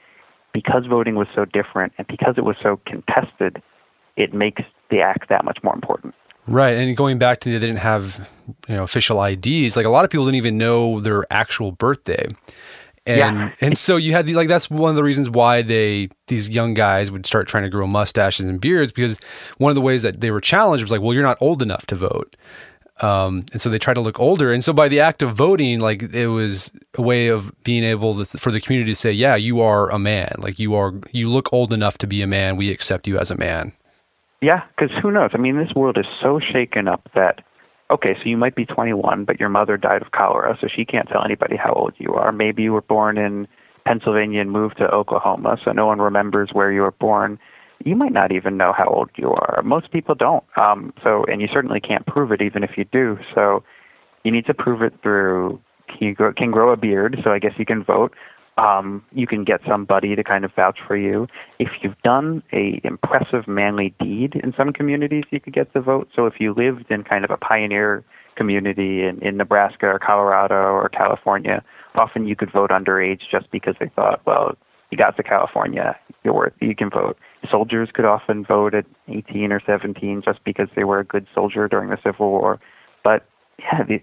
because 0.53 0.85
voting 0.87 1.15
was 1.15 1.29
so 1.35 1.45
different 1.45 1.93
and 1.97 2.07
because 2.07 2.35
it 2.37 2.45
was 2.45 2.57
so 2.63 2.81
contested, 2.87 3.63
it 4.17 4.35
makes 4.35 4.63
the 4.91 5.01
act 5.01 5.29
that 5.31 5.45
much 5.45 5.59
more 5.63 5.75
important. 5.75 6.15
Right, 6.47 6.77
and 6.77 6.97
going 6.97 7.19
back 7.19 7.41
to 7.41 7.51
they 7.51 7.59
didn't 7.59 7.77
have 7.77 8.29
you 8.67 8.75
know 8.75 8.83
official 8.83 9.23
IDs. 9.23 9.77
Like 9.77 9.87
a 9.87 9.91
lot 9.91 10.05
of 10.05 10.11
people 10.11 10.25
didn't 10.25 10.37
even 10.37 10.59
know 10.59 10.99
their 10.99 11.25
actual 11.31 11.71
birthday, 11.71 12.27
and 13.11 13.39
Yeah. 13.39 13.51
and 13.61 13.77
so 13.79 13.97
you 13.97 14.13
had 14.13 14.27
these 14.27 14.37
like 14.37 14.49
that's 14.49 14.71
one 14.71 14.91
of 14.91 14.97
the 14.97 15.03
reasons 15.05 15.29
why 15.31 15.63
they 15.63 16.09
these 16.29 16.49
young 16.49 16.75
guys 16.75 17.11
would 17.11 17.27
start 17.27 17.49
trying 17.49 17.65
to 17.65 17.69
grow 17.71 17.87
mustaches 17.87 18.47
and 18.47 18.61
beards 18.61 18.93
because 18.93 19.19
one 19.59 19.71
of 19.71 19.75
the 19.75 19.81
ways 19.81 20.03
that 20.03 20.21
they 20.21 20.31
were 20.31 20.41
challenged 20.41 20.83
was 20.85 20.91
like, 20.91 21.01
well, 21.01 21.13
you're 21.15 21.23
not 21.23 21.39
old 21.41 21.63
enough 21.63 21.87
to 21.87 21.95
vote. 21.95 22.37
Um, 23.03 23.47
and 23.53 23.61
so 23.63 23.71
they 23.71 23.79
try 23.79 23.95
to 23.95 24.01
look 24.01 24.21
older. 24.21 24.53
And 24.53 24.63
so 24.63 24.75
by 24.75 24.87
the 24.89 25.01
act 25.01 25.23
of 25.23 25.33
voting, 25.33 25.81
like 25.81 26.03
it 26.13 26.27
was 26.27 26.71
a 26.97 27.03
way 27.03 27.29
of 27.29 27.51
being 27.65 27.83
able 27.83 28.23
to, 28.23 28.39
for 28.39 28.51
the 28.51 28.61
community 28.61 28.93
to 28.93 28.97
say, 28.97 29.11
yeah, 29.11 29.37
you 29.37 29.63
are 29.63 29.91
a 29.91 29.99
man. 29.99 30.35
Like 30.39 30.59
you 30.59 30.75
are, 30.75 30.93
you 31.11 31.29
look 31.31 31.51
old 31.51 31.73
enough 31.73 31.97
to 31.99 32.07
be 32.07 32.21
a 32.21 32.27
man. 32.27 32.57
We 32.57 32.71
accept 32.71 33.07
you 33.07 33.19
as 33.19 33.31
a 33.31 33.37
man. 33.37 33.73
Yeah, 34.43 34.63
because 34.77 34.95
who 35.01 35.11
knows? 35.11 35.31
I 35.33 35.39
mean, 35.39 35.57
this 35.57 35.75
world 35.75 35.97
is 35.99 36.05
so 36.23 36.41
shaken 36.41 36.89
up 36.89 37.09
that, 37.15 37.43
okay, 37.91 38.15
so 38.15 38.29
you 38.29 38.37
might 38.37 38.55
be 38.55 38.65
21, 38.65 39.25
but 39.25 39.41
your 39.41 39.49
mother 39.49 39.77
died 39.77 40.03
of 40.03 40.13
cholera, 40.13 40.57
so 40.61 40.69
she 40.69 40.85
can't 40.85 41.09
tell 41.09 41.25
anybody 41.25 41.57
how 41.57 41.73
old 41.73 41.95
you 41.99 42.15
are. 42.15 42.33
Maybe 42.33 42.63
you 42.63 42.73
were 42.73 42.83
born 42.83 43.19
in 43.19 43.49
Pennsylvania 43.85 44.41
and 44.41 44.51
moved 44.51 44.79
to 44.79 44.85
Oklahoma, 44.85 45.57
so 45.65 45.73
no 45.73 45.87
one 45.87 45.99
remembers 45.99 46.51
where 46.53 46.73
you 46.73 46.83
were 46.83 46.93
born. 46.93 47.39
You 47.85 47.97
might 47.97 48.13
not 48.13 48.33
even 48.33 48.57
know 48.57 48.73
how 48.77 48.87
old 48.87 49.11
you 49.17 49.31
are. 49.31 49.63
Most 49.65 49.91
people 49.91 50.15
don't. 50.15 50.45
Um, 50.57 50.93
so, 51.03 51.25
and 51.25 51.41
you 51.41 51.49
certainly 51.53 51.81
can't 51.81 52.07
prove 52.07 52.31
it, 52.31 52.43
even 52.43 52.63
if 52.63 52.73
you 52.77 52.85
do. 52.85 53.19
So, 53.35 53.65
you 54.23 54.31
need 54.31 54.47
to 54.47 54.55
prove 54.55 54.83
it 54.83 54.95
through. 55.03 55.61
You 55.99 56.15
grow, 56.15 56.33
can 56.33 56.51
grow 56.51 56.73
a 56.73 56.77
beard, 56.77 57.19
so 57.25 57.31
I 57.31 57.39
guess 57.39 57.53
you 57.59 57.67
can 57.67 57.83
vote. 57.83 58.15
Um, 58.61 59.03
you 59.13 59.27
can 59.27 59.45
get 59.45 59.61
somebody 59.67 60.15
to 60.15 60.23
kind 60.23 60.45
of 60.45 60.53
vouch 60.55 60.79
for 60.87 60.97
you. 60.97 61.27
If 61.59 61.71
you've 61.81 61.99
done 62.05 62.43
a 62.53 62.81
impressive 62.85 63.49
manly 63.49 63.95
deed 63.99 64.35
in 64.35 64.53
some 64.55 64.73
communities, 64.73 65.25
you 65.31 65.41
could 65.41 65.55
get 65.55 65.73
the 65.73 65.81
vote. 65.81 66.09
So 66.15 66.27
if 66.27 66.35
you 66.41 66.53
lived 66.53 66.91
in 66.91 67.03
kind 67.05 67.25
of 67.25 67.31
a 67.31 67.39
pioneer 67.39 68.05
community 68.37 69.03
in, 69.05 69.19
in 69.23 69.39
Nebraska 69.39 69.87
or 69.87 69.99
Colorado 69.99 70.55
or 70.55 70.91
California, 70.91 71.65
often 71.95 72.27
you 72.27 72.37
could 72.37 72.53
vote 72.53 72.71
underage 72.71 73.21
just 73.31 73.51
because 73.51 73.77
they 73.81 73.91
thought, 73.97 74.21
well, 74.27 74.57
you 74.91 74.99
got 74.99 75.17
to 75.17 75.23
California, 75.23 75.97
you're 76.23 76.35
worth, 76.35 76.53
you 76.61 76.75
can 76.77 76.91
vote. 76.91 77.17
Soldiers 77.51 77.89
could 77.95 78.05
often 78.05 78.45
vote 78.45 78.75
at 78.75 78.85
18 79.09 79.53
or 79.53 79.61
17 79.65 80.23
just 80.25 80.45
because 80.45 80.69
they 80.77 80.85
were 80.85 80.99
a 80.99 81.05
good 81.05 81.27
soldier 81.35 81.67
during 81.69 81.89
the 81.89 81.99
Civil 82.05 82.31
War. 82.31 82.61
But 83.03 83.25
yeah, 83.59 83.85
the, 83.85 84.03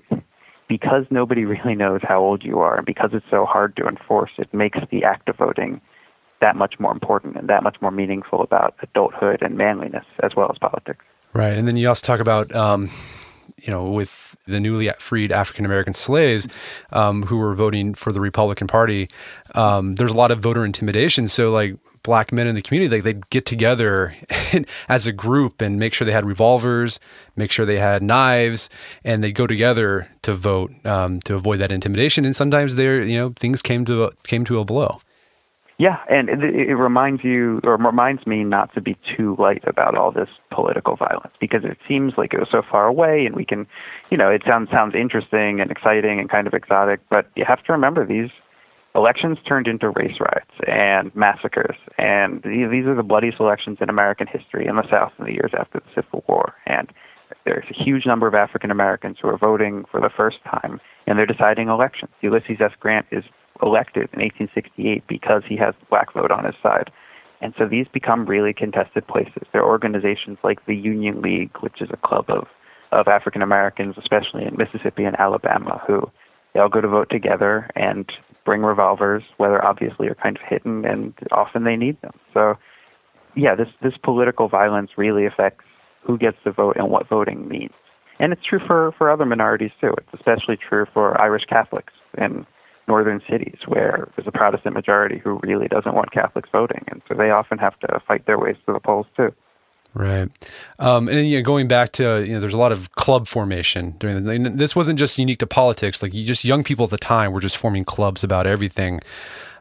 because 0.67 1.05
nobody 1.09 1.45
really 1.45 1.75
knows 1.75 2.01
how 2.03 2.19
old 2.19 2.43
you 2.43 2.59
are 2.59 2.77
and 2.77 2.85
because 2.85 3.11
it's 3.13 3.25
so 3.29 3.45
hard 3.45 3.75
to 3.77 3.87
enforce, 3.87 4.31
it 4.37 4.53
makes 4.53 4.79
the 4.91 5.03
act 5.03 5.29
of 5.29 5.37
voting 5.37 5.81
that 6.41 6.55
much 6.55 6.75
more 6.79 6.91
important 6.91 7.35
and 7.35 7.49
that 7.49 7.63
much 7.63 7.77
more 7.81 7.91
meaningful 7.91 8.41
about 8.41 8.75
adulthood 8.81 9.41
and 9.41 9.57
manliness 9.57 10.05
as 10.21 10.35
well 10.35 10.49
as 10.51 10.57
politics. 10.59 11.03
Right. 11.33 11.57
And 11.57 11.67
then 11.67 11.77
you 11.77 11.87
also 11.87 12.05
talk 12.05 12.19
about, 12.19 12.53
um, 12.55 12.89
you 13.57 13.71
know, 13.71 13.85
with 13.85 14.35
the 14.45 14.59
newly 14.59 14.89
freed 14.99 15.31
African 15.31 15.65
American 15.65 15.93
slaves 15.93 16.47
um, 16.91 17.23
who 17.23 17.37
were 17.37 17.55
voting 17.55 17.93
for 17.93 18.11
the 18.11 18.19
Republican 18.19 18.67
Party, 18.67 19.09
um, 19.55 19.95
there's 19.95 20.11
a 20.11 20.17
lot 20.17 20.31
of 20.31 20.39
voter 20.39 20.63
intimidation. 20.63 21.27
So, 21.27 21.51
like, 21.51 21.75
black 22.07 22.31
men 22.31 22.47
in 22.47 22.55
the 22.55 22.61
community, 22.61 22.95
like, 22.95 23.03
they'd 23.03 23.29
get 23.29 23.45
together 23.45 24.15
as 24.89 25.07
a 25.07 25.11
group 25.11 25.61
and 25.61 25.77
make 25.77 25.93
sure 25.93 26.05
they 26.05 26.13
had 26.13 26.25
revolvers, 26.25 27.01
make 27.35 27.51
sure 27.51 27.65
they 27.65 27.79
had 27.79 28.01
knives, 28.01 28.69
and 29.03 29.21
they'd 29.21 29.33
go 29.33 29.45
together 29.45 30.07
to 30.21 30.33
vote 30.33 30.71
um, 30.85 31.19
to 31.19 31.35
avoid 31.35 31.59
that 31.59 31.69
intimidation. 31.69 32.23
And 32.23 32.33
sometimes 32.33 32.75
there, 32.75 33.03
you 33.03 33.19
know, 33.19 33.33
things 33.35 33.61
came 33.61 33.83
to 33.85 34.05
a, 34.05 34.11
came 34.23 34.45
to 34.45 34.57
a 34.59 34.63
blow. 34.63 35.01
Yeah, 35.79 35.97
and 36.09 36.29
it, 36.29 36.39
it 36.41 36.75
reminds 36.75 37.25
you, 37.25 37.59
or 37.63 37.75
reminds 37.75 38.25
me, 38.25 38.45
not 38.45 38.73
to 38.73 38.81
be 38.81 38.97
too 39.15 39.35
light 39.37 39.63
about 39.67 39.95
all 39.95 40.11
this 40.11 40.29
political 40.49 40.95
violence 40.95 41.33
because 41.41 41.65
it 41.65 41.77
seems 41.87 42.13
like 42.17 42.33
it 42.33 42.39
was 42.39 42.47
so 42.49 42.63
far 42.63 42.87
away, 42.87 43.25
and 43.25 43.35
we 43.35 43.45
can, 43.45 43.67
you 44.09 44.17
know, 44.17 44.31
it 44.31 44.41
sounds 44.47 44.69
sounds 44.71 44.95
interesting 44.95 45.59
and 45.59 45.69
exciting 45.69 46.19
and 46.19 46.29
kind 46.31 46.47
of 46.47 46.53
exotic, 46.53 47.01
but 47.09 47.27
you 47.35 47.43
have 47.45 47.63
to 47.65 47.73
remember 47.73 48.07
these 48.07 48.31
elections 48.97 49.37
turned 49.47 49.67
into 49.67 49.89
race 49.91 50.17
riots 50.19 50.51
and 50.67 51.15
massacres, 51.15 51.77
and 51.97 52.41
these 52.43 52.85
are 52.85 52.95
the 52.95 53.03
bloodiest 53.03 53.39
elections 53.39 53.77
in 53.79 53.89
American 53.89 54.27
history 54.27 54.65
in 54.67 54.75
the 54.75 54.89
South 54.89 55.13
in 55.19 55.25
the 55.25 55.31
years 55.31 55.51
after 55.57 55.79
the 55.79 56.01
Civil 56.01 56.23
War, 56.27 56.53
and 56.65 56.91
there's 57.45 57.65
a 57.69 57.83
huge 57.83 58.05
number 58.05 58.27
of 58.27 58.33
African 58.33 58.71
Americans 58.71 59.17
who 59.21 59.27
are 59.29 59.37
voting 59.37 59.85
for 59.91 60.01
the 60.01 60.09
first 60.09 60.37
time, 60.43 60.81
and 61.05 61.17
they're 61.17 61.25
deciding 61.25 61.69
elections. 61.69 62.11
Ulysses 62.21 62.57
S. 62.59 62.71
Grant 62.79 63.05
is 63.11 63.23
elected 63.61 64.09
in 64.13 64.19
1868 64.19 65.03
because 65.07 65.43
he 65.47 65.55
has 65.57 65.73
the 65.79 65.85
black 65.89 66.13
vote 66.13 66.31
on 66.31 66.45
his 66.45 66.55
side. 66.61 66.91
And 67.41 67.53
so 67.57 67.67
these 67.67 67.87
become 67.91 68.25
really 68.25 68.53
contested 68.53 69.07
places. 69.07 69.43
There 69.51 69.61
are 69.61 69.69
organizations 69.69 70.37
like 70.43 70.65
the 70.65 70.75
Union 70.75 71.21
League, 71.21 71.51
which 71.59 71.81
is 71.81 71.89
a 71.91 71.97
club 71.97 72.25
of, 72.29 72.47
of 72.91 73.07
African 73.07 73.41
Americans, 73.41 73.95
especially 73.97 74.45
in 74.45 74.57
Mississippi 74.57 75.03
and 75.03 75.19
Alabama, 75.19 75.81
who 75.85 76.09
they 76.53 76.59
all 76.59 76.69
go 76.69 76.81
to 76.81 76.87
vote 76.87 77.09
together 77.11 77.69
and 77.75 78.11
bring 78.47 78.61
revolvers, 78.61 79.23
whether 79.35 79.63
obviously 79.63 80.07
are 80.07 80.15
kind 80.15 80.37
of 80.37 80.41
hidden, 80.47 80.85
and 80.85 81.13
often 81.33 81.65
they 81.65 81.75
need 81.75 82.01
them. 82.01 82.13
So, 82.33 82.55
yeah, 83.35 83.55
this, 83.55 83.67
this 83.83 83.97
political 84.01 84.47
violence 84.47 84.91
really 84.95 85.25
affects 85.25 85.65
who 86.01 86.17
gets 86.17 86.37
to 86.45 86.53
vote 86.53 86.77
and 86.77 86.89
what 86.89 87.09
voting 87.09 87.49
means. 87.49 87.73
And 88.19 88.31
it's 88.31 88.45
true 88.49 88.61
for, 88.65 88.93
for 88.97 89.11
other 89.11 89.25
minorities 89.25 89.71
too. 89.81 89.93
It's 89.97 90.13
especially 90.13 90.55
true 90.55 90.85
for 90.93 91.19
Irish 91.21 91.43
Catholics 91.43 91.91
in 92.17 92.47
northern 92.87 93.21
cities 93.29 93.57
where 93.67 94.07
there's 94.15 94.29
a 94.29 94.31
Protestant 94.31 94.73
majority 94.73 95.19
who 95.21 95.41
really 95.43 95.67
doesn't 95.67 95.93
want 95.93 96.13
Catholics 96.13 96.47
voting, 96.49 96.85
and 96.87 97.01
so 97.05 97.15
they 97.15 97.29
often 97.31 97.57
have 97.57 97.77
to 97.81 97.99
fight 98.07 98.25
their 98.27 98.39
ways 98.39 98.55
to 98.65 98.71
the 98.71 98.79
polls 98.79 99.07
too. 99.17 99.33
Right, 99.93 100.29
um, 100.77 101.07
and 101.07 101.17
then, 101.17 101.25
you 101.25 101.37
know, 101.37 101.43
going 101.43 101.67
back 101.67 101.91
to 101.93 102.23
you 102.23 102.33
know, 102.33 102.39
there's 102.39 102.53
a 102.53 102.57
lot 102.57 102.71
of 102.71 102.91
club 102.91 103.27
formation 103.27 103.95
during 103.97 104.23
the. 104.23 104.49
This 104.49 104.75
wasn't 104.75 104.99
just 104.99 105.17
unique 105.17 105.39
to 105.39 105.47
politics; 105.47 106.03
like 106.03 106.13
you 106.13 106.23
just 106.23 106.45
young 106.45 106.63
people 106.63 106.83
at 106.83 106.91
the 106.91 106.97
time 106.97 107.31
were 107.31 107.39
just 107.39 107.57
forming 107.57 107.83
clubs 107.83 108.23
about 108.23 108.45
everything. 108.45 108.99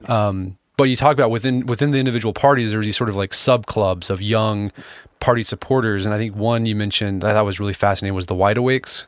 Um, 0.04 0.58
but 0.76 0.84
you 0.84 0.96
talk 0.96 1.14
about 1.14 1.30
within 1.30 1.64
within 1.66 1.90
the 1.90 1.98
individual 1.98 2.34
parties, 2.34 2.70
there 2.70 2.78
there's 2.78 2.86
these 2.86 2.96
sort 2.96 3.08
of 3.08 3.16
like 3.16 3.32
sub 3.32 3.66
clubs 3.66 4.10
of 4.10 4.20
young 4.20 4.72
party 5.20 5.42
supporters, 5.42 6.04
and 6.04 6.14
I 6.14 6.18
think 6.18 6.36
one 6.36 6.66
you 6.66 6.76
mentioned 6.76 7.24
I 7.24 7.32
thought 7.32 7.46
was 7.46 7.58
really 7.58 7.72
fascinating 7.72 8.14
was 8.14 8.26
the 8.26 8.34
Wide 8.34 8.58
Awakes. 8.58 9.06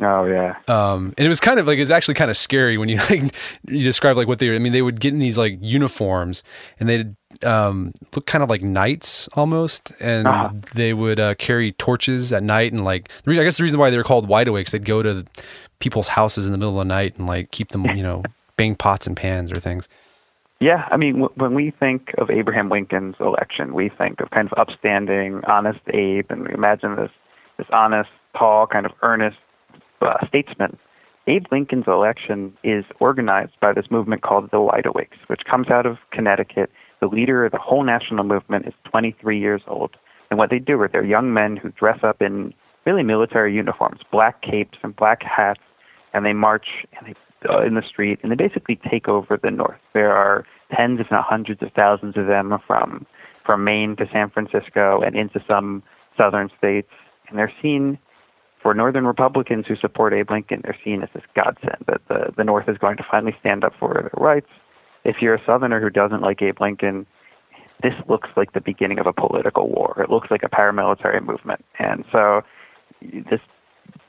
Oh 0.00 0.24
yeah. 0.24 0.56
Um, 0.66 1.14
and 1.16 1.26
it 1.26 1.28
was 1.28 1.40
kind 1.40 1.60
of 1.60 1.66
like 1.66 1.78
it's 1.78 1.90
actually 1.90 2.14
kind 2.14 2.30
of 2.30 2.36
scary 2.36 2.78
when 2.78 2.88
you 2.88 2.96
like 3.10 3.34
you 3.68 3.84
describe 3.84 4.16
like 4.16 4.26
what 4.26 4.38
they. 4.38 4.54
I 4.54 4.58
mean, 4.58 4.72
they 4.72 4.82
would 4.82 5.00
get 5.00 5.12
in 5.12 5.20
these 5.20 5.38
like 5.38 5.58
uniforms 5.60 6.42
and 6.80 6.88
they'd 6.88 7.14
um, 7.42 7.92
look 8.14 8.26
kind 8.26 8.42
of 8.44 8.50
like 8.50 8.62
knights 8.62 9.28
almost, 9.34 9.92
and 10.00 10.26
Uh-huh. 10.26 10.50
they 10.74 10.92
would 10.94 11.18
uh, 11.18 11.34
carry 11.36 11.72
torches 11.72 12.32
at 12.32 12.42
night 12.42 12.72
and 12.72 12.84
like 12.84 13.08
the 13.08 13.30
reason 13.30 13.42
I 13.42 13.44
guess 13.44 13.56
the 13.56 13.62
reason 13.62 13.80
why 13.80 13.90
they 13.90 13.96
were 13.96 14.04
called 14.04 14.28
wide 14.28 14.48
awakes, 14.48 14.72
they'd 14.72 14.84
go 14.84 15.02
to 15.02 15.24
people's 15.80 16.08
houses 16.08 16.46
in 16.46 16.52
the 16.52 16.58
middle 16.58 16.78
of 16.80 16.86
the 16.86 16.94
night 16.94 17.16
and 17.18 17.26
like 17.26 17.50
keep 17.50 17.68
them, 17.70 17.84
you 17.96 18.02
know, 18.02 18.22
bang 18.56 18.74
pots 18.74 19.06
and 19.06 19.16
pans 19.16 19.50
or 19.50 19.58
things. 19.60 19.88
Yeah, 20.60 20.86
I 20.90 20.96
mean, 20.96 21.14
w- 21.20 21.32
when 21.34 21.54
we 21.54 21.72
think 21.72 22.12
of 22.18 22.30
Abraham 22.30 22.68
Lincoln's 22.70 23.16
election, 23.20 23.74
we 23.74 23.88
think 23.90 24.20
of 24.20 24.30
kind 24.30 24.48
of 24.50 24.56
upstanding, 24.58 25.40
honest 25.46 25.80
Abe, 25.92 26.26
and 26.30 26.46
we 26.46 26.54
imagine 26.54 26.96
this 26.96 27.10
this 27.58 27.66
honest, 27.72 28.10
tall, 28.38 28.66
kind 28.66 28.86
of 28.86 28.92
earnest 29.02 29.36
uh, 30.00 30.26
statesman. 30.26 30.76
Abe 31.26 31.44
Lincoln's 31.50 31.86
election 31.86 32.52
is 32.64 32.84
organized 33.00 33.52
by 33.60 33.72
this 33.72 33.90
movement 33.90 34.22
called 34.22 34.50
the 34.50 34.60
Wide 34.60 34.86
Awakes, 34.86 35.16
which 35.28 35.40
comes 35.50 35.68
out 35.70 35.86
of 35.86 35.96
Connecticut. 36.12 36.70
The 37.04 37.14
leader 37.14 37.44
of 37.44 37.52
the 37.52 37.58
whole 37.58 37.84
national 37.84 38.24
movement 38.24 38.66
is 38.66 38.72
23 38.84 39.38
years 39.38 39.60
old, 39.66 39.94
and 40.30 40.38
what 40.38 40.48
they 40.48 40.58
do 40.58 40.80
are 40.80 40.88
they're 40.88 41.04
young 41.04 41.34
men 41.34 41.54
who 41.54 41.70
dress 41.72 41.98
up 42.02 42.22
in 42.22 42.54
really 42.86 43.02
military 43.02 43.54
uniforms, 43.54 44.00
black 44.10 44.40
capes 44.40 44.78
and 44.82 44.96
black 44.96 45.22
hats, 45.22 45.60
and 46.14 46.24
they 46.24 46.32
march 46.32 46.86
and 46.96 47.08
they 47.08 47.14
uh, 47.46 47.60
in 47.60 47.74
the 47.74 47.82
street, 47.82 48.20
and 48.22 48.32
they 48.32 48.36
basically 48.36 48.80
take 48.90 49.06
over 49.06 49.36
the 49.36 49.50
North. 49.50 49.76
There 49.92 50.16
are 50.16 50.46
tens, 50.74 50.98
if 50.98 51.10
not 51.10 51.24
hundreds, 51.24 51.60
of 51.60 51.72
thousands 51.72 52.16
of 52.16 52.26
them 52.26 52.56
from 52.66 53.06
from 53.44 53.64
Maine 53.64 53.96
to 53.96 54.08
San 54.10 54.30
Francisco 54.30 55.02
and 55.02 55.14
into 55.14 55.44
some 55.46 55.82
southern 56.16 56.48
states, 56.56 56.88
and 57.28 57.38
they're 57.38 57.52
seen 57.60 57.98
For 58.62 58.72
Northern 58.72 59.06
Republicans 59.06 59.66
who 59.68 59.76
support 59.76 60.14
Abe 60.14 60.30
Lincoln, 60.30 60.62
they're 60.64 60.78
seen 60.82 61.02
as 61.02 61.10
this 61.12 61.24
godsend 61.36 61.84
that 61.86 62.00
the, 62.08 62.32
the 62.34 62.44
North 62.44 62.66
is 62.66 62.78
going 62.78 62.96
to 62.96 63.04
finally 63.10 63.36
stand 63.40 63.62
up 63.62 63.74
for 63.78 63.92
their 63.92 64.10
rights. 64.14 64.48
If 65.04 65.16
you're 65.20 65.34
a 65.34 65.44
Southerner 65.44 65.80
who 65.80 65.90
doesn't 65.90 66.22
like 66.22 66.40
Abe 66.42 66.60
Lincoln, 66.60 67.06
this 67.82 67.94
looks 68.08 68.30
like 68.36 68.52
the 68.52 68.60
beginning 68.60 68.98
of 68.98 69.06
a 69.06 69.12
political 69.12 69.68
war. 69.68 70.00
It 70.02 70.10
looks 70.10 70.30
like 70.30 70.42
a 70.42 70.48
paramilitary 70.48 71.24
movement. 71.24 71.64
And 71.78 72.04
so 72.10 72.42
this 73.02 73.40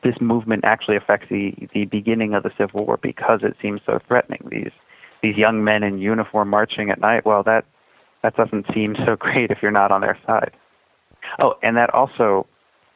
this 0.04 0.16
movement 0.22 0.64
actually 0.64 0.96
affects 0.96 1.28
the, 1.30 1.54
the 1.74 1.86
beginning 1.86 2.34
of 2.34 2.43
the 2.43 2.52
Civil 2.58 2.86
War 2.86 2.98
because 3.02 3.41
it 3.43 3.58
seems 3.62 3.82
so 3.86 4.00
threatening. 4.08 4.48
These 4.50 4.72
these 5.22 5.36
young 5.36 5.64
men 5.64 5.84
in 5.84 6.00
uniform 6.00 6.50
marching 6.50 6.89
at 6.89 7.00
night, 7.00 7.26
well 7.26 7.43
that 7.43 7.66
that 8.24 8.36
doesn't 8.36 8.66
seem 8.74 8.96
so 9.06 9.16
great 9.20 9.52
if 9.52 9.60
you're 9.62 9.72
not 9.72 9.91
on 9.91 10.02
their 10.02 10.18
side. 10.26 10.52
Oh, 11.39 11.56
and 11.62 11.76
that 11.76 11.93
also 11.93 12.48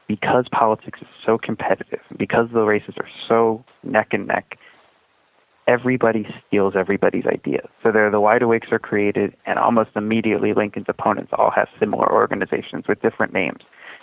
because 0.08 0.46
politics 0.52 1.00
is 1.02 1.08
so 1.24 1.38
competitive, 1.38 2.02
because 2.18 2.48
the 2.52 2.62
races 2.64 2.96
are 2.98 3.08
so 3.28 3.64
neck 3.84 4.08
and 4.12 4.28
neck, 4.28 4.58
everybody 5.70 6.26
steals 6.48 6.74
everybody's 6.76 7.28
ideas. 7.28 7.68
So 7.84 7.92
there, 7.92 8.10
the 8.10 8.20
wide 8.20 8.42
awakes 8.42 8.70
are 8.72 8.80
created, 8.80 9.36
and 9.46 9.60
almost 9.60 9.92
immediately 9.96 10.54
Lincoln's 10.54 10.88
opponents 10.90 11.32
all 11.38 11.52
have 11.56 11.68
similar 11.80 12.12
organizations 12.12 12.86
with 12.88 13.00
different 13.04 13.34
names. 13.34 13.60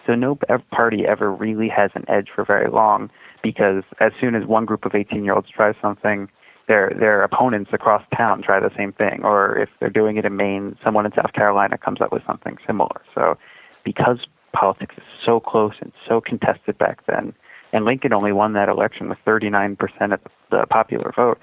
So 0.07 0.14
no 0.14 0.39
party 0.71 1.07
ever 1.07 1.33
really 1.33 1.69
has 1.69 1.91
an 1.97 2.05
edge 2.09 2.29
for 2.33 2.45
very 2.45 2.71
long 2.71 3.11
because 3.43 3.83
as 3.99 4.12
soon 4.21 4.37
as 4.37 4.47
one 4.47 4.64
group 4.64 4.85
of 4.85 4.93
18-year-olds 4.93 5.49
tries 5.51 5.75
something, 5.83 6.29
their 6.69 6.93
their 6.97 7.23
opponents 7.23 7.71
across 7.73 8.03
town 8.17 8.43
try 8.43 8.61
the 8.61 8.71
same 8.77 8.93
thing. 8.93 9.23
Or 9.25 9.59
if 9.59 9.69
they're 9.81 9.91
doing 9.91 10.17
it 10.17 10.25
in 10.25 10.37
Maine, 10.37 10.77
someone 10.85 11.05
in 11.05 11.12
South 11.12 11.33
Carolina 11.33 11.77
comes 11.77 12.01
up 12.01 12.12
with 12.12 12.23
something 12.25 12.57
similar. 12.64 13.03
So 13.12 13.37
because 13.85 14.19
politics 14.53 14.95
is 14.97 15.05
so 15.25 15.41
close 15.41 15.75
and 15.81 15.93
so 16.09 16.21
contested 16.21 16.79
back 16.79 17.05
then, 17.07 17.35
and 17.73 17.85
Lincoln 17.85 18.12
only 18.12 18.33
won 18.33 18.53
that 18.53 18.69
election 18.69 19.09
with 19.09 19.19
39% 19.27 19.77
of 20.12 20.21
the 20.51 20.64
popular 20.71 21.12
vote, 21.14 21.39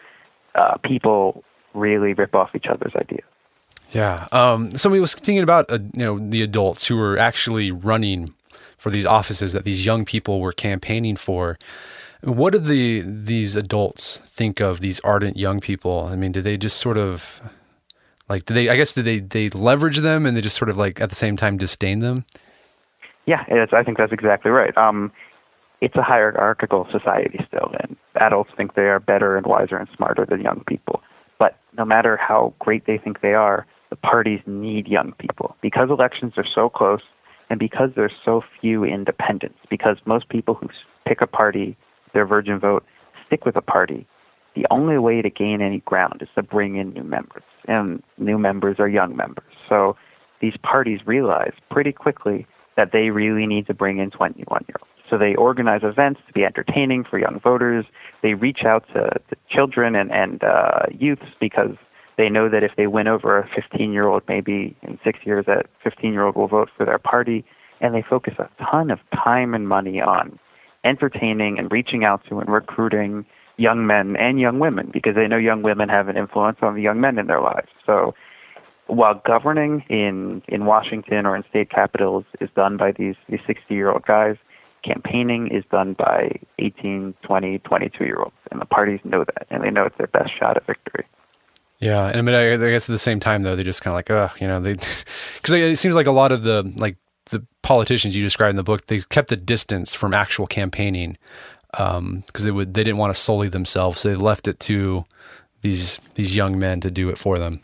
uh, 0.55 0.77
people 0.77 1.43
really 1.73 2.13
rip 2.13 2.35
off 2.35 2.55
each 2.55 2.67
other's 2.67 2.93
ideas. 2.95 3.23
Yeah. 3.91 4.27
Um, 4.31 4.75
somebody 4.77 4.99
was 4.99 5.13
thinking 5.13 5.43
about 5.43 5.71
uh, 5.71 5.79
you 5.93 6.05
know 6.05 6.19
the 6.19 6.41
adults 6.41 6.87
who 6.87 6.97
were 6.97 7.17
actually 7.17 7.71
running 7.71 8.33
for 8.77 8.89
these 8.89 9.05
offices 9.05 9.53
that 9.53 9.63
these 9.63 9.85
young 9.85 10.03
people 10.03 10.41
were 10.41 10.51
campaigning 10.51 11.15
for. 11.15 11.57
What 12.21 12.53
did 12.53 12.65
the 12.65 13.01
these 13.01 13.55
adults 13.55 14.17
think 14.25 14.59
of 14.59 14.79
these 14.79 14.99
ardent 15.01 15.37
young 15.37 15.59
people? 15.59 16.07
I 16.11 16.15
mean, 16.15 16.31
did 16.31 16.43
they 16.43 16.57
just 16.57 16.77
sort 16.77 16.97
of 16.97 17.41
like 18.29 18.45
did 18.45 18.55
they 18.55 18.69
I 18.69 18.75
guess 18.75 18.93
did 18.93 19.05
they 19.05 19.19
they 19.19 19.49
leverage 19.49 19.97
them 19.97 20.25
and 20.25 20.35
they 20.35 20.41
just 20.41 20.57
sort 20.57 20.69
of 20.69 20.77
like 20.77 20.99
at 20.99 21.09
the 21.09 21.15
same 21.15 21.37
time 21.37 21.57
disdain 21.57 21.99
them? 21.99 22.25
Yeah, 23.25 23.45
I 23.71 23.83
think 23.83 23.97
that's 23.97 24.11
exactly 24.11 24.51
right. 24.51 24.75
Um, 24.77 25.11
it's 25.83 25.97
a 25.97 26.01
hierarchical 26.01 26.87
society 26.89 27.43
still, 27.45 27.69
and 27.81 27.97
adults 28.15 28.51
think 28.55 28.73
they 28.73 28.83
are 28.83 29.01
better 29.01 29.35
and 29.35 29.45
wiser 29.45 29.75
and 29.75 29.89
smarter 29.93 30.25
than 30.25 30.39
young 30.39 30.63
people. 30.65 31.01
But 31.39 31.59
no 31.77 31.83
matter 31.83 32.15
how 32.15 32.53
great 32.59 32.85
they 32.85 32.97
think 32.97 33.19
they 33.19 33.33
are, 33.33 33.67
the 33.89 33.97
parties 33.97 34.39
need 34.45 34.87
young 34.87 35.11
people 35.19 35.57
because 35.61 35.89
elections 35.89 36.33
are 36.37 36.45
so 36.45 36.69
close 36.69 37.01
and 37.49 37.59
because 37.59 37.89
there's 37.97 38.13
so 38.23 38.41
few 38.61 38.85
independents, 38.85 39.59
because 39.69 39.97
most 40.05 40.29
people 40.29 40.53
who 40.53 40.69
pick 41.05 41.19
a 41.19 41.27
party, 41.27 41.75
their 42.13 42.25
virgin 42.25 42.59
vote, 42.59 42.85
stick 43.27 43.43
with 43.43 43.57
a 43.57 43.61
party, 43.61 44.07
the 44.55 44.65
only 44.71 44.97
way 44.97 45.21
to 45.21 45.29
gain 45.29 45.61
any 45.61 45.79
ground 45.81 46.21
is 46.21 46.29
to 46.35 46.43
bring 46.43 46.77
in 46.77 46.93
new 46.93 47.03
members. 47.03 47.43
And 47.67 48.01
new 48.17 48.37
members 48.37 48.77
are 48.79 48.87
young 48.87 49.17
members. 49.17 49.51
So 49.67 49.97
these 50.39 50.55
parties 50.63 51.01
realize 51.05 51.53
pretty 51.69 51.91
quickly 51.91 52.47
that 52.77 52.93
they 52.93 53.09
really 53.09 53.45
need 53.47 53.67
to 53.67 53.73
bring 53.73 53.97
in 53.97 54.11
21 54.11 54.63
year 54.69 54.77
olds. 54.79 54.82
So 55.13 55.19
they 55.19 55.35
organize 55.35 55.81
events 55.83 56.21
to 56.25 56.33
be 56.33 56.43
entertaining 56.43 57.03
for 57.03 57.19
young 57.19 57.39
voters. 57.39 57.85
They 58.23 58.33
reach 58.33 58.63
out 58.65 58.83
to, 58.95 59.11
to 59.29 59.35
children 59.47 59.95
and, 59.95 60.11
and 60.11 60.43
uh, 60.43 60.87
youths 60.89 61.27
because 61.39 61.75
they 62.17 62.29
know 62.29 62.49
that 62.49 62.63
if 62.63 62.71
they 62.77 62.87
win 62.87 63.07
over 63.07 63.37
a 63.37 63.47
15 63.53 63.93
year 63.93 64.07
old, 64.07 64.23
maybe 64.27 64.75
in 64.81 64.97
six 65.03 65.19
years, 65.23 65.45
that 65.45 65.67
15 65.83 66.13
year 66.13 66.23
old 66.23 66.35
will 66.35 66.47
vote 66.47 66.71
for 66.75 66.83
their 66.83 66.97
party. 66.97 67.45
And 67.79 67.93
they 67.93 68.01
focus 68.01 68.33
a 68.39 68.49
ton 68.63 68.89
of 68.89 68.97
time 69.13 69.53
and 69.53 69.69
money 69.69 70.01
on 70.01 70.39
entertaining 70.83 71.59
and 71.59 71.71
reaching 71.71 72.03
out 72.03 72.25
to 72.29 72.39
and 72.39 72.49
recruiting 72.49 73.23
young 73.57 73.85
men 73.85 74.15
and 74.15 74.39
young 74.39 74.57
women 74.57 74.89
because 74.91 75.13
they 75.13 75.27
know 75.27 75.37
young 75.37 75.61
women 75.61 75.89
have 75.89 76.07
an 76.07 76.17
influence 76.17 76.57
on 76.63 76.73
the 76.73 76.81
young 76.81 76.99
men 76.99 77.19
in 77.19 77.27
their 77.27 77.39
lives. 77.39 77.69
So 77.85 78.15
while 78.87 79.21
governing 79.23 79.83
in, 79.89 80.41
in 80.47 80.65
Washington 80.65 81.27
or 81.27 81.35
in 81.35 81.43
state 81.47 81.69
capitals 81.69 82.25
is 82.41 82.49
done 82.55 82.77
by 82.77 82.93
these, 82.93 83.15
these 83.29 83.41
60 83.45 83.75
year 83.75 83.91
old 83.91 84.07
guys, 84.07 84.37
campaigning 84.83 85.47
is 85.47 85.63
done 85.71 85.93
by 85.93 86.39
18, 86.59 87.13
20, 87.23 87.59
22 87.59 88.05
year 88.05 88.19
olds, 88.19 88.35
and 88.51 88.61
the 88.61 88.65
parties 88.65 88.99
know 89.03 89.23
that, 89.23 89.47
and 89.49 89.63
they 89.63 89.71
know 89.71 89.85
it's 89.85 89.97
their 89.97 90.07
best 90.07 90.31
shot 90.37 90.57
at 90.57 90.65
victory. 90.65 91.05
Yeah, 91.79 92.07
and 92.07 92.17
I 92.17 92.21
mean, 92.21 92.35
I, 92.35 92.53
I 92.53 92.57
guess 92.71 92.89
at 92.89 92.93
the 92.93 92.97
same 92.97 93.19
time 93.19 93.43
though, 93.43 93.55
they're 93.55 93.65
just 93.65 93.81
kind 93.81 93.93
of 93.93 93.97
like, 93.97 94.11
oh, 94.11 94.31
you 94.39 94.47
know, 94.47 94.59
they 94.59 94.73
because 95.35 95.53
it 95.53 95.77
seems 95.77 95.95
like 95.95 96.07
a 96.07 96.11
lot 96.11 96.31
of 96.31 96.43
the 96.43 96.71
like 96.77 96.97
the 97.25 97.45
politicians 97.61 98.15
you 98.15 98.21
described 98.21 98.51
in 98.51 98.55
the 98.55 98.63
book, 98.63 98.87
they 98.87 98.99
kept 98.99 99.29
the 99.29 99.35
distance 99.35 99.93
from 99.93 100.13
actual 100.13 100.47
campaigning 100.47 101.17
because 101.71 101.97
um, 101.97 102.23
they 102.37 102.51
would 102.51 102.73
they 102.73 102.83
didn't 102.83 102.99
want 102.99 103.13
to 103.13 103.19
sully 103.19 103.49
themselves, 103.49 103.99
so 103.99 104.09
they 104.09 104.15
left 104.15 104.47
it 104.47 104.59
to 104.61 105.05
these 105.61 105.97
these 106.15 106.35
young 106.35 106.57
men 106.59 106.79
to 106.81 106.91
do 106.91 107.09
it 107.09 107.17
for 107.17 107.39
them. 107.39 107.61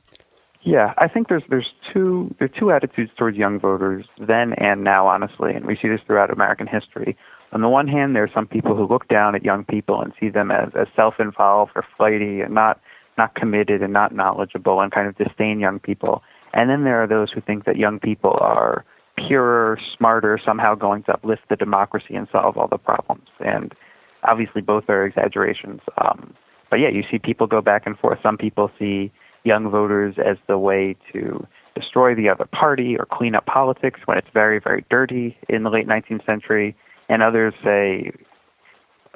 Yeah, 0.69 0.93
I 0.99 1.07
think 1.07 1.29
there's 1.29 1.41
there's 1.49 1.73
two 1.91 2.35
there 2.37 2.45
are 2.45 2.59
two 2.59 2.71
attitudes 2.71 3.09
towards 3.17 3.35
young 3.35 3.59
voters 3.59 4.05
then 4.19 4.53
and 4.53 4.83
now, 4.83 5.07
honestly, 5.07 5.51
and 5.55 5.65
we 5.65 5.75
see 5.75 5.87
this 5.87 5.99
throughout 6.05 6.29
American 6.29 6.67
history. 6.67 7.17
On 7.53 7.61
the 7.61 7.69
one 7.69 7.87
hand, 7.87 8.15
there 8.15 8.23
are 8.23 8.31
some 8.31 8.45
people 8.45 8.75
who 8.75 8.85
look 8.87 9.07
down 9.07 9.33
at 9.33 9.43
young 9.43 9.65
people 9.65 9.99
and 9.99 10.13
see 10.19 10.29
them 10.29 10.51
as, 10.51 10.69
as 10.79 10.85
self-involved 10.95 11.71
or 11.75 11.83
flighty 11.97 12.41
and 12.41 12.53
not 12.53 12.79
not 13.17 13.33
committed 13.33 13.81
and 13.81 13.91
not 13.91 14.13
knowledgeable 14.13 14.79
and 14.79 14.91
kind 14.91 15.07
of 15.07 15.17
disdain 15.17 15.59
young 15.59 15.79
people. 15.79 16.21
And 16.53 16.69
then 16.69 16.83
there 16.83 17.01
are 17.01 17.07
those 17.07 17.31
who 17.31 17.41
think 17.41 17.65
that 17.65 17.77
young 17.77 17.99
people 17.99 18.37
are 18.39 18.85
purer, 19.17 19.79
smarter, 19.97 20.39
somehow 20.45 20.75
going 20.75 21.01
to 21.03 21.13
uplift 21.13 21.49
the 21.49 21.55
democracy 21.55 22.13
and 22.13 22.27
solve 22.31 22.57
all 22.57 22.67
the 22.67 22.77
problems. 22.77 23.27
And 23.43 23.73
obviously, 24.21 24.61
both 24.61 24.87
are 24.87 25.03
exaggerations. 25.03 25.81
Um, 25.97 26.35
but 26.69 26.75
yeah, 26.75 26.89
you 26.89 27.03
see 27.09 27.17
people 27.17 27.47
go 27.47 27.59
back 27.59 27.87
and 27.87 27.97
forth. 27.97 28.19
Some 28.21 28.37
people 28.37 28.69
see 28.77 29.11
young 29.49 29.69
voters 29.69 30.15
as 30.23 30.37
the 30.47 30.59
way 30.59 30.95
to 31.11 31.45
destroy 31.75 32.13
the 32.13 32.29
other 32.29 32.45
party 32.45 32.95
or 32.97 33.05
clean 33.05 33.33
up 33.33 33.45
politics 33.47 33.99
when 34.05 34.17
it's 34.17 34.27
very, 34.31 34.59
very 34.59 34.85
dirty 34.91 35.35
in 35.49 35.63
the 35.63 35.71
late 35.71 35.87
19th 35.87 36.23
century. 36.25 36.75
And 37.09 37.23
others 37.23 37.55
say 37.63 38.11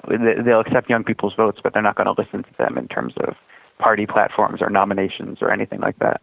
they'll 0.10 0.62
accept 0.62 0.90
young 0.90 1.04
people's 1.04 1.36
votes, 1.36 1.60
but 1.64 1.74
they're 1.74 1.84
not 1.84 1.96
going 1.96 2.14
to 2.14 2.20
listen 2.20 2.42
to 2.44 2.58
them 2.58 2.78
in 2.78 2.88
terms 2.88 3.14
of 3.18 3.36
party 3.78 4.08
platforms 4.08 4.60
or 4.62 4.70
nominations 4.72 5.38
or 5.42 5.52
anything 5.52 5.80
like 5.80 6.00
that. 6.00 6.20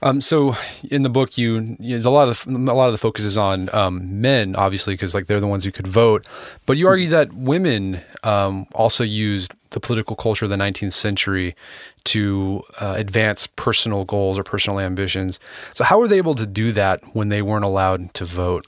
Um, 0.00 0.20
so 0.20 0.54
in 0.90 1.02
the 1.02 1.08
book, 1.08 1.36
you, 1.36 1.76
you, 1.80 1.98
a 1.98 2.10
lot 2.10 2.28
of 2.28 2.44
the, 2.44 2.52
a 2.52 2.74
lot 2.74 2.86
of 2.86 2.92
the 2.92 2.98
focus 2.98 3.24
is 3.24 3.36
on 3.36 3.68
um, 3.74 4.20
men, 4.20 4.54
obviously, 4.54 4.94
because 4.94 5.14
like 5.14 5.26
they're 5.26 5.40
the 5.40 5.46
ones 5.48 5.64
who 5.64 5.72
could 5.72 5.88
vote. 5.88 6.26
But 6.66 6.76
you 6.76 6.86
argue 6.86 7.08
that 7.08 7.32
women 7.32 8.00
um, 8.22 8.66
also 8.74 9.02
used 9.02 9.54
the 9.70 9.80
political 9.80 10.14
culture 10.14 10.44
of 10.44 10.50
the 10.50 10.56
19th 10.56 10.92
century 10.92 11.56
to 12.04 12.62
uh, 12.80 12.94
advance 12.96 13.48
personal 13.48 14.04
goals 14.04 14.38
or 14.38 14.44
personal 14.44 14.78
ambitions. 14.78 15.40
So 15.72 15.84
how 15.84 15.98
were 15.98 16.08
they 16.08 16.18
able 16.18 16.36
to 16.36 16.46
do 16.46 16.70
that 16.72 17.02
when 17.12 17.28
they 17.28 17.42
weren't 17.42 17.64
allowed 17.64 18.14
to 18.14 18.24
vote? 18.24 18.66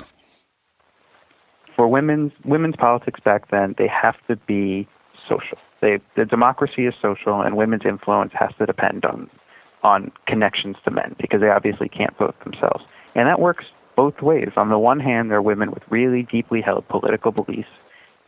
For 1.76 1.88
women's 1.88 2.32
women's 2.44 2.76
politics 2.76 3.20
back 3.24 3.50
then, 3.50 3.74
they 3.78 3.88
have 3.88 4.16
to 4.26 4.36
be 4.36 4.86
social. 5.28 5.56
They, 5.80 6.00
the 6.14 6.26
democracy 6.26 6.84
is 6.84 6.94
social, 7.00 7.40
and 7.40 7.56
women's 7.56 7.86
influence 7.86 8.32
has 8.34 8.50
to 8.58 8.66
depend 8.66 9.06
on 9.06 9.30
on 9.82 10.12
connections 10.26 10.76
to 10.84 10.90
men 10.90 11.16
because 11.18 11.40
they 11.40 11.48
obviously 11.48 11.88
can't 11.88 12.16
vote 12.18 12.34
themselves. 12.44 12.84
And 13.14 13.28
that 13.28 13.40
works 13.40 13.64
both 13.96 14.22
ways. 14.22 14.50
On 14.56 14.68
the 14.68 14.78
one 14.78 15.00
hand, 15.00 15.30
they're 15.30 15.42
women 15.42 15.70
with 15.70 15.82
really 15.90 16.22
deeply 16.22 16.60
held 16.60 16.86
political 16.88 17.32
beliefs, 17.32 17.68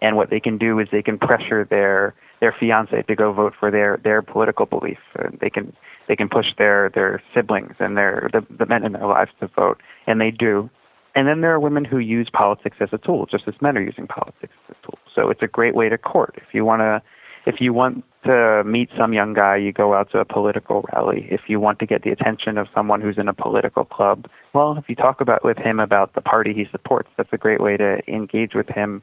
and 0.00 0.16
what 0.16 0.30
they 0.30 0.40
can 0.40 0.59
do 0.59 0.78
is 0.78 0.88
they 0.90 1.03
can 1.03 1.18
pressure 1.18 1.64
their 1.64 2.14
their 2.40 2.55
fiance 2.59 3.00
to 3.03 3.14
go 3.14 3.32
vote 3.32 3.55
for 3.59 3.70
their 3.70 3.98
their 4.03 4.20
political 4.20 4.66
belief. 4.66 4.98
And 5.16 5.38
they 5.40 5.48
can 5.48 5.72
they 6.09 6.16
can 6.16 6.28
push 6.28 6.48
their 6.59 6.90
their 6.94 7.22
siblings 7.32 7.76
and 7.78 7.96
their 7.96 8.28
the, 8.32 8.44
the 8.50 8.66
men 8.66 8.84
in 8.84 8.92
their 8.92 9.07
lives 9.07 9.30
to 9.40 9.46
vote, 9.48 9.80
and 10.07 10.20
they 10.20 10.30
do. 10.30 10.68
And 11.14 11.28
then 11.28 11.42
there 11.42 11.53
are 11.53 11.61
women 11.61 11.84
who 11.84 11.98
use 11.98 12.28
politics 12.32 12.78
as 12.80 12.88
a 12.92 12.98
tool, 12.98 13.26
just 13.26 13.46
as 13.46 13.55
men 13.61 13.76
are 13.76 13.82
using 13.82 14.07
politics 14.07 14.55
as 14.68 14.76
a 14.76 14.86
tool. 14.86 14.98
So 15.14 15.28
it's 15.28 15.42
a 15.42 15.46
great 15.46 15.74
way 15.74 15.90
to 15.90 15.98
court. 15.98 16.34
If 16.36 16.55
you 16.55 16.64
want 16.64 16.80
to 16.80 17.03
if 17.47 17.61
you 17.61 17.72
want 17.72 18.05
to 18.24 18.62
meet 18.64 18.88
some 18.97 19.12
young 19.12 19.34
guy, 19.34 19.57
you 19.57 19.72
go 19.72 19.95
out 19.95 20.11
to 20.12 20.18
a 20.18 20.24
political 20.24 20.84
rally. 20.93 21.26
If 21.30 21.43
you 21.49 21.59
want 21.59 21.78
to 21.80 21.86
get 21.86 22.03
the 22.03 22.11
attention 22.11 22.57
of 22.57 22.68
someone 22.74 23.01
who's 23.01 23.18
in 23.18 23.28
a 23.28 23.34
political 23.34 23.84
club, 23.84 24.26
well, 24.53 24.76
if 24.78 24.88
you 24.88 24.95
talk 24.95 25.20
about 25.20 25.45
with 25.45 25.59
him 25.59 25.80
about 25.80 26.14
the 26.14 26.20
party 26.20 26.53
he 26.53 26.66
supports, 26.70 27.09
that's 27.16 27.32
a 27.32 27.38
great 27.38 27.61
way 27.61 27.76
to 27.76 27.99
engage 28.07 28.55
with 28.55 28.68
him. 28.68 29.03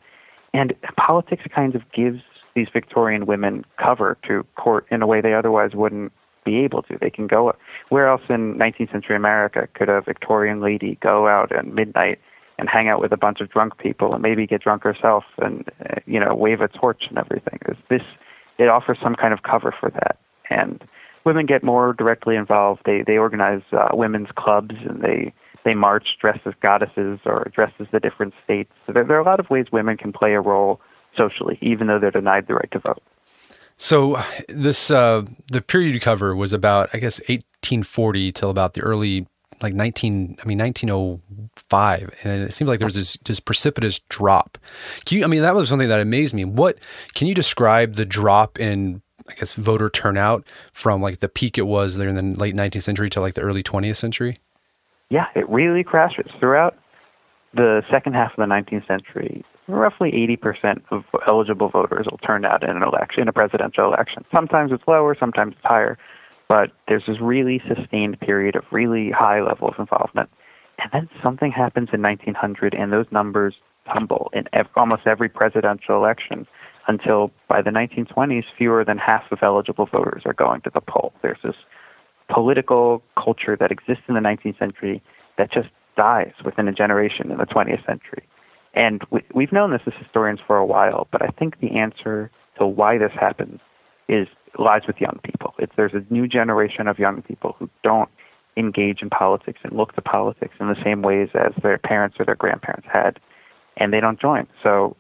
And 0.54 0.74
politics 0.96 1.44
kind 1.54 1.76
of 1.76 1.82
gives 1.92 2.22
these 2.56 2.68
Victorian 2.72 3.26
women 3.26 3.66
cover 3.78 4.18
to 4.28 4.46
court 4.56 4.86
in 4.90 5.02
a 5.02 5.08
way 5.08 5.22
they 5.22 5.34
otherwise 5.34 5.72
wouldn't 5.74 6.12
be 6.46 6.58
able 6.60 6.82
to. 6.84 6.98
They 7.00 7.10
can 7.10 7.28
go 7.28 7.54
where 7.90 8.08
else 8.08 8.22
in 8.30 8.56
19th 8.56 8.92
century 8.92 9.16
America 9.16 9.68
could 9.74 9.90
a 9.90 10.02
Victorian 10.02 10.62
lady 10.62 10.98
go 11.02 11.28
out 11.28 11.52
at 11.52 11.68
midnight 11.68 12.20
and 12.58 12.70
hang 12.70 12.90
out 12.90 13.00
with 13.00 13.12
a 13.12 13.18
bunch 13.18 13.40
of 13.42 13.50
drunk 13.50 13.78
people 13.78 14.14
and 14.14 14.22
maybe 14.22 14.46
get 14.48 14.62
drunk 14.62 14.84
herself 14.84 15.24
and 15.38 15.70
uh, 15.90 15.96
you 16.06 16.20
know 16.20 16.36
wave 16.36 16.62
a 16.62 16.68
torch 16.68 17.04
and 17.10 17.18
everything. 17.18 17.60
This 17.90 18.02
it 18.60 18.68
offers 18.68 18.98
some 19.02 19.16
kind 19.16 19.34
of 19.34 19.44
cover 19.44 19.74
for 19.80 19.90
that, 19.90 20.20
and 20.50 20.84
women 21.26 21.46
get 21.46 21.64
more 21.64 21.94
directly 21.94 22.36
involved. 22.36 22.82
They 22.86 23.04
they 23.06 23.18
organize 23.18 23.62
uh, 23.72 23.90
women's 23.94 24.30
clubs 24.36 24.76
and 24.88 25.02
they 25.02 25.34
they 25.66 25.74
march 25.74 26.08
dressed 26.22 26.46
as 26.46 26.54
goddesses 26.62 27.20
or 27.26 27.52
dressed 27.54 27.76
as 27.80 27.88
the 27.92 28.00
different 28.00 28.34
states. 28.44 28.72
So 28.86 28.94
there, 28.94 29.04
there 29.04 29.18
are 29.18 29.22
a 29.22 29.26
lot 29.26 29.40
of 29.40 29.50
ways 29.50 29.66
women 29.72 29.98
can 29.98 30.14
play 30.14 30.34
a 30.34 30.42
role 30.42 30.80
socially, 31.18 31.58
even 31.62 31.88
though 31.88 32.00
they're 32.00 32.12
denied 32.12 32.48
the 32.48 32.54
right 32.54 32.72
to 32.72 32.80
vote. 32.80 33.04
So 33.78 34.22
this 34.48 34.92
uh, 34.92 35.26
the 35.52 35.62
period 35.62 35.94
you 35.94 36.00
cover 36.00 36.36
was 36.36 36.54
about 36.54 36.90
I 36.94 36.98
guess 36.98 37.20
1840 37.22 38.32
till 38.32 38.50
about 38.50 38.74
the 38.74 38.82
early 38.82 39.28
like 39.62 39.74
19 39.74 40.38
I 40.42 40.48
mean 40.48 40.58
1905 40.60 42.16
and 42.24 42.44
it 42.44 42.54
seems 42.54 42.68
like 42.68 42.80
there 42.80 42.86
was 42.86 42.96
this 42.96 43.18
just 43.24 43.46
precipitous 43.46 44.00
drop. 44.10 44.58
Can 45.06 45.18
you 45.18 45.24
I 45.24 45.28
mean 45.28 45.42
that 45.42 45.56
was 45.56 45.70
something 45.70 45.90
that 45.90 46.00
amazed 46.00 46.34
me. 46.34 46.46
What 46.46 46.78
can 47.16 47.28
you 47.28 47.36
describe 47.36 47.94
the 47.96 48.06
drop 48.06 48.60
in 48.60 49.02
I 49.30 49.34
guess 49.36 49.54
voter 49.54 49.90
turnout 49.90 50.46
from 50.74 51.02
like 51.02 51.20
the 51.20 51.30
peak 51.30 51.58
it 51.58 51.68
was 51.68 51.98
there 51.98 52.10
in 52.10 52.16
the 52.16 52.40
late 52.40 52.56
19th 52.56 52.82
century 52.82 53.10
to 53.12 53.22
like 53.22 53.36
the 53.36 53.42
early 53.42 53.64
20th 53.64 53.98
century? 53.98 54.38
Yeah, 55.10 55.26
it 55.36 55.48
really 55.50 55.84
crashes 55.84 56.32
throughout 56.40 56.78
the 57.54 57.82
second 57.90 58.14
half 58.14 58.32
of 58.32 58.38
the 58.38 58.54
19th 58.54 58.88
century. 58.88 59.44
Roughly 59.68 60.12
80% 60.12 60.82
of 60.92 61.04
eligible 61.28 61.70
voters 61.70 62.08
will 62.10 62.18
turn 62.20 62.46
out 62.46 62.64
in 62.64 62.76
an 62.76 62.84
election, 62.84 63.24
in 63.24 63.28
a 63.28 63.34
presidential 63.34 63.86
election. 63.86 64.26
Sometimes 64.32 64.72
it's 64.72 64.84
lower, 64.88 65.16
sometimes 65.20 65.54
it's 65.54 65.66
higher, 65.66 65.98
but 66.50 66.72
there's 66.88 67.06
this 67.08 67.22
really 67.22 67.62
sustained 67.68 68.20
period 68.20 68.56
of 68.56 68.64
really 68.72 69.12
high 69.12 69.42
level 69.42 69.70
of 69.70 69.76
involvement. 69.80 70.30
And 70.80 70.90
then 70.92 71.10
something 71.24 71.52
happens 71.52 71.90
in 71.94 72.02
1900, 72.02 72.74
and 72.74 72.92
those 72.92 73.06
numbers 73.12 73.56
tumble 73.92 74.30
in 74.34 74.46
ev- 74.52 74.68
almost 74.76 75.04
every 75.06 75.30
presidential 75.30 75.96
election 75.96 76.48
until 76.88 77.32
by 77.48 77.62
the 77.62 77.70
1920s, 77.70 78.46
fewer 78.58 78.84
than 78.84 78.98
half 78.98 79.32
of 79.32 79.40
eligible 79.44 79.86
voters 79.86 80.24
are 80.26 80.34
going 80.34 80.62
to 80.62 80.72
the 80.74 80.82
poll. 80.82 81.14
There's 81.22 81.38
this 81.44 81.56
political 82.30 83.04
culture 83.22 83.56
that 83.56 83.72
exists 83.72 84.04
in 84.08 84.16
the 84.16 84.22
19th 84.22 84.58
century 84.58 85.02
that 85.38 85.52
just 85.52 85.70
dies 85.96 86.34
within 86.44 86.68
a 86.68 86.72
generation 86.72 87.32
in 87.32 87.38
the 87.38 87.46
20th 87.46 87.86
century. 87.86 88.24
And 88.74 89.04
we, 89.12 89.22
we've 89.34 89.52
known 89.52 89.72
this 89.72 89.82
as 89.86 89.94
historians 90.02 90.40
for 90.46 90.58
a 90.58 90.66
while, 90.66 91.08
but 91.12 91.22
I 91.22 91.28
think 91.28 91.60
the 91.60 91.72
answer 91.72 92.32
to 92.58 92.66
why 92.66 92.98
this 92.98 93.12
happens 93.14 93.60
is 94.08 94.28
lies 94.58 94.82
with 94.88 95.00
young 95.00 95.20
people. 95.24 95.54
It's 95.60 95.72
there's 95.76 95.94
a 95.94 96.14
new 96.14 96.28
generation 96.28 96.88
of 96.88 97.00
young 97.00 97.22
people 97.22 97.56
who 97.60 97.70
don't 97.84 98.10
engage 98.58 99.02
in 99.02 99.10
politics 99.10 99.60
and 99.64 99.76
look 99.76 99.96
to 99.96 100.02
politics 100.02 100.56
in 100.60 100.68
the 100.68 100.76
same 100.84 101.02
ways 101.02 101.30
as 101.34 101.54
their 101.62 101.78
parents 101.78 102.18
or 102.20 102.26
their 102.26 102.36
grandparents 102.36 102.88
had, 102.92 103.20
and 103.78 103.94
they 103.94 104.00
don't 104.00 104.20
join. 104.20 104.48
So 104.62 104.96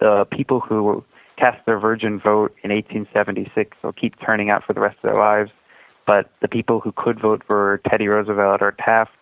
the 0.00 0.26
people 0.30 0.60
who 0.60 1.04
cast 1.36 1.64
their 1.66 1.78
virgin 1.78 2.20
vote 2.20 2.54
in 2.62 2.70
1876 2.70 3.76
will 3.82 3.92
keep 3.92 4.14
turning 4.24 4.50
out 4.50 4.64
for 4.64 4.72
the 4.72 4.80
rest 4.80 4.96
of 4.96 5.02
their 5.02 5.18
lives, 5.18 5.50
but 6.06 6.30
the 6.40 6.48
people 6.48 6.80
who 6.80 6.92
could 6.92 7.20
vote 7.20 7.42
for 7.46 7.80
Teddy 7.88 8.08
Roosevelt 8.08 8.62
or 8.62 8.72
Taft 8.72 9.12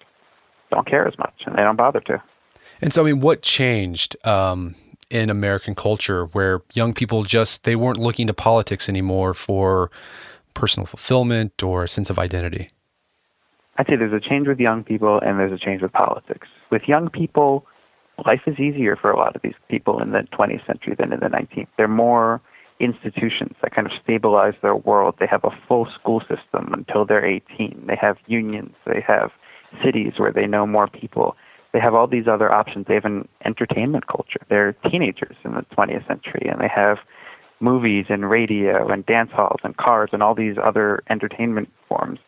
don't 0.71 0.87
care 0.87 1.07
as 1.07 1.19
much, 1.19 1.35
and 1.47 1.57
they 1.57 1.63
don't 1.63 1.77
bother 1.77 2.01
to. 2.01 2.23
And 2.81 2.93
so, 2.93 3.03
I 3.03 3.07
mean, 3.07 3.21
what 3.21 3.43
changed 3.43 4.17
um, 4.27 4.75
in 5.11 5.29
American 5.29 5.75
culture 5.75 6.27
where 6.27 6.63
young 6.73 6.93
people 6.93 7.25
just 7.25 7.65
they 7.65 7.77
weren't 7.77 7.99
looking 7.99 8.27
to 8.29 8.35
politics 8.35 8.89
anymore 8.89 9.35
for 9.35 9.91
personal 10.55 10.87
fulfillment 10.87 11.63
or 11.63 11.85
a 11.85 11.89
sense 11.89 12.11
of 12.11 12.19
identity? 12.19 12.71
I'd 13.77 13.87
say 13.87 13.97
there's 13.97 14.13
a 14.13 14.21
change 14.21 14.47
with 14.47 14.59
young 14.59 14.85
people 14.85 15.21
and 15.21 15.39
there's 15.39 15.53
a 15.53 15.59
change 15.59 15.83
with 15.83 15.93
politics. 15.93 16.49
With 16.71 16.83
young 16.87 17.09
people, 17.09 17.67
life 18.27 18.43
is 18.47 18.59
easier 18.59 18.97
for 18.97 19.11
a 19.11 19.17
lot 19.17 19.35
of 19.35 19.43
these 19.43 19.55
people 19.69 20.03
in 20.03 20.13
the 20.13 20.27
20th 20.33 20.67
century 20.67 20.95
than 20.99 21.13
in 21.13 21.21
the 21.21 21.27
19th. 21.27 21.69
They're 21.77 21.89
more 21.89 22.41
institutions 22.79 23.55
that 23.63 23.75
kind 23.75 23.87
of 23.87 23.93
stabilize 24.03 24.55
their 24.63 24.77
world. 24.77 25.15
They 25.19 25.27
have 25.27 25.45
a 25.45 25.51
full 25.69 25.87
school 25.99 26.21
system 26.21 26.73
until 26.73 27.05
they're 27.05 27.25
18. 27.25 27.85
They 27.87 27.97
have 28.01 28.17
unions. 28.27 28.75
They 28.87 29.05
have 29.07 29.31
cities 29.85 30.15
where 30.17 30.33
they 30.33 30.47
know 30.47 30.67
more 30.67 30.89
people 30.89 31.37
they 31.73 31.81
have 31.81 31.95
all 31.95 32.07
these 32.07 32.27
other 32.27 32.53
options. 32.53 32.87
They 32.87 32.95
have 32.95 33.05
an 33.05 33.29
entertainment 33.45 34.07
culture. 34.07 34.41
They're 34.49 34.73
teenagers 34.91 35.37
in 35.45 35.55
the 35.55 35.65
20th 35.77 36.07
century, 36.07 36.49
and 36.51 36.61
they 36.61 36.69
have 36.69 36.99
movies 37.61 38.07
and 38.09 38.29
radio 38.29 38.89
and 38.89 39.05
dance 39.07 39.31
halls 39.33 39.61
and 39.63 39.77
cars 39.77 40.11
and 40.13 40.23
all 40.23 40.35
these 40.35 40.57
other 40.63 41.03
entertainment 41.11 41.69
forms. 41.89 42.19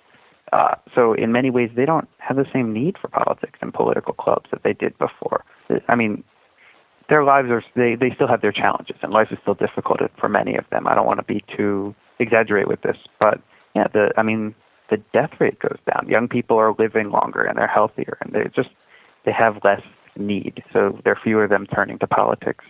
Uh, 0.53 0.75
so 0.95 1.15
in 1.15 1.33
many 1.33 1.51
ways, 1.51 1.71
they 1.75 1.87
don't 1.87 2.09
have 2.19 2.37
the 2.37 2.45
same 2.53 2.73
need 2.73 2.97
for 3.01 3.09
politics 3.09 3.59
and 3.63 3.73
political 3.73 4.13
clubs 4.13 4.51
that 4.51 4.63
they 4.63 4.75
did 4.75 4.97
before. 4.99 5.45
I 5.89 5.95
mean, 5.95 6.23
their 7.09 7.25
lives 7.25 7.51
are 7.51 7.65
they 7.75 7.95
they 7.95 8.15
still 8.15 8.29
have 8.29 8.43
their 8.43 8.53
challenges, 8.53 8.97
and 9.03 9.13
life 9.13 9.29
is 9.31 9.39
still 9.41 9.55
difficult 9.55 10.01
for 10.21 10.29
many 10.29 10.55
of 10.57 10.65
them. 10.71 10.87
I 10.87 10.95
don't 10.95 11.07
want 11.07 11.21
to 11.21 11.25
be 11.25 11.43
too 11.57 11.95
exaggerate 12.19 12.69
with 12.69 12.83
this, 12.83 12.97
but 13.19 13.41
yeah, 13.75 13.89
the 13.93 14.13
I 14.17 14.23
mean, 14.23 14.55
the 14.91 14.99
death 15.15 15.31
rate 15.41 15.59
goes 15.59 15.79
down. 15.91 16.09
Young 16.09 16.29
people 16.29 16.59
are 16.59 16.75
living 16.79 17.11
longer 17.11 17.43
and 17.43 17.57
they're 17.57 17.67
healthier, 17.67 18.19
and 18.21 18.33
they're 18.33 18.53
just 18.55 18.69
they 19.25 19.33
have 19.33 19.59
less 19.65 19.83
need, 20.17 20.63
so 20.73 20.99
there 21.05 21.13
are 21.13 21.21
fewer 21.23 21.45
of 21.45 21.51
them 21.51 21.67
turning 21.67 21.99
to 21.99 22.07
politics. 22.07 22.65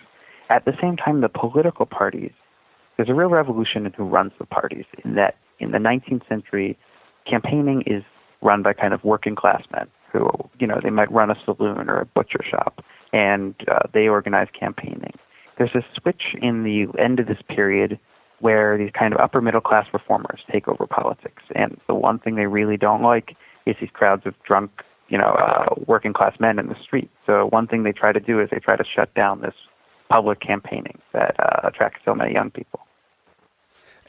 At 0.50 0.64
the 0.64 0.72
same 0.80 0.96
time, 0.96 1.20
the 1.20 1.28
political 1.28 1.86
parties, 1.86 2.32
there's 2.96 3.08
a 3.08 3.14
real 3.14 3.30
revolution 3.30 3.86
in 3.86 3.92
who 3.92 4.04
runs 4.04 4.32
the 4.38 4.46
parties, 4.46 4.84
in 5.04 5.14
that 5.14 5.36
in 5.58 5.70
the 5.70 5.78
19th 5.78 6.28
century, 6.28 6.78
campaigning 7.28 7.82
is 7.86 8.02
run 8.42 8.62
by 8.62 8.72
kind 8.72 8.92
of 8.92 9.02
working 9.04 9.34
class 9.34 9.62
men 9.72 9.86
who, 10.12 10.28
you 10.58 10.66
know, 10.66 10.78
they 10.82 10.90
might 10.90 11.10
run 11.10 11.30
a 11.30 11.36
saloon 11.44 11.88
or 11.88 12.00
a 12.00 12.06
butcher 12.06 12.44
shop, 12.48 12.84
and 13.12 13.54
uh, 13.68 13.80
they 13.94 14.08
organize 14.08 14.48
campaigning. 14.58 15.14
There's 15.56 15.74
a 15.74 15.84
switch 15.98 16.34
in 16.40 16.64
the 16.64 16.86
end 16.98 17.20
of 17.20 17.26
this 17.26 17.40
period 17.48 17.98
where 18.40 18.76
these 18.76 18.90
kind 18.92 19.14
of 19.14 19.20
upper 19.20 19.40
middle 19.40 19.60
class 19.60 19.86
reformers 19.92 20.40
take 20.50 20.66
over 20.66 20.86
politics. 20.86 21.42
And 21.54 21.80
the 21.86 21.94
one 21.94 22.18
thing 22.18 22.34
they 22.34 22.46
really 22.46 22.76
don't 22.76 23.02
like 23.02 23.36
is 23.66 23.76
these 23.80 23.90
crowds 23.92 24.26
of 24.26 24.34
drunk 24.42 24.82
you 25.12 25.18
know, 25.18 25.28
uh, 25.28 25.74
working 25.86 26.14
class 26.14 26.34
men 26.40 26.58
in 26.58 26.68
the 26.68 26.76
street. 26.82 27.10
So 27.26 27.46
one 27.50 27.66
thing 27.66 27.82
they 27.82 27.92
try 27.92 28.12
to 28.12 28.18
do 28.18 28.40
is 28.40 28.48
they 28.50 28.58
try 28.58 28.76
to 28.76 28.84
shut 28.96 29.14
down 29.14 29.42
this 29.42 29.54
public 30.08 30.40
campaigning 30.40 30.98
that 31.12 31.36
uh, 31.38 31.68
attracts 31.68 32.00
so 32.02 32.14
many 32.14 32.32
young 32.32 32.50
people. 32.50 32.80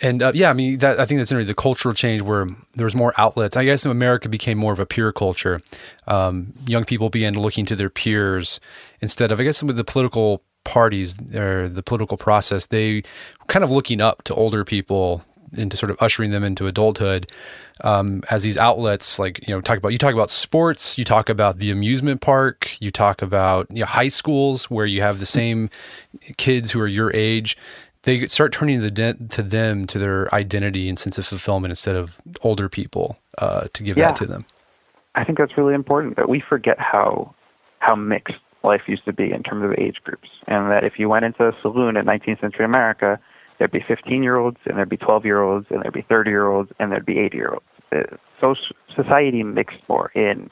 And 0.02 0.24
uh, 0.24 0.32
yeah, 0.34 0.50
I 0.50 0.54
mean, 0.54 0.80
that, 0.80 1.02
I 1.02 1.06
think 1.06 1.20
that's 1.20 1.32
really 1.32 1.44
the 1.44 1.54
cultural 1.54 1.94
change 1.94 2.22
where 2.22 2.48
there 2.76 2.86
was 2.86 2.96
more 2.96 3.14
outlets. 3.18 3.58
I 3.58 3.66
guess 3.66 3.86
America 3.86 4.30
became 4.30 4.58
more 4.58 4.72
of 4.72 4.80
a 4.80 4.86
peer 4.86 5.12
culture. 5.12 5.60
Um, 6.08 6.54
young 6.66 6.86
people 6.86 7.10
began 7.10 7.34
looking 7.34 7.66
to 7.66 7.76
their 7.76 7.90
peers 7.90 8.62
instead 9.02 9.32
of, 9.32 9.42
I 9.42 9.44
guess, 9.44 9.58
some 9.58 9.70
of 9.70 9.76
the 9.76 9.84
political 9.84 10.42
parties 10.64 11.20
or 11.36 11.68
the 11.68 11.84
political 11.84 12.16
process, 12.16 12.68
they 12.68 13.04
kind 13.48 13.64
of 13.64 13.72
looking 13.72 14.00
up 14.00 14.24
to 14.24 14.34
older 14.34 14.64
people 14.64 15.22
into 15.58 15.78
sort 15.78 15.90
of 15.90 16.02
ushering 16.02 16.32
them 16.32 16.44
into 16.44 16.68
adulthood 16.68 17.32
um, 17.82 18.24
as 18.30 18.44
these 18.44 18.58
outlets 18.58 19.20
like 19.20 19.46
you 19.48 19.54
know 19.54 19.62
talk 19.62 19.78
about 19.78 19.90
you 19.90 19.98
talk 19.98 20.14
about 20.14 20.30
sports 20.30 20.98
you 20.98 21.04
talk 21.04 21.30
about 21.30 21.58
the 21.58 21.72
amusement 21.72 22.22
park 22.22 22.72
you 22.80 22.92
talk 22.92 23.22
about 23.22 23.68
you 23.70 23.80
know, 23.80 23.86
high 23.86 24.08
schools 24.08 24.70
where 24.70 24.86
you 24.86 25.02
have 25.02 25.20
the 25.20 25.26
same 25.26 25.70
kids 26.38 26.72
who 26.72 26.80
are 26.80 26.88
your 26.88 27.14
age 27.14 27.58
they 28.04 28.26
start 28.26 28.52
turning 28.52 28.82
the 28.82 28.92
de- 28.92 29.14
to 29.30 29.42
them 29.42 29.88
to 29.88 29.98
their 29.98 30.34
identity 30.36 30.90
and 30.90 31.00
sense 31.00 31.18
of 31.18 31.26
fulfillment 31.26 31.72
instead 31.72 31.96
of 31.96 32.22
older 32.42 32.68
people 32.68 33.18
uh, 33.38 33.68
to 33.74 33.84
give 33.84 33.98
yeah. 33.98 34.08
that 34.08 34.16
to 34.16 34.26
them 34.26 34.46
i 35.16 35.24
think 35.24 35.38
that's 35.38 35.58
really 35.58 35.74
important 35.74 36.16
that 36.16 36.30
we 36.30 36.42
forget 36.48 36.80
how 36.80 37.34
how 37.80 37.96
mixed 37.96 38.36
life 38.64 38.82
used 38.88 39.04
to 39.04 39.12
be 39.12 39.32
in 39.32 39.44
terms 39.44 39.64
of 39.64 39.74
age 39.78 39.98
groups 40.04 40.30
and 40.48 40.72
that 40.72 40.84
if 40.84 40.94
you 40.98 41.10
went 41.10 41.26
into 41.26 41.48
a 41.48 41.52
saloon 41.62 41.98
in 41.98 42.06
19th 42.06 42.40
century 42.40 42.66
america 42.66 43.20
there'd 43.58 43.72
be 43.72 43.84
15 43.88 44.24
year 44.24 44.38
olds 44.38 44.58
and 44.66 44.78
there'd 44.78 44.90
be 44.90 44.98
12 44.98 45.26
year 45.26 45.42
olds 45.42 45.68
and 45.70 45.82
there'd 45.82 45.94
be 45.94 46.06
30 46.08 46.30
year 46.30 46.48
olds 46.48 46.72
and 46.80 46.92
there'd 46.92 47.06
be 47.06 47.20
80 47.20 47.38
year 47.38 47.50
olds. 47.50 47.66
Uh, 47.92 48.18
so 48.40 48.56
society 48.96 49.44
mixed 49.44 49.80
more 49.88 50.12
in 50.16 50.50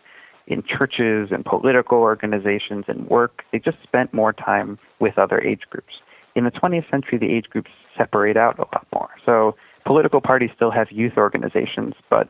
in 0.48 0.64
churches 0.64 1.30
and 1.32 1.46
political 1.46 2.00
organizations 2.00 2.86
and 2.88 3.08
work. 3.08 3.44
They 3.52 3.60
just 3.60 3.78
spent 3.84 4.14
more 4.14 4.34
time 4.34 4.80
with 5.00 5.18
other 5.18 5.40
age 5.40 5.62
groups. 5.70 5.94
In 6.36 6.44
the 6.46 6.52
20th 6.52 6.90
century, 6.90 7.18
the 7.18 7.32
age 7.32 7.46
groups 7.50 7.72
separate 7.98 8.38
out 8.38 8.58
a 8.58 8.64
lot 8.64 8.86
more. 8.94 9.10
So 9.26 9.56
political 9.86 10.20
parties 10.20 10.50
still 10.56 10.72
have 10.72 10.88
youth 10.92 11.14
organizations, 11.18 11.94
but 12.10 12.30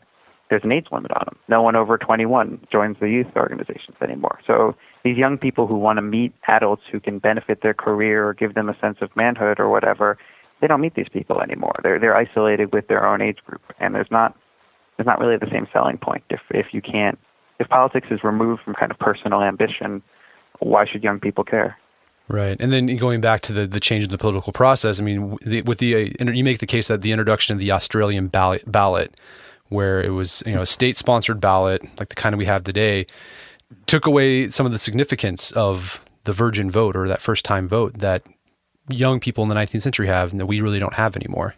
there's 0.49 0.63
an 0.63 0.71
age 0.71 0.87
limit 0.91 1.11
on 1.11 1.23
them. 1.25 1.37
No 1.47 1.61
one 1.61 1.75
over 1.75 1.97
21 1.97 2.59
joins 2.71 2.97
the 2.99 3.09
youth 3.09 3.27
organizations 3.35 3.95
anymore. 4.01 4.39
So 4.45 4.75
these 5.03 5.17
young 5.17 5.37
people 5.37 5.65
who 5.65 5.77
want 5.77 5.97
to 5.97 6.01
meet 6.01 6.33
adults 6.47 6.83
who 6.91 6.99
can 6.99 7.19
benefit 7.19 7.61
their 7.61 7.73
career 7.73 8.27
or 8.27 8.33
give 8.33 8.53
them 8.53 8.67
a 8.67 8.77
sense 8.79 8.97
of 9.01 9.15
manhood 9.15 9.59
or 9.59 9.69
whatever, 9.69 10.17
they 10.61 10.67
don't 10.67 10.81
meet 10.81 10.95
these 10.95 11.09
people 11.11 11.41
anymore. 11.41 11.75
They're 11.83 11.99
they're 11.99 12.15
isolated 12.15 12.71
with 12.71 12.87
their 12.87 13.05
own 13.05 13.21
age 13.21 13.39
group, 13.45 13.61
and 13.79 13.93
there's 13.93 14.11
not 14.11 14.37
there's 14.95 15.07
not 15.07 15.19
really 15.19 15.37
the 15.37 15.49
same 15.51 15.67
selling 15.73 15.97
point 15.97 16.23
if 16.29 16.39
if 16.51 16.67
you 16.71 16.81
can't 16.81 17.19
if 17.59 17.67
politics 17.67 18.07
is 18.11 18.23
removed 18.23 18.61
from 18.63 18.75
kind 18.75 18.91
of 18.91 18.99
personal 18.99 19.41
ambition. 19.41 20.01
Why 20.59 20.85
should 20.85 21.03
young 21.03 21.19
people 21.19 21.43
care? 21.43 21.77
Right, 22.27 22.55
and 22.59 22.71
then 22.71 22.95
going 22.97 23.19
back 23.19 23.41
to 23.41 23.53
the 23.53 23.67
the 23.67 23.79
change 23.79 24.03
in 24.03 24.11
the 24.11 24.17
political 24.17 24.53
process. 24.53 24.99
I 24.99 25.03
mean, 25.03 25.37
the, 25.41 25.63
with 25.63 25.79
the 25.79 25.95
uh, 25.95 26.31
you 26.31 26.43
make 26.43 26.59
the 26.59 26.67
case 26.67 26.87
that 26.87 27.01
the 27.01 27.11
introduction 27.11 27.53
of 27.53 27.59
the 27.59 27.71
Australian 27.71 28.27
ballot, 28.27 28.63
ballot, 28.71 29.19
where 29.69 30.01
it 30.01 30.11
was 30.11 30.43
you 30.45 30.53
know 30.53 30.61
a 30.61 30.65
state 30.65 30.95
sponsored 30.95 31.41
ballot 31.41 31.81
like 31.99 32.09
the 32.09 32.15
kind 32.15 32.33
of 32.33 32.39
we 32.39 32.45
have 32.45 32.63
today, 32.63 33.07
took 33.87 34.05
away 34.05 34.49
some 34.49 34.65
of 34.65 34.71
the 34.71 34.79
significance 34.79 35.51
of 35.53 35.99
the 36.23 36.33
virgin 36.33 36.69
vote 36.69 36.95
or 36.95 37.07
that 37.07 37.21
first 37.21 37.43
time 37.43 37.67
vote 37.67 37.97
that 37.97 38.23
young 38.93 39.19
people 39.19 39.43
in 39.43 39.49
the 39.49 39.55
19th 39.55 39.81
century 39.81 40.07
have 40.07 40.31
and 40.31 40.39
that 40.39 40.45
we 40.45 40.61
really 40.61 40.79
don't 40.79 40.93
have 40.93 41.15
anymore. 41.15 41.55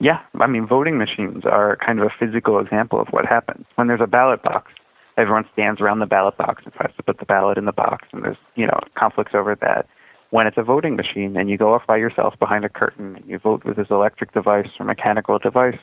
Yeah, 0.00 0.20
I 0.40 0.48
mean, 0.48 0.66
voting 0.66 0.98
machines 0.98 1.44
are 1.44 1.76
kind 1.76 2.00
of 2.00 2.06
a 2.06 2.10
physical 2.18 2.58
example 2.58 3.00
of 3.00 3.08
what 3.08 3.24
happens. 3.24 3.66
When 3.76 3.86
there's 3.86 4.00
a 4.00 4.06
ballot 4.08 4.42
box, 4.42 4.72
everyone 5.16 5.44
stands 5.52 5.80
around 5.80 6.00
the 6.00 6.06
ballot 6.06 6.36
box 6.36 6.62
and 6.64 6.74
tries 6.74 6.92
to 6.96 7.02
put 7.02 7.18
the 7.18 7.24
ballot 7.24 7.56
in 7.58 7.66
the 7.66 7.72
box, 7.72 8.08
and 8.12 8.24
there's, 8.24 8.36
you 8.56 8.66
know, 8.66 8.80
conflicts 8.96 9.32
over 9.34 9.54
that. 9.60 9.86
When 10.30 10.46
it's 10.46 10.56
a 10.56 10.62
voting 10.62 10.96
machine 10.96 11.36
and 11.36 11.48
you 11.50 11.58
go 11.58 11.74
off 11.74 11.86
by 11.86 11.98
yourself 11.98 12.38
behind 12.38 12.64
a 12.64 12.68
curtain 12.68 13.16
and 13.16 13.24
you 13.28 13.38
vote 13.38 13.64
with 13.64 13.76
this 13.76 13.88
electric 13.90 14.32
device 14.32 14.68
or 14.80 14.86
mechanical 14.86 15.38
device, 15.38 15.78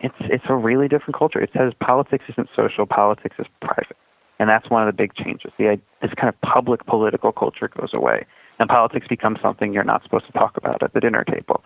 it's 0.00 0.14
it's 0.20 0.44
a 0.48 0.54
really 0.54 0.88
different 0.88 1.18
culture. 1.18 1.40
It 1.40 1.50
says 1.52 1.72
politics 1.80 2.24
isn't 2.28 2.48
social, 2.54 2.86
politics 2.86 3.36
is 3.38 3.46
private. 3.60 3.96
And 4.38 4.48
that's 4.48 4.70
one 4.70 4.86
of 4.86 4.94
the 4.94 4.96
big 4.96 5.14
changes. 5.14 5.50
The, 5.58 5.80
this 6.00 6.12
kind 6.14 6.28
of 6.28 6.40
public 6.40 6.86
political 6.86 7.32
culture 7.32 7.68
goes 7.68 7.92
away, 7.92 8.24
and 8.58 8.68
politics 8.68 9.06
becomes 9.08 9.38
something 9.40 9.72
you're 9.72 9.84
not 9.84 10.02
supposed 10.02 10.26
to 10.26 10.32
talk 10.32 10.56
about 10.56 10.82
at 10.82 10.92
the 10.92 11.00
dinner 11.00 11.24
table. 11.24 11.62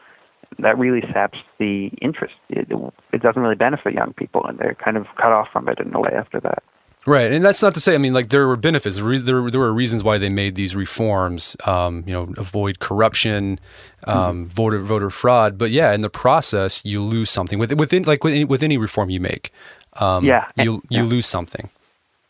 That 0.58 0.78
really 0.78 1.00
saps 1.12 1.38
the 1.58 1.86
interest. 2.00 2.34
It, 2.50 2.68
it 3.12 3.22
doesn't 3.22 3.40
really 3.40 3.54
benefit 3.54 3.94
young 3.94 4.12
people, 4.12 4.44
and 4.44 4.58
they're 4.58 4.74
kind 4.74 4.96
of 4.96 5.06
cut 5.16 5.32
off 5.32 5.48
from 5.52 5.68
it 5.68 5.78
in 5.78 5.94
a 5.94 6.00
way 6.00 6.10
after 6.14 6.40
that. 6.40 6.62
Right, 7.04 7.32
and 7.32 7.44
that's 7.44 7.62
not 7.62 7.74
to 7.74 7.80
say. 7.80 7.94
I 7.94 7.98
mean, 7.98 8.12
like 8.12 8.28
there 8.28 8.46
were 8.46 8.56
benefits. 8.56 8.96
There, 8.96 9.50
there 9.50 9.60
were 9.60 9.72
reasons 9.72 10.04
why 10.04 10.18
they 10.18 10.28
made 10.28 10.54
these 10.54 10.76
reforms. 10.76 11.56
Um, 11.66 12.04
you 12.06 12.12
know, 12.12 12.32
avoid 12.36 12.78
corruption, 12.78 13.58
um, 14.06 14.44
mm-hmm. 14.44 14.54
voter 14.54 14.78
voter 14.78 15.10
fraud. 15.10 15.58
But 15.58 15.72
yeah, 15.72 15.92
in 15.94 16.02
the 16.02 16.10
process, 16.10 16.84
you 16.84 17.00
lose 17.00 17.28
something. 17.28 17.58
With 17.58 17.72
within 17.72 18.04
like 18.04 18.22
with 18.22 18.34
any, 18.34 18.44
with 18.44 18.62
any 18.62 18.76
reform 18.76 19.10
you 19.10 19.18
make, 19.18 19.50
um, 19.94 20.24
yeah, 20.24 20.46
you 20.56 20.74
you 20.90 21.02
yeah. 21.02 21.02
lose 21.02 21.26
something 21.26 21.70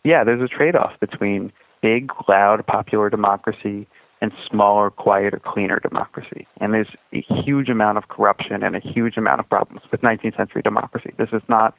yeah, 0.05 0.25
there's 0.25 0.43
a 0.43 0.49
trade 0.49 0.77
off 0.77 0.99
between 1.01 1.53
big, 1.81 2.11
loud, 2.29 2.67
popular 2.67 3.11
democracy 3.11 3.87
and 4.23 4.31
smaller, 4.49 4.89
quieter, 4.89 5.41
cleaner 5.45 5.81
democracy. 5.81 6.47
And 6.61 6.73
there's 6.73 6.87
a 7.12 7.25
huge 7.45 7.68
amount 7.68 7.99
of 7.99 8.07
corruption 8.07 8.62
and 8.62 8.77
a 8.77 8.79
huge 8.79 9.16
amount 9.16 9.41
of 9.41 9.49
problems 9.49 9.83
with 9.91 10.01
19th 10.01 10.37
century 10.37 10.62
democracy. 10.62 11.12
This 11.18 11.31
is 11.33 11.43
not 11.49 11.75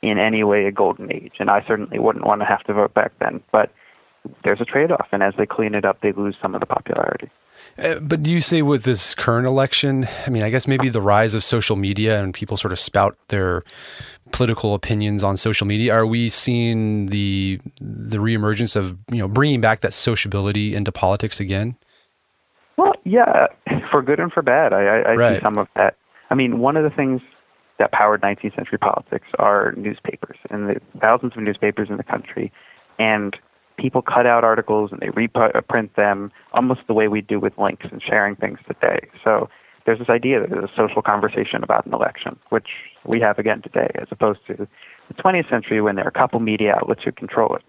in 0.00 0.16
any 0.16 0.44
way 0.44 0.66
a 0.66 0.72
golden 0.72 1.12
age, 1.12 1.34
and 1.40 1.50
I 1.50 1.64
certainly 1.66 1.98
wouldn't 1.98 2.24
want 2.24 2.42
to 2.42 2.46
have 2.46 2.62
to 2.64 2.72
vote 2.72 2.94
back 2.94 3.10
then. 3.18 3.42
But 3.50 3.74
there's 4.44 4.60
a 4.60 4.64
trade 4.64 4.92
off, 4.92 5.08
and 5.10 5.20
as 5.20 5.34
they 5.36 5.46
clean 5.46 5.74
it 5.74 5.84
up, 5.84 6.00
they 6.00 6.12
lose 6.12 6.36
some 6.40 6.54
of 6.54 6.60
the 6.60 6.66
popularity. 6.66 7.28
Uh, 7.76 7.98
but 7.98 8.22
do 8.22 8.30
you 8.30 8.40
say 8.40 8.62
with 8.62 8.84
this 8.84 9.12
current 9.12 9.46
election, 9.46 10.06
I 10.26 10.30
mean, 10.30 10.44
I 10.44 10.50
guess 10.50 10.68
maybe 10.68 10.88
the 10.88 11.02
rise 11.02 11.34
of 11.34 11.42
social 11.42 11.74
media 11.74 12.22
and 12.22 12.32
people 12.32 12.56
sort 12.56 12.72
of 12.72 12.78
spout 12.78 13.18
their 13.28 13.64
political 14.32 14.74
opinions 14.74 15.24
on 15.24 15.36
social 15.36 15.66
media, 15.66 15.92
are 15.94 16.06
we 16.06 16.28
seeing 16.28 17.06
the 17.06 17.60
the 17.80 18.18
reemergence 18.18 18.76
of 18.76 18.96
you 19.10 19.18
know 19.18 19.28
bringing 19.28 19.60
back 19.60 19.80
that 19.80 19.92
sociability 19.92 20.74
into 20.74 20.92
politics 20.92 21.40
again? 21.40 21.76
Well, 22.76 22.94
yeah, 23.04 23.46
for 23.90 24.02
good 24.02 24.20
and 24.20 24.32
for 24.32 24.42
bad. 24.42 24.72
I, 24.72 24.82
I, 24.82 24.98
I 24.98 25.14
right. 25.14 25.36
see 25.36 25.42
some 25.42 25.58
of 25.58 25.68
that. 25.76 25.96
I 26.30 26.34
mean, 26.34 26.60
one 26.60 26.76
of 26.76 26.84
the 26.84 26.90
things 26.90 27.20
that 27.78 27.92
powered 27.92 28.20
19th 28.22 28.54
century 28.54 28.78
politics 28.78 29.26
are 29.38 29.72
newspapers, 29.76 30.36
and 30.50 30.68
the 30.68 30.80
thousands 31.00 31.32
of 31.36 31.42
newspapers 31.42 31.88
in 31.90 31.96
the 31.96 32.04
country, 32.04 32.52
and 32.98 33.36
people 33.78 34.02
cut 34.02 34.26
out 34.26 34.44
articles 34.44 34.90
and 34.92 35.00
they 35.00 35.10
reprint 35.10 35.96
them 35.96 36.30
almost 36.52 36.80
the 36.86 36.92
way 36.92 37.08
we 37.08 37.20
do 37.20 37.40
with 37.40 37.56
links 37.58 37.86
and 37.90 38.02
sharing 38.02 38.36
things 38.36 38.58
today. 38.66 39.08
So 39.24 39.48
there's 39.86 39.98
this 39.98 40.08
idea 40.08 40.40
that 40.40 40.50
there's 40.50 40.64
a 40.64 40.76
social 40.76 41.02
conversation 41.02 41.62
about 41.62 41.86
an 41.86 41.94
election, 41.94 42.38
which 42.50 42.68
we 43.04 43.20
have 43.20 43.38
again 43.38 43.62
today, 43.62 43.90
as 43.96 44.08
opposed 44.10 44.40
to 44.46 44.68
the 45.08 45.14
20th 45.14 45.48
century 45.48 45.80
when 45.80 45.96
there 45.96 46.04
are 46.04 46.08
a 46.08 46.12
couple 46.12 46.40
media 46.40 46.74
outlets 46.74 47.02
who 47.04 47.12
control 47.12 47.56
it. 47.56 47.62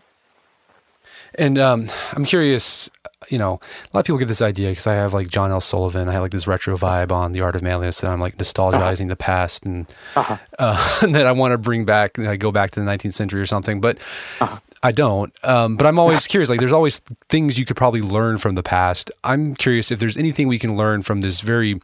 And 1.36 1.57
um, 1.57 1.88
I'm 2.14 2.26
curious, 2.26 2.89
you 3.30 3.38
know, 3.38 3.53
a 3.53 3.89
lot 3.93 4.01
of 4.01 4.05
people 4.05 4.17
get 4.17 4.28
this 4.28 4.41
idea 4.41 4.69
because 4.69 4.88
I 4.88 4.93
have 4.93 5.13
like 5.13 5.30
John 5.30 5.51
L. 5.51 5.61
Sullivan. 5.61 6.09
I 6.09 6.13
have 6.13 6.22
like 6.22 6.32
this 6.32 6.47
retro 6.47 6.76
vibe 6.76 7.11
on 7.11 7.32
the 7.32 7.41
art 7.41 7.55
of 7.55 7.61
manliness 7.61 8.01
that 8.01 8.09
I'm 8.09 8.19
like 8.19 8.38
nostalgizing 8.38 9.01
uh-huh. 9.01 9.09
the 9.09 9.15
past 9.15 9.65
and, 9.65 9.88
uh-huh. 10.15 10.38
uh, 10.59 10.99
and 11.01 11.15
that 11.15 11.28
I 11.28 11.32
want 11.32 11.51
to 11.51 11.57
bring 11.57 11.86
back, 11.86 12.17
and 12.17 12.28
I 12.28 12.36
go 12.36 12.51
back 12.51 12.72
to 12.72 12.80
the 12.80 12.86
19th 12.86 13.13
century 13.13 13.41
or 13.41 13.45
something. 13.45 13.80
But 13.80 13.97
uh-huh. 14.39 14.59
I 14.84 14.91
don't. 14.91 15.34
Um, 15.43 15.78
but 15.78 15.86
I'm 15.86 15.99
always 15.99 16.28
curious. 16.28 16.49
Like, 16.49 16.59
there's 16.59 16.72
always 16.72 16.99
things 17.30 17.59
you 17.59 17.65
could 17.65 17.78
probably 17.78 18.01
learn 18.01 18.38
from 18.38 18.55
the 18.55 18.63
past. 18.63 19.11
I'm 19.24 19.55
curious 19.55 19.91
if 19.91 19.99
there's 19.99 20.17
anything 20.17 20.47
we 20.47 20.59
can 20.59 20.76
learn 20.76 21.01
from 21.03 21.22
this 21.22 21.41
very 21.41 21.80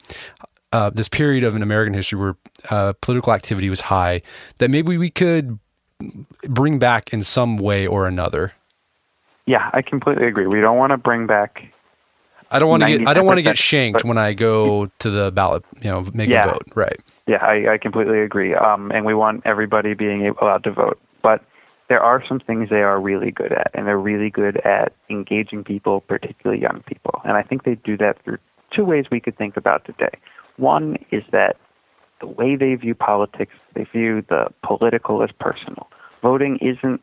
uh, 0.73 0.89
this 0.89 1.07
period 1.07 1.43
of 1.43 1.55
an 1.55 1.61
American 1.61 1.93
history 1.93 2.19
where 2.19 2.35
uh, 2.69 2.93
political 3.01 3.33
activity 3.33 3.69
was 3.69 3.81
high 3.81 4.21
that 4.57 4.69
maybe 4.69 4.97
we 4.97 5.09
could 5.09 5.59
bring 6.43 6.77
back 6.77 7.13
in 7.13 7.23
some 7.23 7.57
way 7.57 7.87
or 7.87 8.07
another. 8.07 8.53
Yeah, 9.47 9.69
I 9.73 9.81
completely 9.81 10.27
agree. 10.27 10.45
We 10.45 10.61
don't 10.61 10.77
want 10.77 10.91
to 10.91 10.97
bring 10.97 11.25
back. 11.25 11.63
I 12.51 12.59
don't 12.59 12.69
want 12.69 12.83
to 12.83 12.97
get. 12.97 13.07
I 13.07 13.13
don't 13.13 13.25
want 13.25 13.37
to 13.37 13.43
get 13.43 13.57
shanked 13.57 14.03
when 14.03 14.17
I 14.17 14.33
go 14.33 14.87
to 14.99 15.09
the 15.09 15.31
ballot. 15.31 15.63
You 15.81 15.89
know, 15.89 16.05
make 16.13 16.29
yeah, 16.29 16.43
a 16.43 16.53
vote. 16.53 16.63
Right. 16.75 16.99
Yeah, 17.27 17.37
I, 17.37 17.73
I 17.73 17.77
completely 17.77 18.19
agree. 18.19 18.53
Um, 18.53 18.91
and 18.91 19.05
we 19.05 19.13
want 19.13 19.41
everybody 19.45 19.93
being 19.93 20.33
allowed 20.41 20.63
to 20.65 20.71
vote, 20.71 20.99
but 21.23 21.43
there 21.89 22.01
are 22.01 22.23
some 22.27 22.39
things 22.39 22.69
they 22.69 22.81
are 22.81 22.99
really 22.99 23.31
good 23.31 23.53
at, 23.53 23.71
and 23.73 23.87
they're 23.87 23.97
really 23.97 24.29
good 24.29 24.57
at 24.65 24.93
engaging 25.09 25.63
people, 25.63 26.01
particularly 26.01 26.61
young 26.61 26.83
people. 26.85 27.21
And 27.23 27.33
I 27.33 27.41
think 27.43 27.63
they 27.63 27.75
do 27.75 27.97
that 27.97 28.21
through 28.23 28.37
two 28.75 28.83
ways 28.83 29.05
we 29.09 29.19
could 29.21 29.37
think 29.37 29.55
about 29.57 29.85
today. 29.85 30.11
One 30.57 30.97
is 31.11 31.23
that 31.31 31.55
the 32.19 32.27
way 32.27 32.55
they 32.55 32.75
view 32.75 32.95
politics, 32.95 33.53
they 33.75 33.85
view 33.85 34.23
the 34.27 34.47
political 34.63 35.23
as 35.23 35.29
personal. 35.39 35.87
Voting 36.21 36.57
isn't 36.61 37.01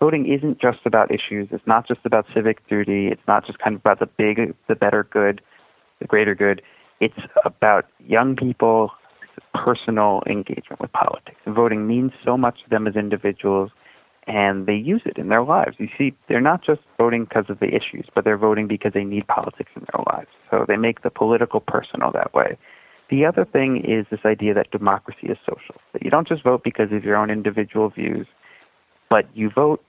voting 0.00 0.32
isn't 0.32 0.60
just 0.60 0.80
about 0.84 1.10
issues. 1.10 1.48
It's 1.52 1.66
not 1.66 1.86
just 1.86 2.00
about 2.04 2.26
civic 2.34 2.66
duty. 2.68 3.08
It's 3.08 3.22
not 3.28 3.46
just 3.46 3.58
kind 3.58 3.76
of 3.76 3.82
about 3.82 4.00
the 4.00 4.06
big, 4.06 4.54
the 4.68 4.74
better 4.74 5.04
good, 5.04 5.40
the 6.00 6.06
greater 6.06 6.34
good. 6.34 6.62
It's 7.00 7.18
about 7.44 7.86
young 8.06 8.34
people 8.34 8.90
personal 9.54 10.22
engagement 10.26 10.80
with 10.80 10.92
politics. 10.92 11.38
Voting 11.46 11.86
means 11.86 12.12
so 12.24 12.36
much 12.36 12.62
to 12.64 12.70
them 12.70 12.86
as 12.86 12.96
individuals 12.96 13.70
and 14.26 14.66
they 14.66 14.74
use 14.74 15.02
it 15.06 15.18
in 15.18 15.28
their 15.28 15.42
lives. 15.42 15.76
You 15.78 15.88
see, 15.96 16.14
they're 16.28 16.40
not 16.40 16.62
just 16.62 16.80
voting 16.98 17.24
because 17.24 17.46
of 17.48 17.58
the 17.58 17.68
issues, 17.68 18.06
but 18.14 18.24
they're 18.24 18.38
voting 18.38 18.68
because 18.68 18.92
they 18.92 19.04
need 19.04 19.26
politics 19.26 19.70
in 19.74 19.86
their 19.92 20.04
lives. 20.12 20.28
So 20.50 20.64
they 20.68 20.76
make 20.76 21.02
the 21.02 21.10
political 21.10 21.60
personal 21.60 22.12
that 22.12 22.32
way. 22.34 22.56
The 23.08 23.24
other 23.24 23.44
thing 23.44 23.82
is 23.84 24.06
this 24.10 24.20
idea 24.24 24.54
that 24.54 24.70
democracy 24.70 25.26
is 25.26 25.38
social, 25.44 25.80
that 25.92 26.04
you 26.04 26.10
don't 26.10 26.28
just 26.28 26.44
vote 26.44 26.62
because 26.62 26.92
of 26.92 27.02
your 27.02 27.16
own 27.16 27.30
individual 27.30 27.88
views, 27.88 28.26
but 29.08 29.26
you 29.34 29.50
vote 29.50 29.82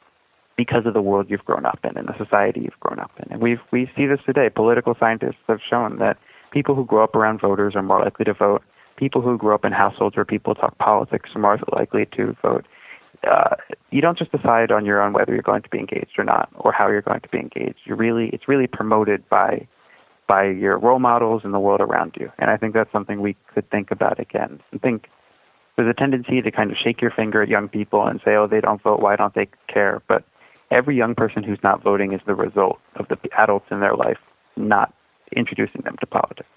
because 0.58 0.86
of 0.86 0.93
the 0.93 1.02
world 1.02 1.28
you've 1.30 1.45
grown 1.45 1.66
up 1.66 1.80
in 1.84 1.97
and 1.97 2.08
the 2.08 2.18
society 2.18 2.62
you've 2.62 2.80
grown 2.80 2.99
up 2.99 3.12
in. 3.18 3.32
And 3.32 3.41
we 3.41 3.58
we 3.72 3.89
see 3.95 4.06
this 4.06 4.20
today. 4.26 4.49
Political 4.49 4.95
scientists 4.99 5.41
have 5.47 5.60
shown 5.68 5.97
that 5.99 6.18
people 6.52 6.76
who 6.76 6.86
grow 6.86 7.04
up 7.04 7.16
around 7.16 7.41
voters 7.41 7.76
are 7.76 7.84
more 7.84 7.99
likely 7.99 8.26
to 8.26 8.34
vote. 8.34 8.62
People 8.97 9.22
who 9.22 9.38
grow 9.38 9.56
up 9.56 9.66
in 9.66 9.72
households 9.72 10.16
where 10.16 10.26
people 10.26 10.54
talk 10.54 10.78
politics 10.78 11.30
are 11.36 11.41
more 11.41 11.60
likely 11.72 12.06
to 12.18 12.36
vote 12.41 12.66
uh, 13.30 13.56
you 13.91 14.02
don't 14.02 14.18
just 14.18 14.32
decide 14.32 14.72
on 14.72 14.86
your 14.86 15.02
own 15.02 15.14
whether 15.14 15.34
you're 15.34 15.41
going 15.41 15.62
to 15.62 15.70
be 15.70 15.78
engaged 15.78 16.18
or 16.18 16.24
not, 16.24 16.49
or 16.56 16.72
how 16.72 16.88
you're 16.88 17.02
going 17.02 17.22
to 17.22 17.30
be 17.30 17.38
engaged. 17.38 17.80
You 17.86 17.95
really, 17.95 18.30
it's 18.30 18.47
really 18.47 18.68
promoted 18.68 19.28
by 19.30 19.68
by 20.28 20.47
your 20.47 20.78
role 20.78 20.99
models 20.99 21.41
and 21.43 21.54
the 21.54 21.60
world 21.60 21.82
around 21.82 22.16
you. 22.18 22.32
And 22.39 22.49
I 22.49 22.56
think 22.56 22.74
that's 22.74 22.91
something 22.91 23.20
we 23.20 23.36
could 23.54 23.70
think 23.70 23.91
about 23.91 24.18
again. 24.18 24.62
I 24.74 24.78
think 24.78 25.10
there's 25.76 25.89
a 25.89 25.93
tendency 25.93 26.41
to 26.41 26.52
kind 26.52 26.72
of 26.72 26.78
shake 26.82 27.02
your 27.02 27.12
finger 27.12 27.41
at 27.41 27.49
young 27.49 27.68
people 27.68 28.08
and 28.08 28.22
say, 28.24 28.36
"Oh, 28.36 28.47
they 28.47 28.62
don't 28.62 28.82
vote. 28.82 29.02
Why 29.02 29.16
don't 29.16 29.36
they 29.36 29.49
care?" 29.68 30.02
But 30.08 30.24
every 30.72 30.95
young 30.95 31.15
person 31.15 31.43
who's 31.43 31.59
not 31.63 31.84
voting 31.84 32.13
is 32.13 32.22
the 32.26 32.36
result 32.36 32.80
of 32.95 33.07
the 33.09 33.17
adults 33.38 33.67
in 33.69 33.80
their 33.80 33.95
life 33.95 34.17
not 34.55 34.93
introducing 35.36 35.82
them 35.82 35.95
to 35.99 36.05
politics. 36.05 36.49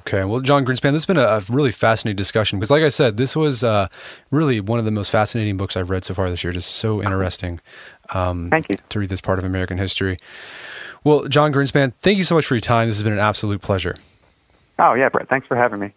Okay. 0.00 0.24
Well, 0.24 0.40
Jon 0.40 0.64
Grinspan, 0.64 0.92
this 0.92 1.02
has 1.02 1.06
been 1.06 1.18
a, 1.18 1.22
a, 1.22 1.42
really 1.48 1.70
fascinating 1.70 2.16
discussion 2.16 2.58
because, 2.58 2.70
like 2.70 2.82
I 2.82 2.88
said, 2.88 3.16
this 3.16 3.36
was 3.36 3.62
uh, 3.62 3.88
really 4.30 4.58
one 4.60 4.78
of 4.78 4.84
the 4.84 4.90
most 4.90 5.10
fascinating 5.10 5.56
books 5.56 5.76
I've 5.76 5.90
read 5.90 6.04
so 6.04 6.14
far 6.14 6.28
this 6.28 6.42
year. 6.42 6.52
Just 6.52 6.76
so 6.76 7.02
interesting. 7.02 7.60
Um, 8.12 8.50
thank 8.50 8.68
you. 8.68 8.76
To 8.88 8.98
read 8.98 9.08
this 9.08 9.20
part 9.20 9.38
of 9.38 9.44
American 9.44 9.78
history. 9.78 10.16
Well, 11.04 11.28
Jon 11.28 11.52
Grinspan, 11.52 11.92
thank 12.00 12.18
you 12.18 12.24
so 12.24 12.34
much 12.34 12.46
for 12.46 12.54
your 12.54 12.60
time. 12.60 12.88
This 12.88 12.96
has 12.96 13.02
been 13.04 13.12
an 13.12 13.18
absolute 13.18 13.60
pleasure. 13.60 13.94
Oh, 14.78 14.94
yeah, 14.94 15.08
Brett. 15.08 15.28
Thanks 15.28 15.46
for 15.46 15.56
having 15.56 15.78
me. 15.78 15.92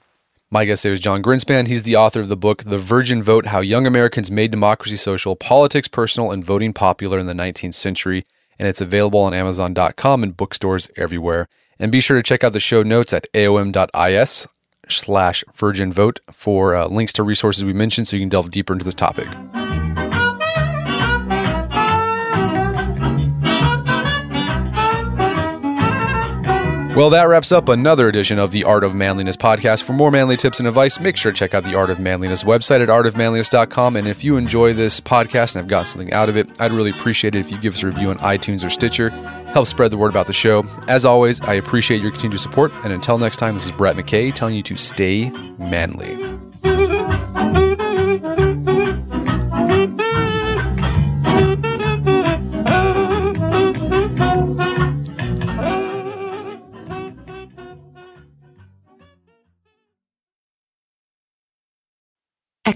My 0.49 0.63
guest 0.63 0.83
today 0.83 0.91
was 0.91 1.01
Jon 1.01 1.21
Grinspan. 1.21 1.67
He's 1.67 1.83
the 1.83 1.97
author 1.97 2.21
of 2.21 2.29
the 2.29 2.37
book, 2.37 2.63
The 2.63 2.77
Virgin 2.77 3.21
Vote 3.21 3.47
How 3.47 3.59
Young 3.59 3.85
Americans 3.85 4.31
Made 4.31 4.49
Democracy 4.49 4.95
Social, 4.95 5.35
Politics 5.35 5.89
Personal, 5.89 6.31
and 6.31 6.41
Voting 6.41 6.71
Popular 6.71 7.19
in 7.19 7.25
the 7.25 7.33
19th 7.33 7.73
Century. 7.73 8.25
And 8.57 8.65
it's 8.65 8.79
available 8.79 9.19
on 9.19 9.33
Amazon.com 9.33 10.23
and 10.23 10.37
bookstores 10.37 10.89
everywhere. 10.95 11.49
And 11.77 11.91
be 11.91 11.99
sure 11.99 12.15
to 12.15 12.23
check 12.23 12.45
out 12.45 12.53
the 12.53 12.61
show 12.61 12.81
notes 12.81 13.11
at 13.11 13.27
aom.is 13.33 14.47
slash 14.87 15.43
virgin 15.53 15.91
vote 15.91 16.21
for 16.31 16.75
uh, 16.75 16.87
links 16.87 17.11
to 17.13 17.23
resources 17.23 17.65
we 17.65 17.73
mentioned 17.73 18.07
so 18.07 18.15
you 18.15 18.21
can 18.21 18.29
delve 18.29 18.49
deeper 18.49 18.71
into 18.71 18.85
this 18.85 18.93
topic. 18.93 19.27
Well, 26.97 27.11
that 27.11 27.25
wraps 27.25 27.51
up 27.51 27.69
another 27.69 28.07
edition 28.07 28.39
of 28.39 28.49
the 28.49 28.63
Art 28.63 28.83
of 28.83 28.95
Manliness 28.95 29.37
podcast. 29.37 29.83
For 29.83 29.93
more 29.93 30.09
manly 30.09 30.35
tips 30.35 30.57
and 30.57 30.67
advice, 30.67 30.99
make 30.99 31.15
sure 31.15 31.31
to 31.31 31.37
check 31.37 31.53
out 31.53 31.63
the 31.63 31.75
Art 31.75 31.91
of 31.91 31.99
Manliness 31.99 32.43
website 32.43 32.81
at 32.81 32.89
artofmanliness.com. 32.89 33.95
And 33.97 34.07
if 34.07 34.23
you 34.23 34.35
enjoy 34.35 34.73
this 34.73 34.99
podcast 34.99 35.53
and 35.53 35.61
have 35.61 35.67
gotten 35.67 35.85
something 35.85 36.11
out 36.11 36.27
of 36.27 36.35
it, 36.35 36.59
I'd 36.59 36.73
really 36.73 36.89
appreciate 36.89 37.35
it 37.35 37.39
if 37.41 37.51
you 37.51 37.59
give 37.59 37.75
us 37.75 37.83
a 37.83 37.85
review 37.85 38.09
on 38.09 38.17
iTunes 38.17 38.65
or 38.65 38.71
Stitcher. 38.71 39.11
Help 39.53 39.67
spread 39.67 39.91
the 39.91 39.97
word 39.97 40.09
about 40.09 40.25
the 40.25 40.33
show. 40.33 40.63
As 40.87 41.05
always, 41.05 41.39
I 41.41 41.53
appreciate 41.53 42.01
your 42.01 42.09
continued 42.09 42.39
support. 42.39 42.71
And 42.83 42.91
until 42.91 43.19
next 43.19 43.37
time, 43.37 43.53
this 43.53 43.65
is 43.65 43.71
Brett 43.73 43.95
McKay 43.95 44.33
telling 44.33 44.55
you 44.55 44.63
to 44.63 44.75
stay 44.75 45.29
manly. 45.59 46.26